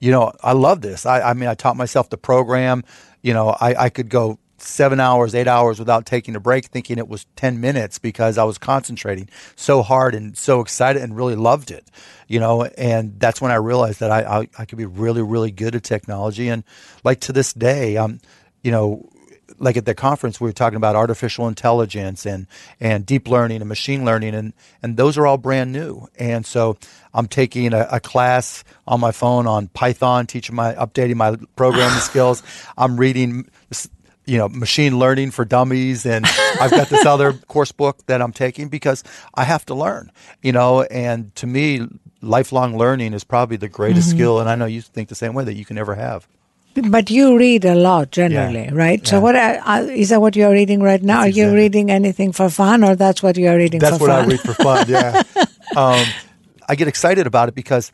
you 0.00 0.10
know, 0.10 0.32
I 0.42 0.52
love 0.52 0.80
this. 0.80 1.06
I, 1.06 1.20
I 1.20 1.34
mean, 1.34 1.48
I 1.48 1.54
taught 1.54 1.76
myself 1.76 2.08
to 2.10 2.16
program. 2.16 2.84
You 3.22 3.34
know, 3.34 3.56
I, 3.60 3.84
I 3.84 3.88
could 3.88 4.08
go 4.08 4.38
seven 4.58 5.00
hours, 5.00 5.34
eight 5.34 5.48
hours 5.48 5.78
without 5.78 6.06
taking 6.06 6.36
a 6.36 6.40
break, 6.40 6.66
thinking 6.66 6.98
it 6.98 7.08
was 7.08 7.26
10 7.36 7.60
minutes 7.60 7.98
because 7.98 8.38
I 8.38 8.44
was 8.44 8.58
concentrating 8.58 9.28
so 9.56 9.82
hard 9.82 10.14
and 10.14 10.36
so 10.36 10.60
excited 10.60 11.02
and 11.02 11.16
really 11.16 11.36
loved 11.36 11.70
it, 11.70 11.90
you 12.26 12.40
know. 12.40 12.64
And 12.64 13.18
that's 13.18 13.40
when 13.40 13.52
I 13.52 13.56
realized 13.56 14.00
that 14.00 14.10
I, 14.10 14.40
I, 14.40 14.48
I 14.58 14.64
could 14.64 14.78
be 14.78 14.86
really, 14.86 15.22
really 15.22 15.50
good 15.50 15.74
at 15.74 15.84
technology. 15.84 16.48
And 16.48 16.64
like 17.04 17.20
to 17.20 17.32
this 17.32 17.52
day, 17.52 17.96
um, 17.96 18.20
you 18.62 18.70
know, 18.70 19.08
like 19.58 19.76
at 19.76 19.84
the 19.84 19.94
conference, 19.94 20.40
we 20.40 20.48
were 20.48 20.52
talking 20.52 20.76
about 20.76 20.94
artificial 20.94 21.48
intelligence 21.48 22.26
and, 22.26 22.46
and 22.80 23.04
deep 23.04 23.28
learning 23.28 23.60
and 23.60 23.68
machine 23.68 24.04
learning, 24.04 24.34
and, 24.34 24.52
and 24.82 24.96
those 24.96 25.18
are 25.18 25.26
all 25.26 25.38
brand 25.38 25.72
new. 25.72 26.06
And 26.18 26.46
so 26.46 26.76
I'm 27.12 27.26
taking 27.26 27.72
a, 27.72 27.88
a 27.92 28.00
class 28.00 28.62
on 28.86 29.00
my 29.00 29.10
phone 29.12 29.46
on 29.46 29.68
Python, 29.68 30.26
teaching 30.26 30.54
my 30.54 30.74
updating 30.74 31.16
my 31.16 31.36
programming 31.56 31.98
skills. 32.00 32.42
I'm 32.76 32.96
reading 32.96 33.48
you 34.28 34.36
know 34.36 34.48
machine 34.48 34.98
learning 34.98 35.30
for 35.30 35.44
dummies 35.44 36.04
and 36.04 36.26
i've 36.60 36.70
got 36.70 36.88
this 36.88 37.06
other 37.06 37.32
course 37.32 37.72
book 37.72 38.04
that 38.06 38.20
i'm 38.20 38.32
taking 38.32 38.68
because 38.68 39.02
i 39.34 39.44
have 39.44 39.64
to 39.64 39.74
learn 39.74 40.12
you 40.42 40.52
know 40.52 40.82
and 40.82 41.34
to 41.34 41.46
me 41.46 41.80
lifelong 42.20 42.76
learning 42.76 43.14
is 43.14 43.24
probably 43.24 43.56
the 43.56 43.68
greatest 43.68 44.10
mm-hmm. 44.10 44.18
skill 44.18 44.40
and 44.40 44.48
i 44.48 44.54
know 44.54 44.66
you 44.66 44.82
think 44.82 45.08
the 45.08 45.14
same 45.14 45.32
way 45.32 45.44
that 45.44 45.54
you 45.54 45.64
can 45.64 45.78
ever 45.78 45.94
have 45.94 46.28
but 46.74 47.10
you 47.10 47.36
read 47.36 47.64
a 47.64 47.74
lot 47.74 48.10
generally, 48.12 48.64
yeah. 48.64 48.70
right? 48.72 49.00
Yeah. 49.02 49.10
So 49.10 49.20
what 49.20 49.34
uh, 49.34 49.60
uh, 49.64 49.86
is 49.90 50.10
that? 50.10 50.20
What 50.20 50.36
you're 50.36 50.52
reading 50.52 50.80
right 50.80 51.02
now? 51.02 51.22
That's 51.22 51.26
Are 51.26 51.28
exactly. 51.28 51.50
you 51.50 51.56
reading 51.56 51.90
anything 51.90 52.32
for 52.32 52.48
fun, 52.50 52.84
or 52.84 52.94
that's 52.94 53.22
what 53.22 53.36
you're 53.36 53.56
reading? 53.56 53.80
That's 53.80 53.98
what 53.98 54.08
fun? 54.10 54.24
I 54.24 54.28
read 54.28 54.40
for 54.40 54.54
fun. 54.54 54.86
Yeah, 54.88 55.22
um, 55.76 56.06
I 56.68 56.74
get 56.76 56.86
excited 56.86 57.26
about 57.26 57.48
it 57.48 57.54
because 57.54 57.90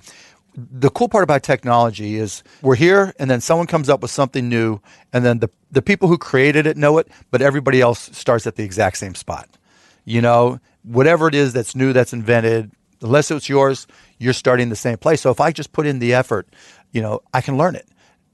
the 0.57 0.91
cool 0.91 1.09
part 1.09 1.25
about 1.25 1.43
technology 1.43 2.17
is 2.17 2.43
we're 2.63 2.77
here 2.77 3.13
and 3.19 3.31
then 3.31 3.41
someone 3.41 3.67
comes 3.67 3.89
up 3.89 4.03
with 4.03 4.11
something 4.11 4.49
new 4.49 4.81
and 5.13 5.25
then 5.25 5.41
the, 5.41 5.51
the 5.71 5.83
people 5.83 6.09
who 6.09 6.17
created 6.17 6.67
it 6.67 6.77
know 6.77 6.99
it 6.99 7.09
but 7.31 7.43
everybody 7.43 7.81
else 7.81 8.11
starts 8.17 8.47
at 8.47 8.57
the 8.57 8.63
exact 8.65 8.97
same 8.99 9.15
spot. 9.15 9.49
You 10.05 10.21
know 10.21 10.61
whatever 10.83 11.29
it 11.29 11.35
is 11.35 11.53
that's 11.53 11.75
new 11.75 11.93
that's 11.93 12.13
invented 12.13 12.71
unless 13.01 13.31
it's 13.31 13.49
yours 13.49 13.87
you're 14.19 14.33
starting 14.33 14.69
the 14.69 14.77
same 14.77 14.99
place. 14.99 15.21
So 15.21 15.31
if 15.31 15.41
i 15.41 15.51
just 15.51 15.73
put 15.73 15.87
in 15.87 15.99
the 15.99 16.15
effort 16.15 16.47
you 16.93 17.03
know 17.03 17.21
i 17.35 17.41
can 17.41 17.59
learn 17.59 17.75
it 17.75 17.87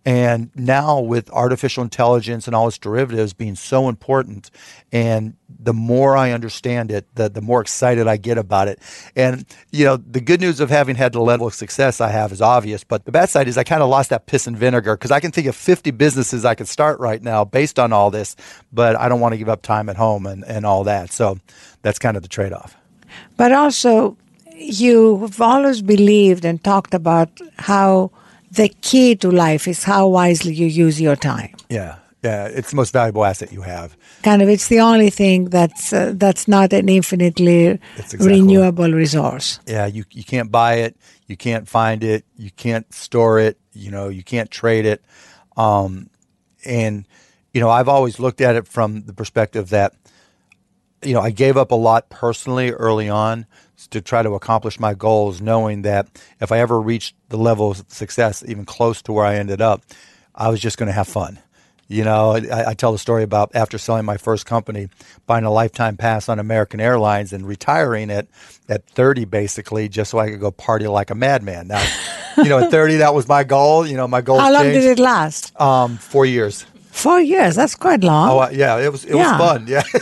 and 0.05 0.51
now 0.55 1.01
with 1.01 1.31
artificial 1.31 1.83
intelligence 1.83 2.47
and 2.47 2.57
all 2.57 2.67
its 2.69 2.79
derivatives 2.79 3.33
being 3.33 3.55
so 3.55 3.89
important, 3.89 4.51
and 4.93 5.35
the 5.63 5.75
more 5.75 6.17
I 6.17 6.31
understand 6.33 6.91
it, 6.91 7.07
the, 7.17 7.29
the 7.29 7.43
more 7.43 7.61
excited 7.61 8.07
I 8.09 8.17
get 8.17 8.39
about 8.39 8.69
it. 8.69 8.79
And, 9.15 9.45
you 9.71 9.85
know, 9.85 9.99
the 9.99 10.21
good 10.21 10.41
news 10.41 10.61
of 10.61 10.71
having 10.71 10.97
had 10.97 11.13
the 11.13 11.21
level 11.21 11.47
of 11.47 11.55
success 11.55 12.01
I 12.01 12.09
have 12.09 12.33
is 12.33 12.41
obvious, 12.41 12.83
but 12.83 13.05
the 13.05 13.13
bad 13.13 13.29
side 13.29 13.47
is 13.47 13.59
I 13.59 13.65
kind 13.65 13.83
of 13.83 13.91
lost 13.91 14.09
that 14.11 14.27
piss 14.27 14.47
and 14.47 14.57
vinegar 14.57 14.97
because 14.97 15.11
I 15.11 15.21
can 15.21 15.33
think 15.33 15.47
of 15.47 15.55
50 15.55 15.91
businesses 15.91 16.45
I 16.47 16.55
could 16.55 16.69
start 16.69 16.99
right 16.99 17.23
now 17.23 17.45
based 17.45 17.79
on 17.79 17.93
all 17.93 18.11
this, 18.11 18.37
but 18.73 18.97
I 18.97 19.09
don't 19.09 19.21
want 19.21 19.35
to 19.35 19.39
give 19.39 19.51
up 19.51 19.61
time 19.61 19.91
at 19.91 19.97
home 19.97 20.25
and, 20.25 20.45
and 20.45 20.65
all 20.65 20.85
that. 20.85 21.13
So 21.13 21.39
that's 21.83 21.99
kind 21.99 22.17
of 22.17 22.23
the 22.23 22.29
trade 22.29 22.55
off. 22.55 22.75
But 23.37 23.53
also, 23.53 24.17
you've 24.57 25.41
always 25.43 25.83
believed 25.83 26.45
and 26.45 26.63
talked 26.63 26.95
about 26.95 27.29
how 27.59 28.13
the 28.51 28.69
key 28.81 29.17
to 29.17 29.31
life 29.31 29.69
is 29.69 29.85
how 29.85 30.09
wisely 30.09 30.53
you 30.53 30.67
use 30.67 31.01
your 31.01 31.17
time. 31.17 31.55
Yeah. 31.69 31.97
Yeah, 32.23 32.49
it's 32.49 32.69
the 32.69 32.77
most 32.77 32.93
valuable 32.93 33.25
asset 33.25 33.51
you 33.51 33.63
have. 33.63 33.97
Kind 34.23 34.43
of, 34.43 34.49
it's 34.51 34.69
the 34.69 34.81
only 34.81 35.09
thing 35.09 35.47
that's 35.47 35.91
uh, 35.91 36.13
that's 36.15 36.47
not 36.47 36.71
an 36.75 36.91
infinitely 36.91 37.81
exactly 37.97 38.27
renewable 38.27 38.93
resource. 38.93 39.59
Yeah, 39.67 39.87
you 39.87 40.05
you 40.11 40.23
can't 40.23 40.51
buy 40.51 40.75
it, 40.75 40.99
you 41.29 41.39
can't 41.39 41.67
find 41.67 42.05
it, 42.05 42.27
you 42.37 42.51
can't 42.51 42.93
store 42.93 43.41
it, 43.41 43.59
you 43.73 43.91
know, 43.91 44.11
you 44.11 44.23
can't 44.23 44.51
trade 44.51 44.85
it, 44.85 45.03
um, 45.57 46.11
and 46.67 47.07
you 47.55 47.61
know, 47.63 47.71
I've 47.71 47.89
always 47.89 48.21
looked 48.21 48.43
at 48.43 48.55
it 48.55 48.69
from 48.69 49.03
the 49.03 49.15
perspective 49.15 49.71
that, 49.71 49.95
you 51.03 51.15
know, 51.15 51.21
I 51.21 51.31
gave 51.31 51.57
up 51.57 51.71
a 51.71 51.77
lot 51.77 52.11
personally 52.11 52.71
early 52.71 53.09
on 53.09 53.47
to 53.89 54.01
try 54.01 54.23
to 54.23 54.35
accomplish 54.35 54.79
my 54.79 54.95
goals, 54.95 55.41
knowing 55.41 55.83
that 55.83 56.09
if 56.41 56.53
I 56.53 56.59
ever 56.59 56.81
reached 56.81 57.15
the 57.29 57.39
level 57.39 57.71
of 57.71 57.85
success, 57.89 58.45
even 58.47 58.65
close 58.65 59.03
to 59.03 59.13
where 59.13 59.25
I 59.25 59.37
ended 59.37 59.61
up, 59.61 59.83
I 60.35 60.49
was 60.49 60.61
just 60.61 60.79
going 60.79 60.89
to 60.89 60.93
have 60.93 61.09
fun. 61.09 61.39
You 61.89 62.05
know, 62.05 62.37
I, 62.37 62.69
I, 62.69 62.75
tell 62.75 62.93
the 62.93 62.99
story 62.99 63.25
about 63.25 63.51
after 63.53 63.77
selling 63.77 64.05
my 64.05 64.17
first 64.17 64.47
company, 64.47 64.89
buying 65.27 65.45
a 65.45 65.51
lifetime 65.51 65.97
pass 65.97 66.29
on 66.29 66.39
American 66.39 66.81
Airlines 66.81 67.33
and 67.33 67.45
retiring 67.45 68.11
it 68.11 68.29
at 68.69 68.87
30, 68.91 69.25
basically, 69.25 69.89
just 69.89 70.13
so 70.13 70.21
I 70.21 70.31
could 70.31 70.39
go 70.39 70.53
party 70.53 70.87
like 70.87 71.11
a 71.11 71.17
madman. 71.17 71.67
Now, 71.67 71.85
you 72.37 72.45
know, 72.45 72.61
at 72.61 72.71
30, 72.71 72.99
that 72.99 73.13
was 73.13 73.27
my 73.27 73.43
goal. 73.43 73.85
You 73.85 73.97
know, 73.97 74.07
my 74.07 74.21
goal. 74.21 74.39
How 74.39 74.53
long 74.53 74.63
changed. 74.63 74.81
did 74.83 74.99
it 75.01 75.03
last? 75.03 75.61
Um, 75.61 75.97
four 75.97 76.25
years. 76.25 76.65
Four 77.03 77.21
years. 77.21 77.57
That's 77.57 77.75
quite 77.75 78.05
long. 78.05 78.31
Oh 78.31 78.39
uh, 78.41 78.51
yeah, 78.53 78.77
it 78.79 78.93
was 78.93 79.07
it 79.07 79.15
Yeah. 79.15 79.39
was 79.39 79.49
fun. 79.49 79.67
Yeah, 79.67 79.83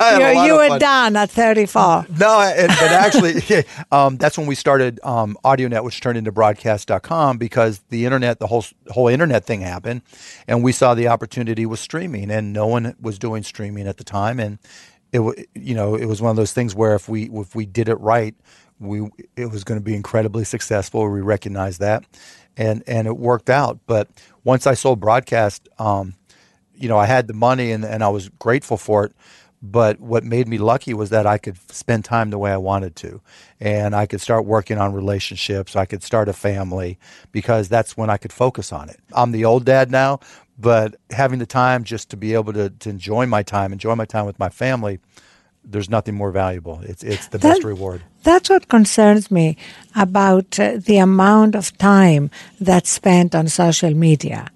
I 0.00 0.12
had 0.12 0.36
a 0.36 0.46
you 0.46 0.54
were 0.56 0.78
done 0.78 1.14
at 1.16 1.30
34. 1.30 2.06
No, 2.18 2.40
and, 2.40 2.70
and 2.70 2.70
actually, 2.72 3.64
um, 3.92 4.16
that's 4.16 4.38
when 4.38 4.46
we 4.46 4.54
started 4.54 5.00
um, 5.04 5.36
AudioNet, 5.44 5.84
which 5.84 6.00
turned 6.00 6.16
into 6.16 6.32
Broadcast.com 6.32 7.36
because 7.36 7.80
the 7.90 8.06
internet, 8.06 8.38
the 8.38 8.46
whole 8.46 8.64
whole 8.88 9.08
internet 9.08 9.44
thing 9.44 9.60
happened, 9.60 10.00
and 10.48 10.64
we 10.64 10.72
saw 10.72 10.94
the 10.94 11.08
opportunity 11.08 11.66
with 11.66 11.78
streaming, 11.78 12.30
and 12.30 12.54
no 12.54 12.66
one 12.66 12.96
was 13.00 13.18
doing 13.18 13.42
streaming 13.42 13.86
at 13.86 13.98
the 13.98 14.04
time, 14.04 14.40
and 14.40 14.58
it 15.12 15.20
you 15.54 15.74
know 15.74 15.94
it 15.94 16.06
was 16.06 16.22
one 16.22 16.30
of 16.30 16.36
those 16.36 16.54
things 16.54 16.74
where 16.74 16.94
if 16.94 17.06
we 17.06 17.28
if 17.30 17.54
we 17.54 17.66
did 17.66 17.88
it 17.90 17.96
right, 17.96 18.34
we 18.78 19.10
it 19.36 19.50
was 19.50 19.62
going 19.62 19.78
to 19.78 19.84
be 19.84 19.94
incredibly 19.94 20.44
successful. 20.44 21.06
We 21.10 21.20
recognized 21.20 21.80
that, 21.80 22.04
and 22.56 22.82
and 22.86 23.06
it 23.06 23.18
worked 23.18 23.50
out. 23.50 23.78
But 23.86 24.08
once 24.42 24.66
I 24.66 24.72
sold 24.72 25.00
Broadcast. 25.00 25.68
Um, 25.78 26.14
you 26.80 26.88
know, 26.88 26.98
I 26.98 27.06
had 27.06 27.26
the 27.26 27.34
money 27.34 27.70
and, 27.70 27.84
and 27.84 28.02
I 28.02 28.08
was 28.08 28.28
grateful 28.30 28.76
for 28.76 29.04
it. 29.04 29.12
But 29.62 30.00
what 30.00 30.24
made 30.24 30.48
me 30.48 30.56
lucky 30.56 30.94
was 30.94 31.10
that 31.10 31.26
I 31.26 31.36
could 31.36 31.58
spend 31.70 32.06
time 32.06 32.30
the 32.30 32.38
way 32.38 32.50
I 32.50 32.56
wanted 32.56 32.96
to. 32.96 33.20
And 33.60 33.94
I 33.94 34.06
could 34.06 34.22
start 34.22 34.46
working 34.46 34.78
on 34.78 34.94
relationships. 34.94 35.76
I 35.76 35.84
could 35.84 36.02
start 36.02 36.30
a 36.30 36.32
family 36.32 36.98
because 37.30 37.68
that's 37.68 37.94
when 37.94 38.08
I 38.08 38.16
could 38.16 38.32
focus 38.32 38.72
on 38.72 38.88
it. 38.88 38.98
I'm 39.12 39.32
the 39.32 39.44
old 39.44 39.66
dad 39.66 39.90
now, 39.90 40.20
but 40.58 40.96
having 41.10 41.40
the 41.40 41.46
time 41.46 41.84
just 41.84 42.08
to 42.10 42.16
be 42.16 42.32
able 42.32 42.54
to, 42.54 42.70
to 42.70 42.88
enjoy 42.88 43.26
my 43.26 43.42
time, 43.42 43.74
enjoy 43.74 43.94
my 43.94 44.06
time 44.06 44.24
with 44.24 44.38
my 44.38 44.48
family, 44.48 44.98
there's 45.62 45.90
nothing 45.90 46.14
more 46.14 46.30
valuable. 46.30 46.80
It's, 46.82 47.02
it's 47.02 47.28
the 47.28 47.38
best 47.38 47.62
reward. 47.62 48.00
That's 48.22 48.48
what 48.48 48.68
concerns 48.68 49.30
me 49.30 49.58
about 49.94 50.58
uh, 50.58 50.78
the 50.78 50.96
amount 50.96 51.54
of 51.54 51.76
time 51.76 52.30
that's 52.58 52.88
spent 52.88 53.34
on 53.34 53.48
social 53.48 53.92
media. 53.92 54.48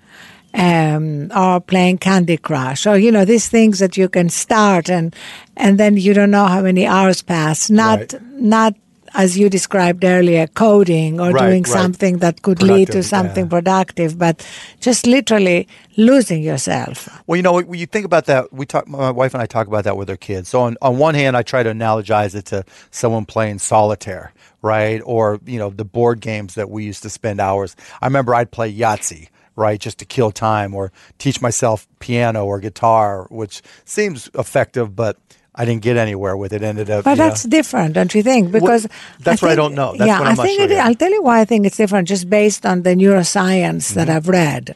Um, 0.55 1.33
or 1.35 1.61
playing 1.61 1.99
Candy 1.99 2.37
Crush, 2.37 2.87
or 2.87 2.97
you 2.97 3.11
know 3.11 3.25
these 3.25 3.49
things 3.49 3.81
that 3.81 3.97
you 3.97 4.09
can 4.09 4.29
start 4.29 4.89
and 4.89 5.15
and 5.57 5.79
then 5.81 5.97
you 5.97 6.15
don't 6.15 6.31
know 6.31 6.47
how 6.47 6.63
many 6.63 6.87
hours 6.87 7.23
pass. 7.23 7.69
Not 7.71 7.99
Right. 7.99 8.15
not 8.39 8.75
as 9.15 9.39
you 9.39 9.49
described 9.49 10.05
earlier, 10.05 10.47
coding 10.49 11.21
or 11.21 11.31
Right, 11.31 11.47
doing 11.47 11.63
right. 11.65 11.73
something 11.73 12.19
that 12.19 12.43
could 12.43 12.63
lead 12.63 12.91
to 12.93 13.03
something 13.03 13.45
yeah. 13.45 13.51
productive, 13.51 14.19
but 14.19 14.47
just 14.81 15.07
literally 15.07 15.67
losing 15.97 16.43
yourself. 16.43 17.09
Well, 17.27 17.37
you 17.37 17.43
know, 17.43 17.61
when 17.61 17.79
you 17.79 17.87
think 17.87 18.05
about 18.05 18.27
that, 18.27 18.53
we 18.53 18.67
talk. 18.67 18.87
My 18.89 19.11
wife 19.11 19.35
and 19.35 19.43
I 19.43 19.47
talk 19.47 19.67
about 19.67 19.85
that 19.85 19.97
with 19.97 20.11
our 20.11 20.17
kids. 20.17 20.49
So 20.49 20.61
on, 20.63 20.77
on 20.83 20.99
one 20.99 21.15
hand, 21.15 21.37
I 21.37 21.43
try 21.43 21.63
to 21.63 21.71
analogize 21.71 22.35
it 22.35 22.45
to 22.47 22.65
someone 22.91 23.25
playing 23.25 23.59
solitaire, 23.61 24.33
right? 24.63 25.01
Or 25.05 25.41
you 25.47 25.59
know, 25.59 25.71
the 25.71 25.85
board 25.85 26.21
games 26.21 26.55
that 26.55 26.71
we 26.71 26.85
used 26.85 27.03
to 27.03 27.11
spend 27.11 27.41
hours. 27.41 27.75
I 28.03 28.07
remember 28.07 28.35
I'd 28.35 28.51
play 28.51 28.73
Yahtzee, 28.73 29.29
right, 29.57 29.79
just 29.81 29.99
to 29.99 30.05
kill 30.05 30.31
time, 30.31 30.75
or 30.75 30.91
teach 31.19 31.41
myself 31.41 31.87
piano 32.01 32.45
or 32.45 32.61
guitar, 32.61 33.27
which 33.31 33.63
seems 33.85 34.29
effective, 34.35 34.95
but 34.97 35.17
I 35.55 35.65
didn't 35.65 35.83
get 35.83 35.97
anywhere 35.97 36.37
with 36.37 36.53
it. 36.53 36.63
Ended 36.65 36.91
up, 36.91 37.05
But 37.05 37.11
you 37.13 37.17
know- 37.17 37.29
that's 37.29 37.45
different, 37.45 37.95
don't 37.95 38.13
you 38.15 38.23
think? 38.25 38.51
Because 38.51 38.89
that's 39.21 39.41
what 39.41 39.53
I 39.53 39.55
don't 39.55 39.75
know. 39.77 39.95
That's 39.97 40.09
yeah, 40.09 40.19
what 40.19 40.27
I'm 40.29 40.41
I 40.41 40.43
think 40.43 40.61
sure 40.61 40.71
it. 40.71 40.79
I'll 40.79 40.95
tell 40.97 41.11
you 41.13 41.23
why 41.23 41.41
I 41.41 41.45
think 41.45 41.65
it's 41.67 41.77
different, 41.77 42.09
just 42.09 42.29
based 42.29 42.67
on 42.67 42.83
the 42.83 42.95
neuroscience 42.97 43.95
that 43.95 44.09
Mm-hmm. 44.09 44.17
I've 44.17 44.29
read. 44.29 44.75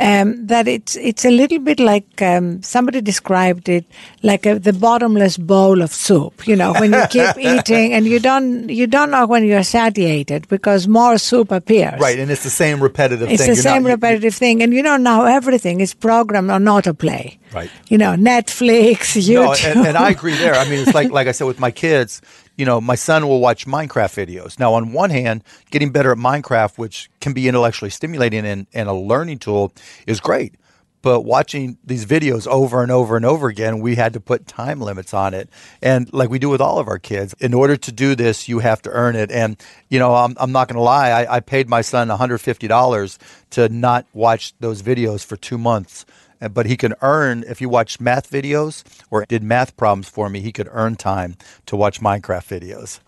Um, 0.00 0.46
that 0.46 0.68
it's 0.68 0.94
it's 0.96 1.24
a 1.24 1.30
little 1.30 1.58
bit 1.58 1.80
like 1.80 2.22
um, 2.22 2.62
somebody 2.62 3.00
described 3.00 3.68
it 3.68 3.84
like 4.22 4.46
a, 4.46 4.56
the 4.56 4.72
bottomless 4.72 5.36
bowl 5.36 5.82
of 5.82 5.92
soup. 5.92 6.46
You 6.46 6.54
know, 6.54 6.72
when 6.74 6.92
you 6.92 7.04
keep 7.10 7.36
eating 7.40 7.92
and 7.94 8.06
you 8.06 8.20
don't 8.20 8.68
you 8.68 8.86
don't 8.86 9.10
know 9.10 9.26
when 9.26 9.44
you're 9.44 9.64
satiated 9.64 10.46
because 10.48 10.86
more 10.86 11.18
soup 11.18 11.50
appears. 11.50 11.98
right, 12.00 12.16
and 12.16 12.30
it's 12.30 12.44
the 12.44 12.50
same 12.50 12.80
repetitive 12.80 13.28
It's 13.28 13.42
thing. 13.42 13.50
the 13.50 13.56
You're 13.56 13.64
not- 13.64 13.70
same 13.74 13.82
you- 13.82 13.88
you- 13.88 13.94
repetitive 13.94 14.34
thing, 14.36 14.62
and 14.62 14.72
you 14.72 14.82
don't 14.84 15.02
know 15.02 15.08
now 15.08 15.24
everything 15.24 15.80
is 15.80 15.94
programmed 15.94 16.50
on 16.52 16.62
autoplay. 16.64 17.38
Right. 17.52 17.70
You 17.88 17.98
know, 17.98 18.14
Netflix, 18.14 19.16
YouTube. 19.16 19.34
No, 19.34 19.80
and, 19.80 19.88
and 19.88 19.96
I 19.96 20.10
agree 20.10 20.36
there. 20.36 20.54
I 20.54 20.68
mean, 20.68 20.80
it's 20.80 20.94
like 20.94 21.10
like 21.10 21.26
I 21.26 21.32
said 21.32 21.46
with 21.48 21.58
my 21.58 21.70
kids. 21.72 22.20
You 22.58 22.66
know, 22.66 22.80
my 22.80 22.96
son 22.96 23.26
will 23.28 23.40
watch 23.40 23.66
Minecraft 23.66 24.26
videos. 24.26 24.58
Now, 24.58 24.74
on 24.74 24.92
one 24.92 25.10
hand, 25.10 25.44
getting 25.70 25.92
better 25.92 26.12
at 26.12 26.18
Minecraft, 26.18 26.76
which 26.76 27.08
can 27.20 27.32
be 27.32 27.48
intellectually 27.48 27.90
stimulating 27.90 28.44
and, 28.44 28.66
and 28.74 28.88
a 28.88 28.92
learning 28.92 29.38
tool, 29.38 29.72
is 30.06 30.20
great. 30.20 30.56
But 31.00 31.20
watching 31.20 31.78
these 31.84 32.04
videos 32.04 32.46
over 32.48 32.82
and 32.82 32.90
over 32.90 33.16
and 33.16 33.24
over 33.24 33.46
again, 33.46 33.78
we 33.78 33.94
had 33.94 34.12
to 34.14 34.20
put 34.20 34.48
time 34.48 34.80
limits 34.80 35.14
on 35.14 35.32
it. 35.32 35.48
And 35.80 36.12
like 36.12 36.28
we 36.28 36.40
do 36.40 36.48
with 36.48 36.60
all 36.60 36.78
of 36.78 36.88
our 36.88 36.98
kids, 36.98 37.34
in 37.38 37.54
order 37.54 37.76
to 37.76 37.92
do 37.92 38.16
this, 38.16 38.48
you 38.48 38.58
have 38.58 38.82
to 38.82 38.90
earn 38.90 39.14
it. 39.14 39.30
And, 39.30 39.56
you 39.88 40.00
know, 40.00 40.14
I'm, 40.14 40.36
I'm 40.40 40.50
not 40.50 40.66
going 40.66 40.76
to 40.76 40.82
lie, 40.82 41.10
I, 41.10 41.36
I 41.36 41.40
paid 41.40 41.68
my 41.68 41.82
son 41.82 42.08
$150 42.08 43.18
to 43.50 43.68
not 43.68 44.06
watch 44.12 44.52
those 44.58 44.82
videos 44.82 45.24
for 45.24 45.36
two 45.36 45.58
months 45.58 46.04
Uh, 46.40 46.48
but 46.48 46.66
he 46.66 46.76
can 46.76 46.94
earn 47.02 47.44
if 47.48 47.60
you 47.60 47.68
watch 47.68 47.98
math 48.00 48.30
videos 48.30 48.84
or 49.10 49.24
did 49.26 49.42
math 49.42 49.76
problems 49.76 50.08
for 50.08 50.28
me 50.28 50.40
he 50.40 50.52
could 50.52 50.68
earn 50.70 50.94
time 50.96 51.36
to 51.66 51.74
watch 51.76 52.00
minecraft 52.00 52.46
videos 52.48 53.00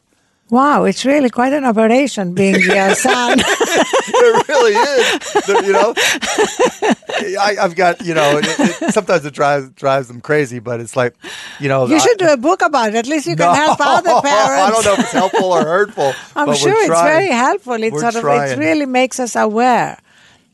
Wow, 0.51 0.83
it's 0.83 1.05
really 1.07 1.31
quite 1.31 1.53
an 1.53 1.65
operation 1.65 2.35
being 2.35 2.59
your 2.61 2.93
son. 2.97 3.39
it 3.39 4.49
really 4.49 4.75
is 4.75 5.49
you 5.67 5.73
know 5.73 5.95
I, 7.41 7.57
i've 7.61 7.77
got 7.77 8.01
you 8.05 8.15
know 8.15 8.39
it, 8.39 8.47
it, 8.49 8.93
sometimes 8.93 9.25
it 9.25 9.33
drives 9.35 9.71
drives 9.71 10.09
them 10.09 10.21
crazy 10.21 10.59
but 10.59 10.81
it's 10.81 10.97
like 10.97 11.15
you 11.61 11.69
know 11.69 11.87
You 11.87 11.97
I- 11.97 11.99
should 11.99 12.19
do 12.19 12.29
a 12.33 12.37
book 12.37 12.63
about 12.63 12.89
it. 12.91 12.95
At 12.97 13.07
least 13.07 13.27
you 13.27 13.37
No, 13.37 13.47
can 13.47 13.55
help 13.57 13.79
other 13.95 14.21
parents. 14.21 14.63
I 14.67 14.71
don't 14.73 14.85
know 14.85 14.93
if 14.95 14.99
it's 15.01 15.13
helpful 15.13 15.53
or 15.53 15.63
hurtful. 15.63 16.13
I'm 16.35 16.47
but 16.47 16.57
sure 16.57 16.75
it's 16.77 17.01
very 17.01 17.29
helpful. 17.31 17.75
It 17.83 17.93
We're 17.93 18.01
sort 18.11 18.17
of 18.17 18.25
it 18.25 18.59
really 18.59 18.87
makes 18.87 19.21
us 19.21 19.37
aware 19.37 19.99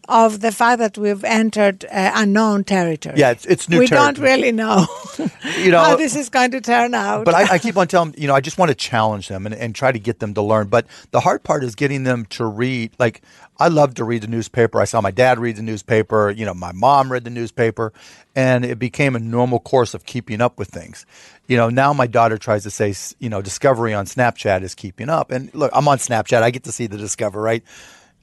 of 0.09 0.40
the 0.40 0.53
fact 0.53 0.79
that 0.79 0.97
we've 0.99 1.25
entered 1.25 1.85
uh, 1.87 2.12
unknown 2.14 2.64
territory. 2.64 3.16
Yeah, 3.19 3.31
it's- 3.33 3.47
it's 3.47 3.69
new 3.69 3.79
We 3.79 3.87
don't 3.87 4.19
really 4.19 4.53
know 4.53 4.87
You 5.59 5.71
know, 5.71 5.81
how 5.81 5.97
this 5.97 6.14
is 6.16 6.29
going 6.29 6.51
to 6.53 6.61
turn 6.61 6.95
out. 6.95 7.25
but 7.25 7.35
I, 7.35 7.55
I 7.55 7.59
keep 7.66 7.77
on 7.77 7.88
telling 7.88 8.12
them, 8.12 8.21
you 8.21 8.29
know, 8.29 8.35
I 8.35 8.40
just 8.40 8.59
want 8.59 8.69
to 8.71 8.75
challenge 8.75 9.29
them 9.29 9.47
and, 9.47 9.55
and 9.55 9.75
try 9.75 9.92
to 9.92 9.99
get 9.99 10.19
them 10.19 10.35
to 10.35 10.42
learn. 10.42 10.69
But 10.69 10.87
the 11.11 11.21
hard 11.21 11.42
part 11.42 11.64
is 11.64 11.75
getting 11.75 12.05
them 12.05 12.27
to 12.31 12.45
read. 12.47 12.92
Like, 12.99 13.23
I 13.59 13.69
love 13.69 13.95
to 13.95 14.05
read 14.05 14.23
the 14.23 14.29
newspaper. 14.29 14.81
I 14.81 14.85
saw 14.85 15.01
my 15.01 15.11
dad 15.11 15.38
read 15.38 15.57
the 15.57 15.62
newspaper. 15.62 16.31
You 16.31 16.45
know, 16.45 16.53
my 16.55 16.73
mom 16.73 17.11
read 17.11 17.25
the 17.25 17.31
newspaper, 17.31 17.92
and 18.35 18.64
it 18.64 18.79
became 18.79 19.16
a 19.16 19.19
normal 19.19 19.61
course 19.61 19.95
of 19.95 20.05
keeping 20.05 20.40
up 20.42 20.59
with 20.59 20.69
things. 20.69 21.07
You 21.47 21.57
know, 21.57 21.71
now 21.71 21.92
my 21.95 22.07
daughter 22.07 22.37
tries 22.38 22.64
to 22.64 22.71
say, 22.71 22.95
you 23.19 23.29
know, 23.31 23.40
Discovery 23.40 23.95
on 23.95 24.05
Snapchat 24.07 24.62
is 24.62 24.75
keeping 24.75 25.09
up. 25.09 25.31
And 25.31 25.55
look, 25.55 25.71
I'm 25.75 25.88
on 25.88 25.99
Snapchat. 25.99 26.42
I 26.42 26.51
get 26.51 26.64
to 26.64 26.73
see 26.73 26.87
the 26.87 26.99
Discover, 26.99 27.40
right? 27.40 27.62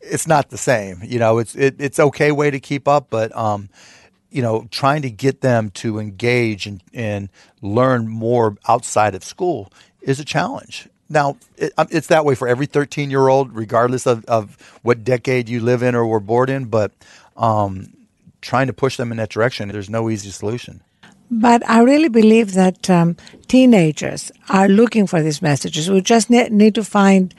It's 0.06 0.28
not 0.28 0.50
the 0.50 0.58
same. 0.58 1.02
You 1.04 1.20
know, 1.20 1.38
it's 1.39 1.56
it, 1.56 1.76
it's 1.80 2.00
okay 2.00 2.32
way 2.32 2.52
to 2.52 2.60
keep 2.60 2.88
up, 2.88 3.08
but 3.10 3.36
um, 3.36 3.70
you 4.34 4.42
know, 4.42 4.68
trying 4.72 5.04
to 5.04 5.12
get 5.12 5.42
them 5.42 5.70
to 5.70 6.00
engage 6.00 6.66
and, 6.66 6.84
and 6.94 7.30
learn 7.62 8.08
more 8.08 8.58
outside 8.68 9.13
of 9.16 9.24
school 9.24 9.72
is 10.02 10.20
a 10.20 10.26
challenge. 10.26 10.89
Now, 11.08 11.38
it, 11.56 11.72
um, 11.78 11.88
it's 11.92 12.08
that 12.08 12.26
way 12.26 12.34
for 12.34 12.48
every 12.48 12.66
13 12.66 13.12
year 13.12 13.28
old, 13.28 13.56
regardless 13.56 14.08
of, 14.08 14.26
of 14.26 14.58
what 14.82 15.04
decade 15.04 15.48
you 15.48 15.60
live 15.60 15.84
in 15.84 15.94
or 15.94 16.08
were 16.08 16.20
born 16.20 16.50
in, 16.50 16.66
but 16.66 16.92
um, 17.38 17.94
trying 18.42 18.68
to 18.68 18.74
push 18.74 18.98
them 18.98 19.12
in 19.12 19.18
that 19.18 19.30
direction, 19.30 19.70
there's 19.70 19.89
no 19.89 20.10
easy 20.10 20.32
solution. 20.32 20.82
But 21.32 21.68
I 21.68 21.82
really 21.82 22.10
believe 22.10 22.54
that 22.54 22.90
um, 22.90 23.18
teenagers 23.48 24.32
are 24.50 24.68
looking 24.68 25.08
for 25.08 25.22
these 25.22 25.42
messages. 25.42 25.90
We 25.90 26.02
just 26.02 26.30
ne- 26.30 26.50
need 26.50 26.76
to 26.76 26.84
find 26.84 27.34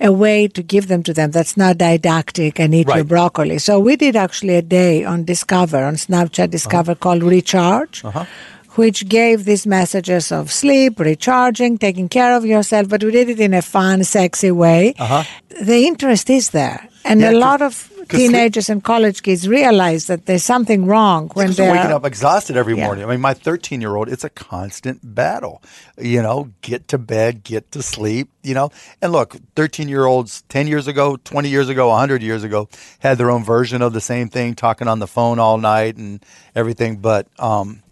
a 0.00 0.12
way 0.12 0.48
to 0.48 0.62
give 0.62 0.88
them 0.88 1.02
to 1.04 1.12
them 1.14 1.30
that's 1.30 1.56
not 1.56 1.78
didactic 1.78 2.58
and 2.58 2.74
eat 2.74 2.88
your 2.88 3.04
broccoli. 3.04 3.58
So 3.58 3.78
we 3.78 3.96
did 3.96 4.16
actually 4.16 4.56
a 4.56 4.62
day 4.62 5.04
on 5.04 5.24
Discover, 5.24 5.84
on 5.84 5.94
Snapchat 5.94 6.50
Discover 6.50 6.92
uh-huh. 6.92 7.00
called 7.00 7.22
Recharge. 7.22 8.04
Uh-huh. 8.04 8.24
Which 8.72 9.08
gave 9.08 9.44
these 9.44 9.68
messages 9.68 10.32
of 10.32 10.50
sleep, 10.50 10.98
recharging, 10.98 11.78
taking 11.78 12.08
care 12.08 12.36
of 12.36 12.44
yourself, 12.44 12.88
but 12.88 13.04
we 13.04 13.12
did 13.12 13.28
it 13.28 13.38
in 13.38 13.54
a 13.54 13.62
fun, 13.62 14.02
sexy 14.02 14.50
way. 14.50 14.94
Uh-huh. 14.98 15.22
The 15.62 15.86
interest 15.86 16.28
is 16.28 16.50
there. 16.50 16.88
And 17.04 17.20
Yeah, 17.20 17.30
a 17.30 17.34
lot 17.34 17.62
of 17.62 17.88
teenagers 18.08 18.68
and 18.70 18.82
college 18.82 19.22
kids 19.22 19.48
realize 19.48 20.06
that 20.06 20.26
there's 20.26 20.44
something 20.44 20.86
wrong 20.86 21.28
when 21.34 21.52
they're 21.52 21.72
waking 21.72 21.90
up 21.90 22.04
exhausted 22.04 22.56
every 22.56 22.76
Yeah. 22.76 22.84
morning. 22.86 23.04
I 23.04 23.08
mean, 23.08 23.20
my 23.20 23.34
13 23.34 23.80
year 23.80 23.96
old, 23.96 24.08
it's 24.08 24.24
a 24.24 24.30
constant 24.30 25.00
battle. 25.14 25.62
You 25.98 26.22
know, 26.22 26.50
get 26.60 26.88
to 26.88 26.98
bed, 26.98 27.44
get 27.44 27.70
to 27.72 27.82
sleep, 27.82 28.28
you 28.42 28.54
know. 28.54 28.70
And 29.02 29.12
look, 29.12 29.36
13 29.56 29.88
year 29.88 30.04
olds 30.06 30.42
10 30.48 30.66
years 30.66 30.86
ago, 30.86 31.16
20 31.24 31.48
years 31.48 31.68
ago, 31.68 31.88
100 31.88 32.22
years 32.22 32.44
ago 32.44 32.68
had 33.00 33.18
their 33.18 33.30
own 33.30 33.44
version 33.44 33.82
of 33.82 33.92
the 33.92 34.00
same 34.00 34.28
thing, 34.28 34.54
talking 34.54 34.88
on 34.88 34.98
the 34.98 35.06
phone 35.06 35.38
all 35.38 35.58
night 35.58 35.96
and 35.96 36.24
everything. 36.54 36.96
But, 36.96 37.26
um, 37.38 37.82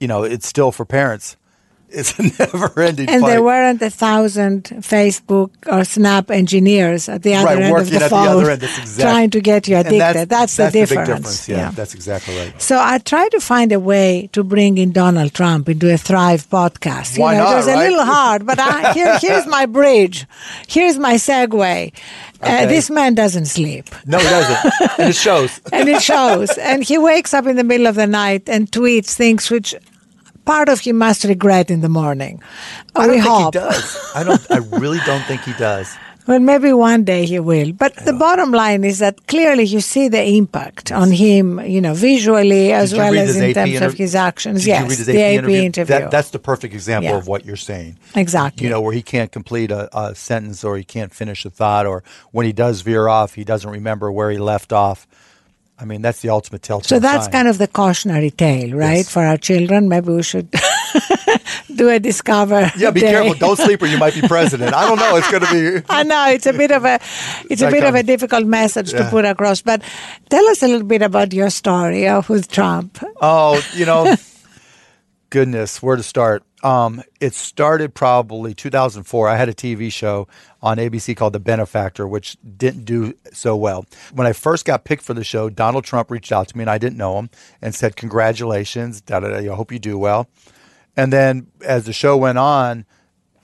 you 0.00 0.08
know, 0.08 0.22
it's 0.22 0.46
still 0.46 0.72
for 0.72 0.84
parents. 0.84 1.36
It's 1.90 2.18
a 2.18 2.22
never 2.38 2.82
ending 2.82 3.08
And 3.08 3.22
fight. 3.22 3.28
there 3.28 3.42
weren't 3.42 3.80
a 3.80 3.90
thousand 3.90 4.64
Facebook 4.64 5.50
or 5.66 5.84
Snap 5.84 6.30
engineers 6.30 7.08
at 7.08 7.22
the 7.22 7.34
other 7.34 7.46
right, 7.46 7.62
end 7.62 7.76
of 7.78 7.90
the 7.90 8.04
at 8.04 8.10
phone 8.10 8.24
the 8.24 8.30
other 8.30 8.50
end. 8.50 8.60
That's 8.60 8.78
exactly 8.78 9.02
trying 9.02 9.30
to 9.30 9.40
get 9.40 9.68
you 9.68 9.76
addicted. 9.76 10.28
That's, 10.28 10.56
the 10.56 10.64
big 10.64 10.72
difference. 10.72 11.08
difference. 11.08 11.48
Yeah, 11.48 11.70
that's 11.70 11.94
exactly 11.94 12.36
right. 12.36 12.60
So 12.60 12.78
I 12.78 12.98
tried 12.98 13.30
to 13.30 13.40
find 13.40 13.72
a 13.72 13.80
way 13.80 14.28
to 14.32 14.44
bring 14.44 14.76
in 14.78 14.92
Donald 14.92 15.32
Trump 15.32 15.68
into 15.68 15.92
a 15.92 15.96
Thrive 15.96 16.48
podcast. 16.50 17.16
You 17.16 17.22
Why 17.22 17.36
know, 17.36 17.44
not, 17.44 17.52
it 17.52 17.56
was 17.56 17.66
a 17.68 17.76
little 17.76 18.04
hard, 18.04 18.46
but 18.46 18.58
I, 18.58 18.92
here, 18.92 19.18
here's 19.22 19.46
my 19.46 19.64
bridge. 19.66 20.26
Here's 20.66 20.98
my 20.98 21.14
segue. 21.14 21.92
Uh, 22.40 22.66
this 22.66 22.88
man 22.88 23.14
doesn't 23.14 23.46
sleep. 23.46 23.88
No, 24.06 24.18
he 24.18 24.24
doesn't. 24.24 24.72
and 24.98 25.08
it 25.10 25.16
shows. 25.16 25.60
and 25.72 25.88
it 25.88 26.02
shows. 26.02 26.50
And 26.58 26.84
he 26.84 26.96
wakes 26.96 27.34
up 27.34 27.46
in 27.46 27.56
the 27.56 27.64
middle 27.64 27.86
of 27.86 27.96
the 27.96 28.06
night 28.06 28.48
and 28.48 28.70
tweets 28.70 29.14
things 29.14 29.50
which 29.50 29.74
part 30.52 30.68
of 30.68 30.80
him 30.80 30.96
must 30.96 31.24
regret 31.24 31.70
in 31.70 31.80
the 31.86 31.92
morning. 32.02 32.34
I 32.96 33.06
we 33.06 33.06
don't 33.06 33.22
think 33.22 33.26
hope. 33.26 33.54
he 33.54 33.60
does. 33.60 33.86
I 34.18 34.20
don't. 34.24 34.44
I 34.56 34.58
really 34.82 35.00
don't 35.10 35.24
think 35.30 35.42
he 35.42 35.54
does. 35.70 35.88
Well, 36.28 36.40
maybe 36.40 36.74
one 36.74 37.04
day 37.04 37.24
he 37.24 37.38
will. 37.40 37.72
But 37.72 37.92
the 38.04 38.12
bottom 38.12 38.50
line 38.52 38.84
is 38.84 38.98
that 38.98 39.26
clearly 39.28 39.64
you 39.64 39.80
see 39.80 40.08
the 40.08 40.22
impact 40.22 40.92
on 40.92 41.10
him, 41.10 41.58
you 41.74 41.80
know, 41.80 41.94
visually 41.94 42.70
as 42.70 42.92
well 42.92 43.16
as 43.16 43.34
in 43.34 43.44
AP 43.44 43.54
terms 43.54 43.80
of 43.80 43.94
his 43.94 44.14
actions. 44.14 44.58
Did 44.60 44.68
yes, 44.68 44.82
you 44.82 44.88
read 44.90 44.98
his 44.98 45.06
the 45.06 45.22
AP, 45.22 45.44
AP 45.44 45.48
interview. 45.48 45.94
That, 46.00 46.10
that's 46.10 46.28
the 46.28 46.38
perfect 46.38 46.74
example 46.74 47.12
Yeah. 47.12 47.16
of 47.16 47.28
what 47.28 47.46
you're 47.46 47.56
saying. 47.56 47.96
exactly. 48.14 48.64
You 48.66 48.70
know, 48.70 48.82
where 48.82 48.92
he 48.92 49.00
can't 49.00 49.32
complete 49.32 49.70
a, 49.70 49.88
a 49.98 50.14
sentence 50.14 50.64
or 50.64 50.76
he 50.76 50.84
can't 50.84 51.14
finish 51.14 51.46
a 51.46 51.50
thought, 51.60 51.86
or 51.86 52.04
when 52.32 52.44
he 52.44 52.52
does 52.52 52.82
veer 52.82 53.08
off, 53.08 53.32
he 53.32 53.44
doesn't 53.52 53.70
remember 53.70 54.12
where 54.12 54.30
he 54.30 54.36
left 54.36 54.70
off. 54.70 55.06
I 55.80 55.84
mean, 55.84 56.02
that's 56.02 56.20
the 56.22 56.30
ultimate 56.30 56.62
telltale. 56.62 56.88
so 56.88 56.98
that's 56.98 57.24
sign. 57.26 57.32
kind 57.32 57.48
of 57.48 57.58
the 57.58 57.68
cautionary 57.68 58.30
tale, 58.30 58.74
right, 58.76 58.96
Yes. 59.06 59.10
for 59.12 59.22
our 59.24 59.36
children. 59.36 59.88
Maybe 59.88 60.10
we 60.12 60.24
should 60.24 60.50
do 61.76 61.88
a 61.88 62.00
discover. 62.00 62.72
Yeah, 62.76 62.90
be 62.90 63.00
day. 63.00 63.12
careful. 63.12 63.34
Don't 63.34 63.56
sleep 63.56 63.80
or 63.82 63.86
you 63.86 63.96
might 63.96 64.14
be 64.14 64.22
president. 64.26 64.74
I 64.74 64.88
don't 64.88 64.98
know. 64.98 65.14
It's 65.16 65.30
going 65.30 65.44
to 65.44 65.52
be. 65.52 65.86
I 65.88 66.02
know 66.02 66.26
it's 66.30 66.46
a 66.46 66.52
bit 66.52 66.72
of 66.72 66.84
a 66.84 66.98
it's 67.48 67.62
a 67.62 67.66
That 67.66 67.72
bit 67.72 67.84
of 67.84 67.94
a 67.94 68.02
difficult 68.02 68.44
message 68.46 68.90
to 68.90 69.08
put 69.08 69.24
across. 69.24 69.62
But 69.62 69.82
tell 70.28 70.44
us 70.48 70.64
a 70.64 70.66
little 70.66 70.86
bit 70.86 71.02
about 71.02 71.32
your 71.32 71.48
story 71.50 72.08
with 72.28 72.50
Trump. 72.50 72.98
Oh, 73.22 73.62
you 73.74 73.86
know, 73.86 74.16
goodness, 75.30 75.80
where 75.82 75.94
to 75.96 76.02
start? 76.02 76.42
Um, 76.62 77.02
it 77.20 77.34
started 77.34 77.94
probably 77.94 78.52
2004. 78.52 79.28
I 79.28 79.36
had 79.36 79.48
a 79.48 79.54
TV 79.54 79.92
show 79.92 80.26
on 80.60 80.78
ABC 80.78 81.16
called 81.16 81.32
The 81.32 81.40
Benefactor, 81.40 82.06
which 82.06 82.36
didn't 82.56 82.84
do 82.84 83.14
so 83.32 83.54
well. 83.54 83.86
When 84.12 84.26
I 84.26 84.32
first 84.32 84.64
got 84.64 84.84
picked 84.84 85.02
for 85.02 85.14
the 85.14 85.22
show, 85.22 85.50
Donald 85.50 85.84
Trump 85.84 86.10
reached 86.10 86.32
out 86.32 86.48
to 86.48 86.56
me, 86.56 86.62
and 86.62 86.70
I 86.70 86.78
didn't 86.78 86.98
know 86.98 87.18
him, 87.18 87.30
and 87.62 87.74
said, 87.74 87.94
"Congratulations, 87.94 89.00
da, 89.00 89.20
da, 89.20 89.28
da, 89.28 89.52
I 89.52 89.54
hope 89.54 89.70
you 89.70 89.78
do 89.78 89.96
well." 89.98 90.28
And 90.96 91.12
then 91.12 91.46
as 91.64 91.84
the 91.84 91.92
show 91.92 92.16
went 92.16 92.38
on, 92.38 92.84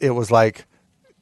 it 0.01 0.11
was 0.11 0.33
like 0.33 0.67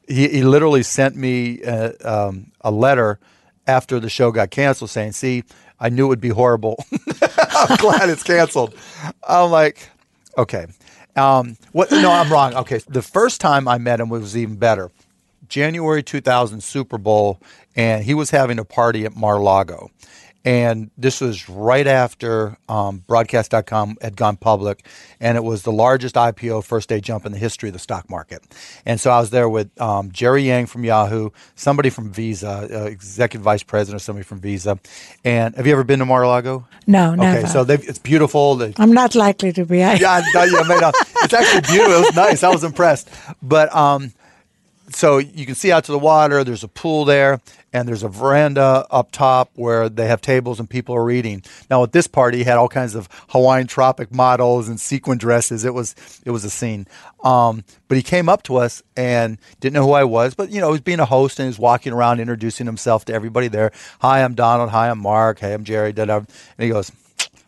he, 0.07 0.27
he 0.27 0.43
literally 0.43 0.83
sent 0.83 1.15
me 1.15 1.61
a, 1.61 1.93
um, 2.03 2.51
a 2.61 2.71
letter 2.71 3.19
after 3.67 3.99
the 3.99 4.09
show 4.09 4.31
got 4.31 4.49
canceled 4.49 4.89
saying, 4.89 5.11
"See, 5.11 5.43
I 5.79 5.89
knew 5.89 6.05
it 6.05 6.09
would 6.09 6.21
be 6.21 6.29
horrible. 6.29 6.83
I'm 7.21 7.77
glad 7.77 8.09
it's 8.09 8.23
canceled." 8.23 8.73
I'm 9.27 9.51
like, 9.51 9.89
okay. 10.39 10.65
Um, 11.15 11.57
what? 11.71 11.91
No, 11.91 12.11
I'm 12.11 12.31
wrong. 12.31 12.55
Okay, 12.55 12.79
the 12.87 13.01
first 13.01 13.39
time 13.41 13.67
I 13.67 13.77
met 13.77 13.99
him 13.99 14.09
was 14.09 14.35
even 14.35 14.55
better. 14.55 14.91
January 15.47 16.01
2000 16.01 16.63
Super 16.63 16.97
Bowl, 16.97 17.39
and 17.75 18.03
he 18.03 18.13
was 18.13 18.31
having 18.31 18.57
a 18.57 18.65
party 18.65 19.05
at 19.05 19.15
Mar-a-Lago. 19.15 19.91
And 20.45 20.91
this 20.97 21.21
was 21.21 21.47
right 21.47 21.87
after 21.87 22.57
um, 22.67 22.97
broadcast.com 23.07 23.97
had 24.01 24.17
gone 24.17 24.35
public, 24.35 24.85
and 25.21 25.37
it 25.37 25.43
was 25.43 25.61
the 25.63 25.71
largest 25.71 26.15
IPO 26.15 26.65
first 26.65 26.89
day 26.89 26.99
jump 26.99 27.25
in 27.25 27.31
the 27.31 27.37
history 27.37 27.69
of 27.69 27.73
the 27.73 27.79
stock 27.79 28.09
market. 28.09 28.43
And 28.85 28.99
so 28.99 29.09
I 29.09 29.19
was 29.19 29.29
there 29.29 29.47
with 29.47 29.69
um, 29.79 30.11
Jerry 30.11 30.43
Yang 30.43 30.65
from 30.65 30.83
Yahoo, 30.83 31.29
somebody 31.55 31.89
from 31.89 32.11
Visa, 32.11 32.67
uh, 32.71 32.85
executive 32.85 33.41
vice 33.41 33.63
president 33.63 34.01
or 34.01 34.03
somebody 34.03 34.25
from 34.25 34.41
Visa. 34.41 34.79
And 35.23 35.55
have 35.55 35.65
you 35.65 35.71
ever 35.71 35.85
been 35.85 35.99
to 35.99 36.05
Mar-a-Lago? 36.05 36.67
No, 36.87 37.15
never. 37.15 37.39
Okay, 37.39 37.47
so 37.47 37.65
it's 37.69 37.99
beautiful. 37.99 38.55
They, 38.55 38.73
I'm 38.77 38.91
not 38.91 39.15
likely 39.15 39.53
to 39.53 39.65
be. 39.65 39.81
I, 39.81 39.93
yeah, 39.93 40.21
may 40.35 40.77
not. 40.77 40.93
It's 41.23 41.33
actually 41.33 41.61
beautiful. 41.61 41.93
It 41.93 42.05
was 42.07 42.15
nice. 42.15 42.43
I 42.43 42.49
was 42.49 42.65
impressed. 42.65 43.09
But 43.41 43.73
um, 43.73 44.11
so 44.89 45.17
you 45.17 45.45
can 45.45 45.55
see 45.55 45.71
out 45.71 45.85
to 45.85 45.91
the 45.91 45.99
water. 45.99 46.43
There's 46.43 46.63
a 46.63 46.67
pool 46.67 47.05
there, 47.05 47.41
and 47.73 47.87
there's 47.87 48.03
a 48.03 48.07
veranda 48.07 48.85
up 48.91 49.11
top 49.11 49.49
where 49.55 49.89
they 49.89 50.07
have 50.07 50.21
tables 50.21 50.59
and 50.59 50.69
people 50.69 50.95
are 50.95 51.09
eating. 51.09 51.43
Now 51.69 51.83
at 51.83 51.91
this 51.91 52.07
party, 52.07 52.37
he 52.37 52.43
had 52.43 52.57
all 52.57 52.69
kinds 52.69 52.93
of 52.93 53.09
Hawaiian 53.29 53.67
tropic 53.67 54.13
models 54.13 54.69
and 54.69 54.79
sequin 54.79 55.17
dresses. 55.17 55.65
It 55.65 55.73
was 55.73 55.95
it 56.23 56.31
was 56.31 56.45
a 56.45 56.49
scene. 56.49 56.87
Um, 57.23 57.63
but 57.87 57.97
he 57.97 58.03
came 58.03 58.29
up 58.29 58.43
to 58.43 58.57
us 58.57 58.83
and 58.95 59.39
didn't 59.59 59.73
know 59.73 59.85
who 59.85 59.93
I 59.93 60.03
was, 60.03 60.35
but 60.35 60.51
you 60.51 60.61
know, 60.61 60.67
he 60.67 60.73
was 60.73 60.81
being 60.81 60.99
a 60.99 61.05
host 61.05 61.39
and 61.39 61.45
he 61.45 61.49
was 61.49 61.59
walking 61.59 61.91
around 61.91 62.19
introducing 62.19 62.67
himself 62.67 63.05
to 63.05 63.13
everybody 63.13 63.47
there. 63.47 63.71
Hi, 64.01 64.23
I'm 64.23 64.35
Donald. 64.35 64.69
Hi, 64.69 64.89
I'm 64.89 64.99
Mark. 64.99 65.39
Hey, 65.39 65.53
I'm 65.53 65.63
Jerry. 65.63 65.91
Da, 65.91 66.05
da. 66.05 66.17
And 66.17 66.27
he 66.59 66.69
goes. 66.69 66.91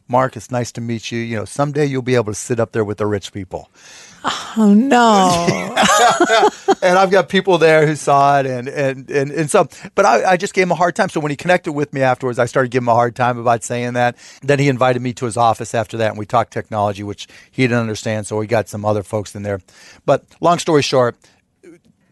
Mark, 0.07 0.37
it's 0.37 0.51
nice 0.51 0.71
to 0.73 0.81
meet 0.81 1.11
you. 1.11 1.17
You 1.19 1.37
know, 1.37 1.45
someday 1.45 1.87
you'll 1.87 2.03
be 2.03 2.13
able 2.13 2.25
to 2.25 2.35
sit 2.35 2.59
up 2.59 2.73
there 2.73 2.85
with 2.85 2.99
the 2.99 3.07
rich 3.07 3.33
people. 3.33 3.71
Oh 4.25 4.73
no. 4.73 5.75
and 6.81 6.97
I've 6.97 7.11
got 7.11 7.29
people 7.29 7.57
there 7.57 7.85
who 7.85 7.95
saw 7.95 8.39
it, 8.39 8.45
and 8.45 8.67
and 8.67 9.09
and, 9.09 9.31
and 9.31 9.49
so, 9.49 9.67
but 9.93 10.05
I, 10.05 10.31
I 10.31 10.37
just 10.37 10.53
gave 10.53 10.63
him 10.63 10.71
a 10.71 10.75
hard 10.75 10.95
time. 10.95 11.09
So 11.09 11.19
when 11.19 11.29
he 11.29 11.35
connected 11.35 11.73
with 11.73 11.93
me 11.93 12.01
afterwards, 12.01 12.39
I 12.39 12.45
started 12.45 12.71
giving 12.71 12.85
him 12.85 12.89
a 12.89 12.95
hard 12.95 13.15
time 13.15 13.37
about 13.37 13.63
saying 13.63 13.93
that. 13.93 14.17
Then 14.41 14.59
he 14.59 14.69
invited 14.69 15.01
me 15.01 15.13
to 15.13 15.25
his 15.25 15.37
office 15.37 15.75
after 15.75 15.97
that, 15.97 16.09
and 16.09 16.17
we 16.17 16.25
talked 16.25 16.51
technology, 16.51 17.03
which 17.03 17.27
he 17.51 17.63
didn't 17.63 17.79
understand. 17.79 18.27
So 18.27 18.37
we 18.37 18.47
got 18.47 18.67
some 18.67 18.85
other 18.85 19.03
folks 19.03 19.35
in 19.35 19.43
there. 19.43 19.61
But 20.05 20.25
long 20.41 20.59
story 20.59 20.81
short, 20.81 21.15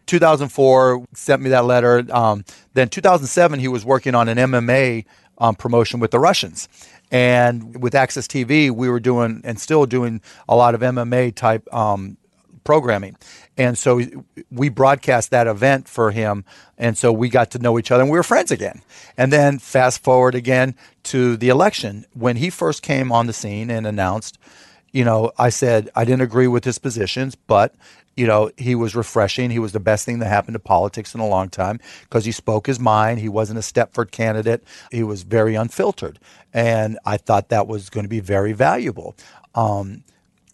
2004 0.06 1.06
sent 1.14 1.42
me 1.42 1.50
that 1.50 1.64
letter. 1.64 2.04
Um, 2.10 2.44
then 2.74 2.88
2007, 2.88 3.58
he 3.58 3.68
was 3.68 3.84
working 3.84 4.14
on 4.14 4.28
an 4.28 4.38
MMA 4.38 5.04
um, 5.38 5.54
promotion 5.54 6.00
with 6.00 6.10
the 6.10 6.18
Russians. 6.18 6.68
And 7.14 7.80
with 7.80 7.92
AXS 7.92 8.26
TV, 8.26 8.72
we 8.72 8.88
were 8.88 8.98
doing 8.98 9.40
and 9.44 9.60
still 9.60 9.86
doing 9.86 10.20
a 10.48 10.56
lot 10.56 10.74
of 10.74 10.80
MMA 10.80 11.32
type 11.36 11.72
um, 11.72 12.16
programming. 12.64 13.16
And 13.56 13.78
so 13.78 14.02
we 14.50 14.68
broadcast 14.68 15.30
that 15.30 15.46
event 15.46 15.86
for 15.86 16.10
him. 16.10 16.44
And 16.76 16.98
so 16.98 17.12
we 17.12 17.28
got 17.28 17.52
to 17.52 17.60
know 17.60 17.78
each 17.78 17.92
other 17.92 18.02
and 18.02 18.10
we 18.10 18.18
were 18.18 18.24
friends 18.24 18.50
again. 18.50 18.82
And 19.16 19.32
then 19.32 19.60
fast 19.60 20.02
forward 20.02 20.34
again 20.34 20.74
to 21.04 21.36
the 21.36 21.50
election. 21.50 22.04
When 22.14 22.34
he 22.34 22.50
first 22.50 22.82
came 22.82 23.12
on 23.12 23.28
the 23.28 23.32
scene 23.32 23.70
and 23.70 23.86
announced, 23.86 24.36
you 24.94 25.04
know, 25.04 25.32
I 25.36 25.50
said 25.50 25.90
I 25.96 26.04
didn't 26.04 26.22
agree 26.22 26.46
with 26.46 26.64
his 26.64 26.78
positions, 26.78 27.34
but 27.34 27.74
you 28.16 28.28
know, 28.28 28.52
he 28.56 28.76
was 28.76 28.94
refreshing. 28.94 29.50
He 29.50 29.58
was 29.58 29.72
the 29.72 29.80
best 29.80 30.06
thing 30.06 30.20
that 30.20 30.28
happened 30.28 30.54
to 30.54 30.60
politics 30.60 31.16
in 31.16 31.20
a 31.20 31.26
long 31.26 31.48
time 31.48 31.80
because 32.02 32.24
he 32.24 32.30
spoke 32.30 32.68
his 32.68 32.78
mind. 32.78 33.18
He 33.18 33.28
wasn't 33.28 33.58
a 33.58 33.62
Stepford 33.62 34.12
candidate. 34.12 34.62
He 34.92 35.02
was 35.02 35.24
very 35.24 35.56
unfiltered, 35.56 36.20
and 36.54 36.96
I 37.04 37.16
thought 37.16 37.48
that 37.48 37.66
was 37.66 37.90
going 37.90 38.04
to 38.04 38.08
be 38.08 38.20
very 38.20 38.52
valuable. 38.52 39.16
Um, 39.56 40.04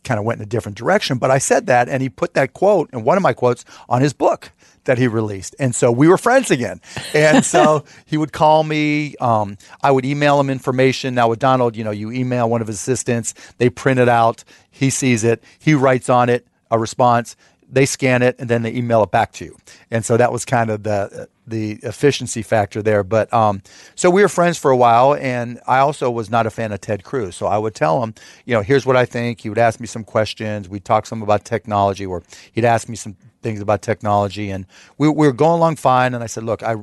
kind 0.04 0.18
of 0.18 0.24
went 0.24 0.38
in 0.38 0.44
a 0.44 0.48
different 0.48 0.78
direction, 0.78 1.18
but 1.18 1.30
I 1.30 1.36
said 1.36 1.66
that, 1.66 1.90
and 1.90 2.02
he 2.02 2.08
put 2.08 2.32
that 2.32 2.54
quote 2.54 2.88
and 2.94 3.04
one 3.04 3.18
of 3.18 3.22
my 3.22 3.34
quotes 3.34 3.66
on 3.90 4.00
his 4.00 4.14
book 4.14 4.52
that 4.90 4.98
he 4.98 5.06
released, 5.06 5.54
and 5.60 5.72
so 5.72 5.92
we 5.92 6.08
were 6.08 6.18
friends 6.18 6.50
again. 6.50 6.80
And 7.14 7.44
so 7.54 7.84
he 8.06 8.16
would 8.16 8.32
call 8.32 8.64
me. 8.64 9.14
Um, 9.20 9.56
I 9.82 9.92
would 9.92 10.04
email 10.04 10.40
him 10.40 10.50
information. 10.50 11.14
Now 11.14 11.28
with 11.28 11.38
Donald, 11.38 11.76
you 11.76 11.84
know, 11.84 11.92
you 11.92 12.10
email 12.10 12.50
one 12.50 12.60
of 12.60 12.66
his 12.66 12.74
assistants, 12.76 13.34
they 13.58 13.70
print 13.70 14.00
it 14.00 14.08
out, 14.08 14.42
he 14.68 14.90
sees 14.90 15.22
it, 15.22 15.44
he 15.60 15.74
writes 15.74 16.08
on 16.08 16.28
it 16.28 16.44
a 16.72 16.78
response. 16.78 17.36
They 17.72 17.86
scan 17.86 18.22
it 18.22 18.34
and 18.40 18.50
then 18.50 18.62
they 18.62 18.72
email 18.72 19.04
it 19.04 19.12
back 19.12 19.30
to 19.34 19.44
you. 19.44 19.56
And 19.92 20.04
so 20.04 20.16
that 20.16 20.32
was 20.32 20.44
kind 20.44 20.70
of 20.70 20.82
the 20.82 21.28
the 21.50 21.72
efficiency 21.82 22.42
factor 22.42 22.82
there. 22.82 23.04
But 23.04 23.32
um, 23.32 23.62
so 23.94 24.10
we 24.10 24.22
were 24.22 24.28
friends 24.28 24.58
for 24.58 24.70
a 24.70 24.76
while, 24.76 25.14
and 25.14 25.60
I 25.66 25.78
also 25.78 26.10
was 26.10 26.30
not 26.30 26.46
a 26.46 26.50
fan 26.50 26.72
of 26.72 26.80
Ted 26.80 27.04
Cruz. 27.04 27.36
So 27.36 27.46
I 27.46 27.58
would 27.58 27.74
tell 27.74 28.02
him, 28.02 28.14
you 28.46 28.54
know, 28.54 28.62
here's 28.62 28.86
what 28.86 28.96
I 28.96 29.04
think. 29.04 29.40
He 29.40 29.48
would 29.48 29.58
ask 29.58 29.80
me 29.80 29.86
some 29.86 30.04
questions. 30.04 30.68
We'd 30.68 30.84
talk 30.84 31.06
some 31.06 31.22
about 31.22 31.44
technology, 31.44 32.06
or 32.06 32.22
he'd 32.52 32.64
ask 32.64 32.88
me 32.88 32.96
some 32.96 33.16
things 33.42 33.60
about 33.60 33.82
technology, 33.82 34.50
and 34.50 34.66
we, 34.98 35.08
we 35.08 35.26
were 35.26 35.32
going 35.32 35.58
along 35.58 35.76
fine. 35.76 36.14
And 36.14 36.22
I 36.22 36.26
said, 36.26 36.44
look, 36.44 36.62
I 36.62 36.76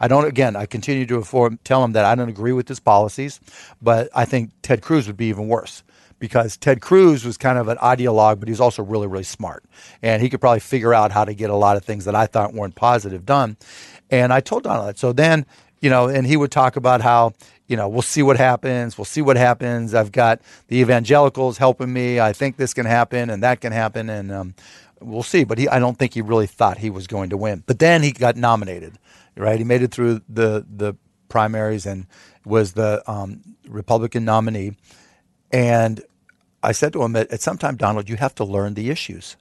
I 0.00 0.08
don't 0.08 0.26
again. 0.26 0.56
I 0.56 0.66
continue 0.66 1.06
to 1.06 1.16
inform, 1.16 1.58
tell 1.64 1.84
him 1.84 1.92
that 1.92 2.04
I 2.04 2.14
don't 2.14 2.28
agree 2.28 2.52
with 2.52 2.68
his 2.68 2.80
policies, 2.80 3.40
but 3.80 4.08
I 4.14 4.24
think 4.24 4.50
Ted 4.62 4.82
Cruz 4.82 5.06
would 5.06 5.16
be 5.16 5.26
even 5.26 5.48
worse 5.48 5.82
because 6.22 6.56
Ted 6.56 6.80
Cruz 6.80 7.24
was 7.24 7.36
kind 7.36 7.58
of 7.58 7.66
an 7.66 7.78
ideologue, 7.78 8.38
but 8.38 8.46
he 8.46 8.52
was 8.52 8.60
also 8.60 8.80
really, 8.84 9.08
really 9.08 9.24
smart. 9.24 9.64
And 10.02 10.22
he 10.22 10.30
could 10.30 10.40
probably 10.40 10.60
figure 10.60 10.94
out 10.94 11.10
how 11.10 11.24
to 11.24 11.34
get 11.34 11.50
a 11.50 11.56
lot 11.56 11.76
of 11.76 11.84
things 11.84 12.04
that 12.04 12.14
I 12.14 12.26
thought 12.26 12.54
weren't 12.54 12.76
positive 12.76 13.26
done. 13.26 13.56
And 14.12 14.32
I 14.32 14.40
told 14.40 14.64
Donald 14.64 14.88
that. 14.88 14.98
So 14.98 15.12
then, 15.12 15.46
you 15.80 15.90
know, 15.90 16.06
and 16.06 16.26
he 16.26 16.36
would 16.36 16.52
talk 16.52 16.76
about 16.76 17.00
how, 17.00 17.32
you 17.66 17.76
know, 17.76 17.88
we'll 17.88 18.02
see 18.02 18.22
what 18.22 18.36
happens. 18.36 18.98
We'll 18.98 19.06
see 19.06 19.22
what 19.22 19.38
happens. 19.38 19.94
I've 19.94 20.12
got 20.12 20.40
the 20.68 20.76
evangelicals 20.76 21.56
helping 21.56 21.92
me. 21.92 22.20
I 22.20 22.34
think 22.34 22.58
this 22.58 22.74
can 22.74 22.84
happen 22.84 23.30
and 23.30 23.42
that 23.42 23.62
can 23.62 23.72
happen. 23.72 24.10
And 24.10 24.30
um, 24.30 24.54
we'll 25.00 25.22
see. 25.22 25.44
But 25.44 25.58
he, 25.58 25.66
I 25.66 25.78
don't 25.78 25.98
think 25.98 26.12
he 26.12 26.20
really 26.20 26.46
thought 26.46 26.78
he 26.78 26.90
was 26.90 27.06
going 27.06 27.30
to 27.30 27.38
win. 27.38 27.64
But 27.66 27.78
then 27.78 28.02
he 28.02 28.12
got 28.12 28.36
nominated, 28.36 28.98
right? 29.34 29.58
He 29.58 29.64
made 29.64 29.82
it 29.82 29.90
through 29.90 30.20
the, 30.28 30.66
the 30.70 30.94
primaries 31.30 31.86
and 31.86 32.06
was 32.44 32.74
the 32.74 33.02
um, 33.10 33.40
Republican 33.66 34.26
nominee. 34.26 34.76
And 35.50 36.02
I 36.62 36.72
said 36.72 36.92
to 36.92 37.02
him 37.02 37.16
at, 37.16 37.32
at 37.32 37.40
some 37.40 37.56
time, 37.56 37.76
Donald, 37.76 38.10
you 38.10 38.16
have 38.16 38.34
to 38.34 38.44
learn 38.44 38.74
the 38.74 38.90
issues. 38.90 39.36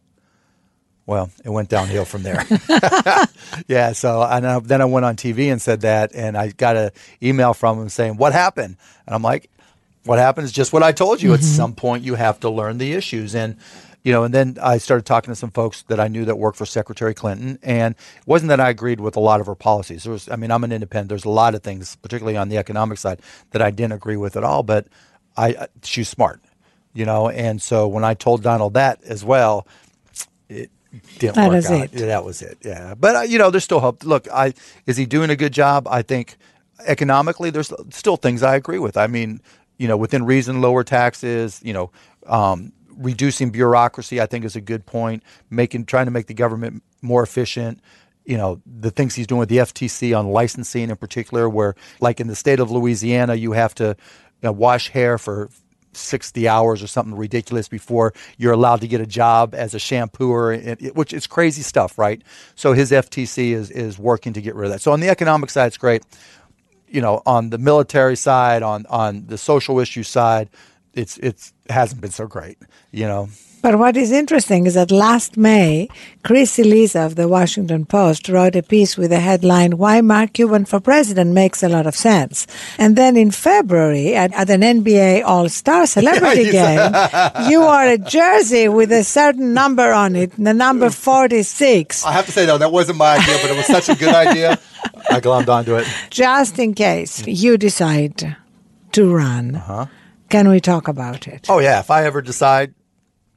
Well, 1.11 1.29
it 1.43 1.49
went 1.49 1.67
downhill 1.67 2.05
from 2.05 2.23
there. 2.23 2.45
yeah. 3.67 3.91
So 3.91 4.23
and 4.23 4.47
I, 4.47 4.59
then 4.59 4.79
I 4.79 4.85
went 4.85 5.05
on 5.05 5.17
TV 5.17 5.51
and 5.51 5.61
said 5.61 5.81
that, 5.81 6.15
and 6.15 6.37
I 6.37 6.51
got 6.51 6.77
an 6.77 6.91
email 7.21 7.53
from 7.53 7.81
him 7.81 7.89
saying, 7.89 8.15
"What 8.15 8.31
happened?" 8.31 8.77
And 9.05 9.13
I'm 9.13 9.21
like, 9.21 9.49
"What 10.05 10.19
happened 10.19 10.45
is 10.45 10.53
just 10.53 10.71
what 10.71 10.83
I 10.83 10.93
told 10.93 11.21
you. 11.21 11.33
At 11.33 11.41
mm-hmm. 11.41 11.49
some 11.49 11.75
point, 11.75 12.05
you 12.05 12.15
have 12.15 12.39
to 12.39 12.49
learn 12.49 12.77
the 12.77 12.93
issues." 12.93 13.35
And 13.35 13.57
you 14.03 14.13
know, 14.13 14.23
and 14.23 14.33
then 14.33 14.57
I 14.63 14.77
started 14.77 15.05
talking 15.05 15.33
to 15.33 15.35
some 15.35 15.51
folks 15.51 15.81
that 15.89 15.99
I 15.99 16.07
knew 16.07 16.23
that 16.23 16.37
worked 16.37 16.57
for 16.57 16.65
Secretary 16.65 17.13
Clinton, 17.13 17.59
and 17.61 17.93
it 17.93 18.25
wasn't 18.25 18.47
that 18.47 18.61
I 18.61 18.69
agreed 18.69 19.01
with 19.01 19.17
a 19.17 19.19
lot 19.19 19.41
of 19.41 19.47
her 19.47 19.55
policies. 19.55 20.05
There 20.05 20.13
was, 20.13 20.29
I 20.29 20.37
mean, 20.37 20.49
I'm 20.49 20.63
an 20.63 20.71
independent. 20.71 21.09
There's 21.09 21.25
a 21.25 21.29
lot 21.29 21.55
of 21.55 21.61
things, 21.61 21.97
particularly 21.97 22.37
on 22.37 22.47
the 22.47 22.55
economic 22.55 22.99
side, 22.99 23.19
that 23.49 23.61
I 23.61 23.69
didn't 23.69 23.91
agree 23.91 24.15
with 24.15 24.37
at 24.37 24.45
all. 24.45 24.63
But 24.63 24.87
I, 25.35 25.67
she's 25.83 26.07
smart, 26.07 26.39
you 26.93 27.03
know, 27.03 27.27
and 27.27 27.61
so 27.61 27.85
when 27.89 28.05
I 28.05 28.13
told 28.13 28.43
Donald 28.43 28.75
that 28.75 29.03
as 29.03 29.25
well, 29.25 29.67
it 30.47 30.71
didn't 31.19 31.35
That 31.35 31.49
work 31.49 31.53
out. 31.65 31.89
it. 31.93 31.93
That 31.93 32.25
was 32.25 32.41
it. 32.41 32.57
Yeah, 32.63 32.95
but 32.95 33.15
uh, 33.15 33.21
you 33.21 33.37
know, 33.37 33.49
there's 33.51 33.63
still 33.63 33.79
hope. 33.79 34.03
Look, 34.03 34.27
I 34.31 34.53
is 34.85 34.97
he 34.97 35.05
doing 35.05 35.29
a 35.29 35.35
good 35.35 35.53
job? 35.53 35.87
I 35.89 36.01
think 36.01 36.37
economically, 36.85 37.49
there's 37.49 37.71
still 37.91 38.17
things 38.17 38.43
I 38.43 38.55
agree 38.55 38.79
with. 38.79 38.97
I 38.97 39.07
mean, 39.07 39.41
you 39.77 39.87
know, 39.87 39.97
within 39.97 40.25
reason, 40.25 40.61
lower 40.61 40.83
taxes. 40.83 41.61
You 41.63 41.73
know, 41.73 41.91
um, 42.27 42.73
reducing 42.89 43.51
bureaucracy. 43.51 44.21
I 44.21 44.25
think 44.25 44.45
is 44.45 44.55
a 44.55 44.61
good 44.61 44.85
point. 44.85 45.23
Making 45.49 45.85
trying 45.85 46.05
to 46.05 46.11
make 46.11 46.27
the 46.27 46.33
government 46.33 46.83
more 47.01 47.23
efficient. 47.23 47.79
You 48.25 48.37
know, 48.37 48.61
the 48.65 48.91
things 48.91 49.15
he's 49.15 49.27
doing 49.27 49.39
with 49.39 49.49
the 49.49 49.57
FTC 49.57 50.17
on 50.17 50.29
licensing 50.29 50.89
in 50.89 50.95
particular, 50.97 51.49
where 51.49 51.75
like 51.99 52.19
in 52.19 52.27
the 52.27 52.35
state 52.35 52.59
of 52.59 52.71
Louisiana, 52.71 53.35
you 53.35 53.53
have 53.53 53.73
to 53.75 53.85
you 53.85 53.95
know, 54.43 54.51
wash 54.51 54.89
hair 54.89 55.17
for 55.17 55.49
60 55.93 56.47
hours 56.47 56.81
or 56.81 56.87
something 56.87 57.15
ridiculous 57.15 57.67
before 57.67 58.13
you're 58.37 58.53
allowed 58.53 58.81
to 58.81 58.87
get 58.87 59.01
a 59.01 59.05
job 59.05 59.53
as 59.53 59.73
a 59.73 59.77
shampooer, 59.77 60.93
which 60.95 61.13
is 61.13 61.27
crazy 61.27 61.61
stuff, 61.61 61.97
right? 61.97 62.21
So 62.55 62.73
his 62.73 62.91
FTC 62.91 63.51
is 63.51 63.71
is 63.71 63.99
working 63.99 64.33
to 64.33 64.41
get 64.41 64.55
rid 64.55 64.65
of 64.65 64.71
that. 64.73 64.81
So 64.81 64.91
on 64.91 64.99
the 64.99 65.09
economic 65.09 65.49
side, 65.49 65.67
it's 65.67 65.77
great. 65.77 66.03
You 66.87 67.01
know, 67.01 67.21
on 67.25 67.49
the 67.49 67.57
military 67.57 68.15
side, 68.15 68.63
on 68.63 68.85
on 68.89 69.25
the 69.27 69.37
social 69.37 69.79
issue 69.79 70.03
side, 70.03 70.49
it's 70.93 71.17
it's 71.17 71.53
hasn't 71.69 72.01
been 72.01 72.11
so 72.11 72.27
great. 72.27 72.57
You 72.91 73.07
know, 73.07 73.29
But 73.61 73.77
what 73.77 73.95
is 73.95 74.11
interesting 74.11 74.65
is 74.65 74.73
that 74.73 74.89
last 74.89 75.37
May, 75.37 75.87
Chris 76.23 76.57
Cillizza 76.57 77.05
of 77.05 77.15
the 77.15 77.27
Washington 77.27 77.85
Post 77.85 78.27
wrote 78.27 78.55
a 78.55 78.63
piece 78.63 78.97
with 78.97 79.11
the 79.11 79.19
headline, 79.19 79.77
Why 79.77 80.01
Mark 80.01 80.33
Cuban 80.33 80.65
for 80.65 80.79
President 80.79 81.31
Makes 81.31 81.61
a 81.61 81.69
Lot 81.69 81.85
of 81.85 81.95
Sense. 81.95 82.47
And 82.79 82.95
then 82.95 83.15
in 83.15 83.29
February, 83.29 84.15
at, 84.15 84.33
at 84.33 84.49
an 84.49 84.61
NBA 84.61 85.23
All 85.23 85.47
Star 85.47 85.85
celebrity 85.85 86.51
game, 86.51 86.91
you 87.49 87.59
wore 87.61 87.83
a 87.83 87.99
jersey 87.99 88.67
with 88.67 88.91
a 88.91 89.03
certain 89.03 89.53
number 89.53 89.91
on 89.93 90.15
it, 90.15 90.31
the 90.43 90.53
number 90.53 90.89
46, 90.89 92.03
I 92.05 92.11
have 92.13 92.25
to 92.25 92.31
say 92.31 92.45
though 92.47 92.57
that 92.57 92.71
wasn't 92.71 92.97
my 92.97 93.17
idea, 93.17 93.37
but 93.41 93.51
it 93.51 93.57
was 93.57 93.67
such 93.67 93.89
a 93.89 93.95
good 93.95 94.13
idea. 94.13 94.59
I 95.09 95.19
glommed 95.19 95.49
onto 95.49 95.75
it. 95.75 95.87
just 96.09 96.57
in 96.57 96.73
case 96.73 97.25
you 97.27 97.57
decide 97.57 98.35
to 98.93 99.13
run. 99.13 99.55
Uh-huh. 99.55 99.85
Can 100.29 100.49
we 100.49 100.59
talk 100.59 100.87
about 100.87 101.27
it? 101.27 101.45
Oh 101.49 101.59
yeah, 101.59 101.79
if 101.79 101.91
I 101.91 102.05
ever 102.05 102.21
decide, 102.21 102.73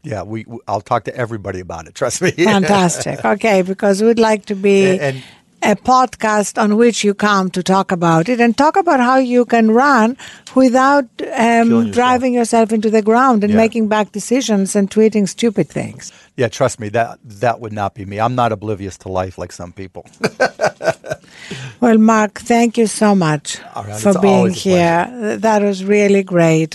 yeah, 0.04 0.22
we 0.22 0.44
I'll 0.68 0.80
talk 0.80 1.04
to 1.04 1.16
everybody 1.16 1.60
about 1.60 1.86
it. 1.88 1.94
Trust 1.94 2.22
me. 2.22 2.30
Fantastic. 2.38 3.24
Okay, 3.24 3.62
because 3.62 4.02
we'd 4.02 4.18
like 4.18 4.46
to 4.46 4.54
be 4.54 4.86
And- 4.86 5.00
and- 5.00 5.22
a 5.66 5.74
podcast 5.74 6.60
on 6.62 6.76
which 6.76 7.02
you 7.04 7.14
come 7.14 7.48
to 7.50 7.62
talk 7.62 7.90
about 7.90 8.28
it 8.28 8.38
and 8.38 8.54
talk 8.54 8.76
about 8.76 9.00
how 9.00 9.16
you 9.16 9.46
can 9.46 9.70
run 9.70 10.14
without 10.54 11.06
um, 11.34 11.70
yourself. 11.70 11.94
driving 11.94 12.34
yourself 12.34 12.70
into 12.70 12.90
the 12.90 13.00
ground 13.00 13.42
and 13.42 13.50
Yeah. 13.54 13.56
making 13.64 13.88
bad 13.88 14.12
decisions 14.12 14.76
and 14.76 14.90
tweeting 14.90 15.26
stupid 15.26 15.70
things. 15.70 16.12
Yeah, 16.36 16.48
trust 16.48 16.78
me, 16.80 16.90
that 16.90 17.18
that 17.40 17.60
would 17.60 17.72
not 17.72 17.94
be 17.94 18.04
me. 18.04 18.20
I'm 18.20 18.34
not 18.34 18.52
oblivious 18.52 18.98
to 18.98 19.08
life 19.08 19.38
like 19.38 19.52
some 19.52 19.72
people. 19.72 20.04
Well, 21.80 21.98
Mark, 21.98 22.40
thank 22.40 22.78
you 22.78 22.86
so 22.86 23.14
much 23.14 23.58
right, 23.76 24.00
for 24.00 24.18
being 24.20 24.50
here. 24.50 25.06
Th- 25.20 25.40
That 25.40 25.62
was 25.62 25.84
really 25.84 26.22
great. 26.22 26.74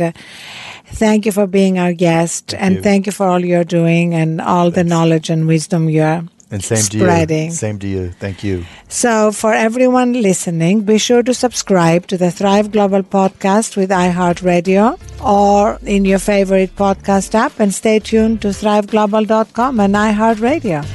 Thank 0.92 1.26
you 1.26 1.32
for 1.32 1.48
being 1.48 1.78
our 1.80 1.94
guest, 1.94 2.54
and 2.54 2.76
you. 2.76 2.82
thank 2.82 3.06
you 3.06 3.12
for 3.12 3.28
all 3.28 3.44
you're 3.44 3.64
doing 3.64 4.14
and 4.14 4.42
all 4.42 4.70
the 4.72 4.84
knowledge 4.84 5.30
and 5.30 5.48
wisdom 5.48 5.90
you're 5.90 6.24
And 6.52 6.64
same 6.64 6.78
spreading. 6.80 7.50
to 7.50 7.54
you. 7.54 7.60
Same 7.64 7.80
to 7.80 7.88
you. 7.88 8.10
Thank 8.20 8.44
you. 8.44 8.66
So, 8.90 9.32
for 9.32 9.54
everyone 9.54 10.14
listening, 10.22 10.82
be 10.82 10.98
sure 10.98 11.22
to 11.24 11.34
subscribe 11.34 12.08
to 12.08 12.18
the 12.18 12.32
Thrive 12.32 12.72
Global 12.72 13.04
podcast 13.04 13.78
with 13.78 13.92
iHeartRadio 13.92 14.98
or 15.24 15.80
in 15.86 16.06
your 16.06 16.20
favorite 16.20 16.76
podcast 16.76 17.36
app 17.36 17.60
and 17.60 17.74
stay 17.74 18.00
tuned 18.00 18.42
to 18.42 18.48
thriveglobal.com 18.50 19.80
and 19.80 19.94
iHeartRadio. 19.96 20.86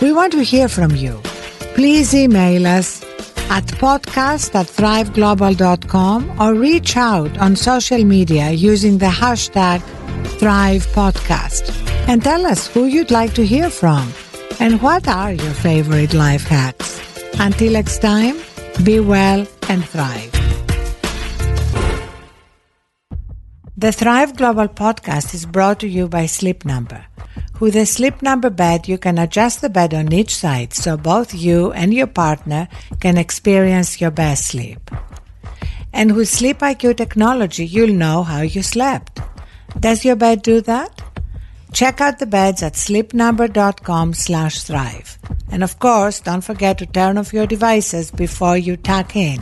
We 0.00 0.12
want 0.12 0.32
to 0.32 0.42
hear 0.42 0.68
from 0.68 0.94
you. 0.96 1.20
Please 1.74 2.14
email 2.14 2.66
us 2.66 3.00
at 3.52 3.66
podcast 3.84 4.54
at 4.54 4.66
thriveglobal.com 4.66 6.40
or 6.40 6.54
reach 6.54 6.96
out 6.96 7.36
on 7.36 7.54
social 7.54 8.02
media 8.02 8.50
using 8.50 8.96
the 8.96 9.12
hashtag 9.22 9.82
Thrive 10.38 10.86
Podcast 10.98 11.64
and 12.08 12.24
tell 12.24 12.46
us 12.46 12.66
who 12.66 12.86
you'd 12.86 13.10
like 13.10 13.34
to 13.34 13.44
hear 13.44 13.68
from 13.68 14.10
and 14.58 14.80
what 14.80 15.06
are 15.06 15.32
your 15.32 15.52
favorite 15.52 16.14
life 16.14 16.46
hacks. 16.46 16.98
Until 17.38 17.72
next 17.72 17.98
time, 17.98 18.36
be 18.84 19.00
well 19.00 19.46
and 19.68 19.84
thrive. 19.84 20.31
The 23.74 23.90
Thrive 23.90 24.36
Global 24.36 24.68
podcast 24.68 25.32
is 25.32 25.46
brought 25.46 25.80
to 25.80 25.88
you 25.88 26.06
by 26.06 26.26
Sleep 26.26 26.66
Number. 26.66 27.06
With 27.58 27.74
a 27.74 27.86
Sleep 27.86 28.20
Number 28.20 28.50
bed, 28.50 28.86
you 28.86 28.98
can 28.98 29.16
adjust 29.16 29.62
the 29.62 29.70
bed 29.70 29.94
on 29.94 30.12
each 30.12 30.36
side 30.36 30.74
so 30.74 30.98
both 30.98 31.32
you 31.32 31.72
and 31.72 31.94
your 31.94 32.06
partner 32.06 32.68
can 33.00 33.16
experience 33.16 33.98
your 33.98 34.10
best 34.10 34.48
sleep. 34.48 34.90
And 35.90 36.14
with 36.14 36.28
Sleep 36.28 36.58
IQ 36.58 36.98
technology, 36.98 37.64
you'll 37.64 37.94
know 37.94 38.22
how 38.22 38.42
you 38.42 38.62
slept. 38.62 39.20
Does 39.80 40.04
your 40.04 40.16
bed 40.16 40.42
do 40.42 40.60
that? 40.60 41.00
Check 41.72 42.02
out 42.02 42.18
the 42.18 42.26
beds 42.26 42.62
at 42.62 42.74
sleepnumber.com 42.74 44.12
slash 44.12 44.64
thrive. 44.64 45.18
And 45.50 45.64
of 45.64 45.78
course, 45.78 46.20
don't 46.20 46.44
forget 46.44 46.76
to 46.78 46.86
turn 46.86 47.16
off 47.16 47.32
your 47.32 47.46
devices 47.46 48.10
before 48.10 48.58
you 48.58 48.76
tuck 48.76 49.16
in. 49.16 49.40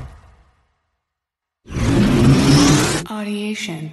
Audiation. 3.10 3.90